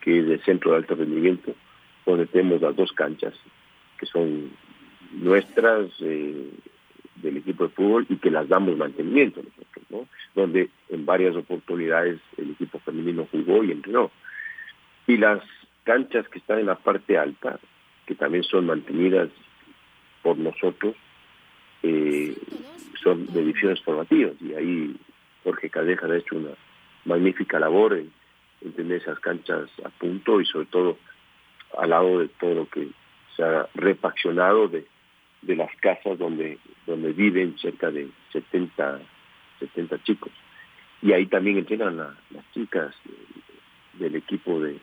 que 0.00 0.20
es 0.20 0.26
el 0.26 0.40
centro 0.44 0.70
de 0.70 0.78
alto 0.78 0.94
rendimiento, 0.94 1.54
donde 2.06 2.26
tenemos 2.26 2.60
las 2.60 2.76
dos 2.76 2.92
canchas, 2.92 3.34
que 3.98 4.06
son 4.06 4.50
nuestras 5.12 5.90
eh, 6.00 6.50
del 7.16 7.36
equipo 7.38 7.64
de 7.64 7.70
fútbol 7.70 8.06
y 8.08 8.16
que 8.16 8.30
las 8.30 8.48
damos 8.48 8.76
mantenimiento 8.76 9.42
nosotros, 9.42 9.84
¿no? 9.90 10.08
Donde 10.34 10.70
en 10.88 11.04
varias 11.04 11.34
oportunidades 11.36 12.20
el 12.36 12.50
equipo 12.50 12.78
femenino 12.80 13.26
jugó 13.30 13.64
y 13.64 13.72
entrenó. 13.72 14.10
Y 15.06 15.16
las 15.16 15.42
canchas 15.84 16.28
que 16.28 16.38
están 16.38 16.60
en 16.60 16.66
la 16.66 16.76
parte 16.76 17.18
alta, 17.18 17.58
que 18.06 18.14
también 18.14 18.44
son 18.44 18.66
mantenidas 18.66 19.30
por 20.22 20.38
nosotros, 20.38 20.94
eh, 21.82 22.36
son 23.02 23.26
de 23.26 23.40
divisiones 23.40 23.80
formativas 23.82 24.34
y 24.40 24.52
ahí 24.54 24.96
Jorge 25.44 25.70
Cadeja 25.70 26.06
ha 26.06 26.16
hecho 26.16 26.36
una 26.36 26.50
magnífica 27.04 27.58
labor 27.58 27.94
en, 27.94 28.10
tener 28.74 29.00
esas 29.00 29.18
canchas 29.20 29.70
a 29.84 29.88
punto 29.90 30.40
y 30.40 30.46
sobre 30.46 30.66
todo 30.66 30.98
al 31.76 31.90
lado 31.90 32.20
de 32.20 32.28
todo 32.28 32.54
lo 32.54 32.68
que 32.68 32.88
se 33.36 33.42
ha 33.42 33.68
repaccionado 33.74 34.68
de, 34.68 34.86
de 35.42 35.56
las 35.56 35.74
casas 35.76 36.18
donde, 36.18 36.58
donde 36.86 37.12
viven 37.12 37.56
cerca 37.58 37.90
de 37.90 38.08
70, 38.32 39.00
70 39.60 40.02
chicos. 40.02 40.32
Y 41.02 41.12
ahí 41.12 41.26
también 41.26 41.58
entrenan 41.58 41.96
las 41.96 42.52
chicas 42.52 42.94
del 43.94 44.16
equipo 44.16 44.60
de 44.60 44.78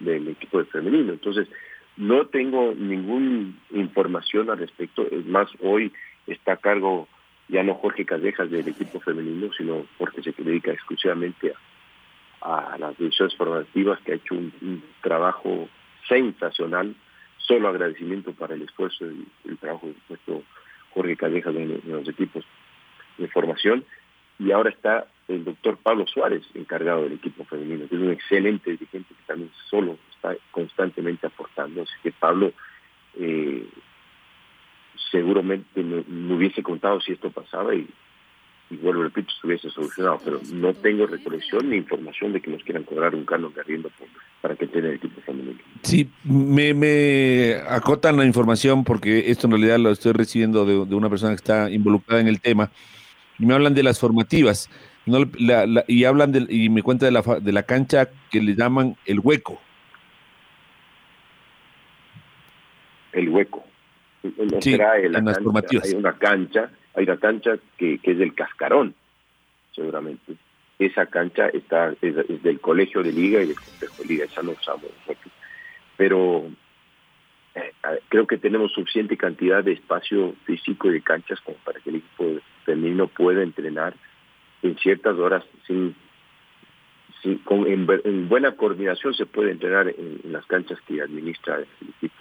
del 0.00 0.28
equipo 0.28 0.58
de 0.58 0.64
femenino. 0.66 1.12
Entonces, 1.12 1.48
no 1.96 2.26
tengo 2.26 2.74
ninguna 2.76 3.52
información 3.70 4.50
al 4.50 4.58
respecto. 4.58 5.06
Es 5.10 5.24
más, 5.26 5.48
hoy 5.60 5.92
está 6.26 6.54
a 6.54 6.56
cargo 6.56 7.08
ya 7.48 7.62
no 7.62 7.74
Jorge 7.74 8.04
Cadejas 8.06 8.50
del 8.50 8.66
equipo 8.66 9.00
femenino, 9.00 9.50
sino 9.56 9.86
porque 9.98 10.22
se 10.22 10.32
dedica 10.36 10.72
exclusivamente 10.72 11.52
a, 11.52 11.54
las 12.78 12.96
divisiones 12.98 13.34
formativas, 13.36 14.00
que 14.00 14.12
ha 14.12 14.16
hecho 14.16 14.34
un, 14.34 14.82
trabajo 15.02 15.68
sensacional. 16.08 16.94
Solo 17.38 17.68
agradecimiento 17.68 18.32
para 18.32 18.54
el 18.54 18.62
esfuerzo 18.62 19.04
y 19.10 19.26
el 19.48 19.58
trabajo 19.58 19.88
ha 19.88 20.08
puesto 20.08 20.42
Jorge 20.90 21.16
Cadejas 21.16 21.54
en, 21.54 21.80
los 21.86 22.08
equipos 22.08 22.44
de 23.18 23.28
formación. 23.28 23.84
Y 24.38 24.50
ahora 24.50 24.70
está 24.70 25.06
el 25.28 25.44
doctor 25.44 25.76
Pablo 25.78 26.06
Suárez 26.06 26.42
encargado 26.54 27.02
del 27.04 27.12
equipo 27.12 27.44
femenino, 27.44 27.88
que 27.88 27.96
es 27.96 28.00
un 28.00 28.10
excelente 28.10 28.70
dirigente 28.70 29.14
que 29.14 29.22
también 29.26 29.50
solo 29.70 29.98
está 30.12 30.34
constantemente 30.50 31.26
aportando. 31.26 31.82
Así 31.82 31.92
que 32.02 32.12
Pablo 32.12 32.52
eh, 33.18 33.66
seguramente 35.10 35.82
me, 35.82 36.34
hubiese 36.34 36.62
contado 36.62 37.00
si 37.00 37.12
esto 37.12 37.30
pasaba 37.30 37.74
y, 37.74 37.88
y 38.74 38.76
vuelvo 38.82 39.02
repito, 39.02 39.32
se 39.40 39.46
hubiese 39.46 39.70
solucionado, 39.70 40.20
pero 40.24 40.40
no 40.52 40.74
tengo 40.74 41.06
recolección 41.06 41.70
ni 41.70 41.76
información 41.76 42.32
de 42.32 42.40
que 42.40 42.50
nos 42.50 42.62
quieran 42.62 42.84
cobrar 42.84 43.14
un 43.14 43.24
canon 43.24 43.52
de 43.54 43.60
arriendo 43.60 43.90
para 44.40 44.56
que 44.56 44.66
tenga 44.66 44.88
el 44.88 44.94
equipo 44.94 45.20
femenino. 45.22 45.58
Sí, 45.82 46.10
me, 46.24 46.74
me, 46.74 47.56
acotan 47.68 48.16
la 48.16 48.24
información 48.24 48.84
porque 48.84 49.30
esto 49.30 49.46
en 49.46 49.52
realidad 49.52 49.78
lo 49.78 49.90
estoy 49.90 50.12
recibiendo 50.12 50.64
de, 50.64 50.94
una 50.94 51.10
persona 51.10 51.32
que 51.32 51.36
está 51.36 51.70
involucrada 51.70 52.20
en 52.20 52.28
el 52.28 52.40
tema 52.40 52.70
y 53.38 53.46
me 53.46 53.54
hablan 53.54 53.74
de 53.74 53.82
las 53.82 53.98
formativas 53.98 54.70
no, 55.06 55.18
y 55.86 56.04
hablan 56.04 56.32
de, 56.32 56.46
y 56.48 56.68
me 56.70 56.82
cuenta 56.82 57.06
de 57.06 57.12
la, 57.12 57.22
de 57.22 57.52
la 57.52 57.62
cancha 57.62 58.08
que 58.30 58.40
le 58.40 58.54
llaman 58.54 58.96
el 59.06 59.20
hueco. 59.20 59.60
El 63.12 63.28
hueco 63.28 63.64
hay 64.24 65.94
una 65.94 66.12
cancha, 66.18 66.70
hay 66.94 67.04
una 67.04 67.16
cancha 67.16 67.58
que, 67.76 68.00
es 68.02 68.18
del 68.18 68.34
cascarón, 68.34 68.94
seguramente. 69.74 70.36
Esa 70.78 71.06
cancha 71.06 71.48
está 71.48 71.94
es, 72.00 72.42
del 72.42 72.60
colegio 72.60 73.02
de 73.02 73.12
liga 73.12 73.42
y 73.42 73.46
del 73.46 73.56
complejo 73.56 74.02
de 74.02 74.08
liga, 74.08 74.24
esa 74.24 74.42
no 74.42 74.52
usamos 74.52 74.90
nosotros. 75.00 75.32
Pero 75.96 76.50
eh, 77.54 77.72
creo 78.08 78.26
que 78.26 78.38
tenemos 78.38 78.72
suficiente 78.72 79.16
cantidad 79.16 79.62
de 79.62 79.72
espacio 79.72 80.34
físico 80.44 80.88
y 80.88 80.94
de 80.94 81.02
canchas 81.02 81.40
como 81.40 81.56
para 81.58 81.80
que 81.80 81.90
el 81.90 81.96
equipo 81.96 82.40
femenino 82.64 83.08
pueda 83.08 83.42
entrenar 83.42 83.94
en 84.62 84.76
ciertas 84.78 85.16
horas 85.18 85.44
sin, 85.66 85.94
con, 87.44 87.66
en, 87.66 88.28
buena 88.28 88.52
coordinación 88.52 89.14
se 89.14 89.26
puede 89.26 89.50
entrenar 89.50 89.88
en, 89.88 90.20
las 90.32 90.44
canchas 90.46 90.78
que 90.86 91.00
administra 91.00 91.56
el 91.56 91.88
equipo, 91.88 92.14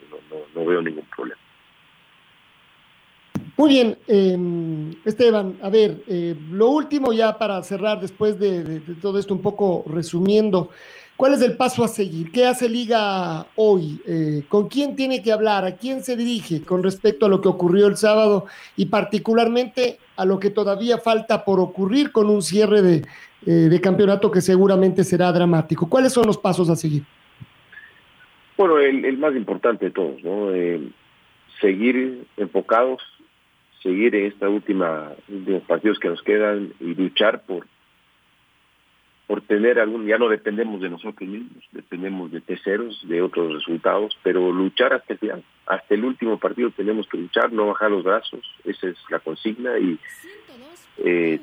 no 0.55 0.65
veo 0.65 0.81
ningún 0.81 1.05
problema. 1.05 1.39
Muy 3.55 3.69
bien, 3.69 3.97
em, 4.07 4.95
Esteban, 5.05 5.57
a 5.61 5.69
ver, 5.69 5.97
eh, 6.07 6.35
lo 6.51 6.69
último 6.69 7.13
ya 7.13 7.37
para 7.37 7.61
cerrar 7.61 8.01
después 8.01 8.39
de, 8.39 8.81
todo 8.99 9.19
esto, 9.19 9.33
un 9.35 9.43
poco 9.43 9.83
resumiendo, 9.87 10.69
¿cuál 11.15 11.35
es 11.35 11.41
el 11.43 11.55
paso 11.55 11.83
a 11.83 11.87
seguir? 11.87 12.31
¿Qué 12.31 12.47
hace 12.47 12.67
Liga 12.67 13.45
hoy? 13.55 14.01
Eh, 14.07 14.41
¿Con 14.49 14.69
quién 14.69 14.95
tiene 14.95 15.21
que 15.21 15.31
hablar? 15.31 15.65
¿A 15.65 15.75
quién 15.75 16.01
se 16.03 16.17
dirige 16.17 16.63
con 16.63 16.81
respecto 16.81 17.27
a 17.27 17.29
lo 17.29 17.41
que 17.41 17.47
ocurrió 17.47 17.85
el 17.85 17.95
sábado 17.95 18.47
y 18.75 18.87
particularmente 18.87 19.99
a 20.15 20.25
lo 20.25 20.39
que 20.39 20.49
todavía 20.49 20.97
falta 20.97 21.45
por 21.45 21.59
ocurrir 21.59 22.11
con 22.11 22.31
un 22.31 22.41
cierre 22.41 22.81
de, 22.81 23.05
eh, 23.45 23.79
campeonato 23.81 24.31
que 24.31 24.41
seguramente 24.41 25.03
será 25.03 25.31
dramático? 25.31 25.87
¿Cuáles 25.87 26.11
son 26.11 26.25
los 26.25 26.39
pasos 26.39 26.71
a 26.71 26.75
seguir? 26.75 27.03
Bueno, 28.57 28.79
el, 28.79 29.05
el 29.05 29.17
más 29.19 29.35
importante 29.35 29.85
de 29.85 29.91
todos, 29.91 30.23
¿no? 30.23 30.49
seguir 31.61 32.25
enfocados 32.35 33.01
seguir 33.83 34.15
en 34.15 34.25
esta 34.25 34.49
última 34.49 35.11
los 35.27 35.61
partidos 35.63 35.99
que 35.99 36.07
nos 36.07 36.23
quedan 36.23 36.73
y 36.79 36.95
luchar 36.95 37.43
por 37.43 37.67
por 39.27 39.41
tener 39.41 39.79
algún 39.79 40.05
ya 40.05 40.17
no 40.17 40.29
dependemos 40.29 40.81
de 40.81 40.89
nosotros 40.89 41.29
mismos 41.29 41.63
dependemos 41.71 42.31
de 42.31 42.41
terceros 42.41 43.05
de 43.07 43.21
otros 43.21 43.53
resultados 43.53 44.17
pero 44.23 44.51
luchar 44.51 44.93
hasta 44.93 45.13
el 45.13 45.19
final. 45.19 45.43
Hasta 45.65 45.93
el 45.93 46.05
último 46.05 46.39
partido 46.39 46.71
tenemos 46.71 47.07
que 47.07 47.17
luchar 47.17 47.51
no 47.51 47.67
bajar 47.67 47.91
los 47.91 48.03
brazos 48.03 48.41
esa 48.63 48.87
es 48.87 48.97
la 49.09 49.19
consigna 49.19 49.77
y 49.77 49.99
eh, 50.99 51.39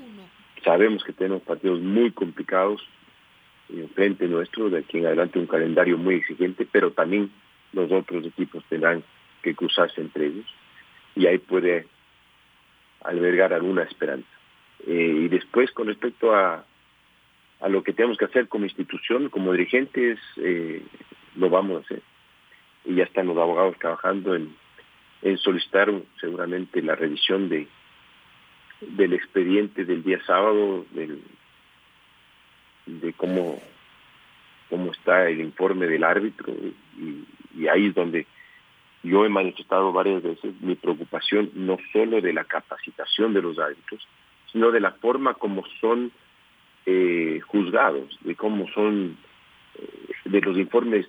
sabemos 0.64 1.04
que 1.04 1.12
tenemos 1.12 1.42
partidos 1.42 1.80
muy 1.80 2.10
complicados 2.10 2.82
en 3.68 3.88
frente 3.90 4.26
nuestro 4.26 4.70
de 4.70 4.78
aquí 4.78 4.98
en 4.98 5.06
adelante 5.06 5.38
un 5.38 5.46
calendario 5.46 5.98
muy 5.98 6.16
exigente 6.16 6.66
pero 6.70 6.90
también 6.92 7.30
los 7.72 7.92
otros 7.92 8.24
equipos 8.24 8.64
tendrán 8.68 9.04
que 9.42 9.54
cruzarse 9.54 10.00
entre 10.00 10.26
ellos 10.26 10.46
y 11.14 11.26
ahí 11.26 11.38
puede 11.38 11.86
albergar 13.04 13.52
alguna 13.52 13.82
esperanza. 13.82 14.28
Eh, 14.86 15.24
y 15.24 15.28
después, 15.28 15.70
con 15.72 15.88
respecto 15.88 16.34
a, 16.34 16.64
a 17.60 17.68
lo 17.68 17.82
que 17.82 17.92
tenemos 17.92 18.16
que 18.18 18.24
hacer 18.24 18.48
como 18.48 18.64
institución, 18.64 19.28
como 19.28 19.52
dirigentes, 19.52 20.18
eh, 20.36 20.82
lo 21.36 21.50
vamos 21.50 21.82
a 21.82 21.84
hacer. 21.84 22.02
Y 22.84 22.94
ya 22.94 23.04
están 23.04 23.26
los 23.26 23.36
abogados 23.36 23.76
trabajando 23.78 24.34
en, 24.34 24.54
en 25.22 25.36
solicitar 25.38 25.92
seguramente 26.20 26.82
la 26.82 26.94
revisión 26.94 27.48
de 27.48 27.68
del 28.80 29.12
expediente 29.12 29.84
del 29.84 30.02
día 30.02 30.24
sábado, 30.24 30.86
del, 30.92 31.22
de 32.86 33.12
cómo, 33.12 33.60
cómo 34.70 34.92
está 34.92 35.28
el 35.28 35.40
informe 35.40 35.86
del 35.86 36.02
árbitro, 36.02 36.50
y, 36.96 37.24
y 37.54 37.68
ahí 37.68 37.88
es 37.88 37.94
donde 37.94 38.26
yo 39.02 39.24
he 39.24 39.28
manifestado 39.28 39.92
varias 39.92 40.22
veces 40.22 40.52
mi 40.60 40.74
preocupación 40.74 41.50
no 41.54 41.78
solo 41.92 42.20
de 42.20 42.32
la 42.32 42.44
capacitación 42.44 43.32
de 43.32 43.42
los 43.42 43.58
árbitros, 43.58 44.06
sino 44.52 44.70
de 44.70 44.80
la 44.80 44.92
forma 44.92 45.34
como 45.34 45.64
son 45.80 46.12
eh, 46.86 47.40
juzgados, 47.46 48.18
de 48.22 48.34
cómo 48.34 48.68
son, 48.68 49.16
eh, 49.76 50.12
de 50.24 50.40
los 50.40 50.56
informes 50.58 51.06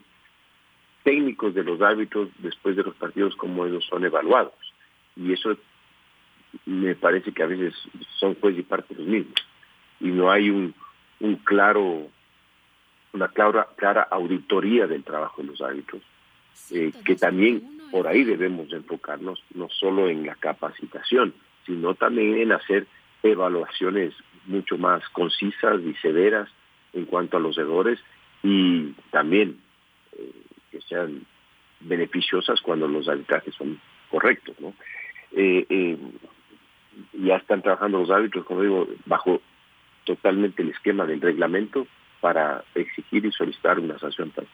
técnicos 1.04 1.54
de 1.54 1.64
los 1.64 1.82
árbitros 1.82 2.30
después 2.40 2.76
de 2.76 2.84
los 2.84 2.96
partidos, 2.96 3.36
cómo 3.36 3.66
ellos 3.66 3.86
son 3.90 4.06
evaluados. 4.06 4.54
Y 5.16 5.34
eso 5.34 5.58
me 6.66 6.96
parece 6.96 7.32
que 7.32 7.44
a 7.44 7.48
veces 7.48 7.74
son 8.20 8.36
juez 8.36 8.58
y 8.58 8.64
parte 8.64 8.96
los 8.96 9.08
mismos. 9.08 9.36
Y 10.00 10.08
no 10.08 10.32
hay 10.32 10.50
un, 10.50 10.74
un 11.20 11.36
claro, 11.38 12.08
una 13.14 13.28
clara, 13.30 13.68
clara 13.76 14.08
auditoría 14.12 14.88
del 14.88 15.04
trabajo 15.04 15.42
de 15.42 15.48
los 15.48 15.62
árbitros, 15.62 16.02
eh, 16.72 16.92
que 17.06 17.16
también 17.16 17.81
por 17.92 18.08
ahí 18.08 18.24
debemos 18.24 18.72
enfocarnos, 18.72 19.44
no 19.54 19.68
solo 19.70 20.10
en 20.10 20.26
la 20.26 20.36
capacitación, 20.36 21.34
sino 21.66 21.94
también 21.94 22.38
en 22.38 22.54
hacer 22.54 22.88
evaluaciones 23.22 24.14
mucho 24.46 24.78
más 24.78 25.08
concisas 25.10 25.82
y 25.82 25.94
severas 25.96 26.50
en 26.94 27.06
cuanto 27.06 27.38
a 27.38 27.40
los 27.40 27.58
errores 27.58 28.00
y 28.44 28.94
también 29.12 29.60
eh, 30.18 30.32
que 30.72 30.82
sean 30.82 31.26
beneficiosas 31.82 32.60
cuando 32.62 32.88
los 32.88 33.08
arbitrajes 33.08 33.54
son 33.56 33.80
correctos. 34.10 34.56
Eh, 35.34 35.66
eh, 35.70 35.98
ya 37.14 37.38
están 37.38 37.62
trabajando 37.62 38.00
los 38.00 38.12
árbitros, 38.12 38.46
como 38.46 38.62
digo, 38.62 38.88
bajo 39.06 39.42
totalmente 40.06 40.62
el 40.62 40.70
esquema 40.70 41.06
del 41.06 41.22
reglamento 41.22 41.88
para 42.20 42.64
exigir 42.76 43.26
y 43.26 43.32
solicitar 43.32 43.80
una 43.80 43.98
sanción 44.00 44.32
tan 44.32 44.46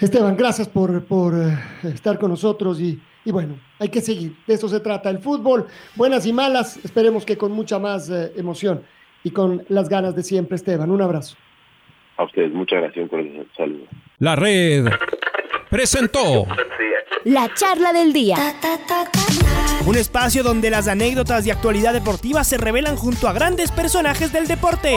Esteban, 0.00 0.36
gracias 0.36 0.68
por, 0.68 1.04
por 1.04 1.34
eh, 1.34 1.56
estar 1.84 2.18
con 2.18 2.30
nosotros 2.30 2.80
y, 2.80 3.00
y, 3.24 3.30
bueno, 3.30 3.58
hay 3.78 3.88
que 3.88 4.00
seguir. 4.00 4.36
De 4.46 4.54
eso 4.54 4.68
se 4.68 4.80
trata 4.80 5.08
el 5.10 5.18
fútbol, 5.18 5.66
buenas 5.94 6.26
y 6.26 6.32
malas, 6.32 6.76
esperemos 6.84 7.24
que 7.24 7.38
con 7.38 7.52
mucha 7.52 7.78
más 7.78 8.10
eh, 8.10 8.32
emoción 8.36 8.82
y 9.22 9.30
con 9.30 9.64
las 9.68 9.88
ganas 9.88 10.14
de 10.14 10.22
siempre, 10.22 10.56
Esteban. 10.56 10.90
Un 10.90 11.00
abrazo. 11.00 11.36
A 12.16 12.24
ustedes, 12.24 12.52
muchas 12.52 12.82
gracias, 12.82 13.08
un 13.10 13.46
saludo. 13.56 13.86
La 14.18 14.36
red 14.36 14.86
presentó 15.70 16.46
la 17.24 17.52
charla 17.54 17.92
del 17.92 18.12
día. 18.12 18.36
Un 19.86 19.96
espacio 19.96 20.42
donde 20.42 20.70
las 20.70 20.88
anécdotas 20.88 21.44
de 21.44 21.52
actualidad 21.52 21.92
deportiva 21.92 22.44
se 22.44 22.58
revelan 22.58 22.96
junto 22.96 23.28
a 23.28 23.32
grandes 23.32 23.72
personajes 23.72 24.32
del 24.32 24.46
deporte. 24.46 24.96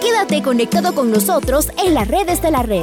Quédate 0.00 0.42
conectado 0.42 0.94
con 0.94 1.10
nosotros 1.10 1.70
en 1.84 1.94
las 1.94 2.08
redes 2.08 2.42
de 2.42 2.50
la 2.50 2.62
red. 2.62 2.82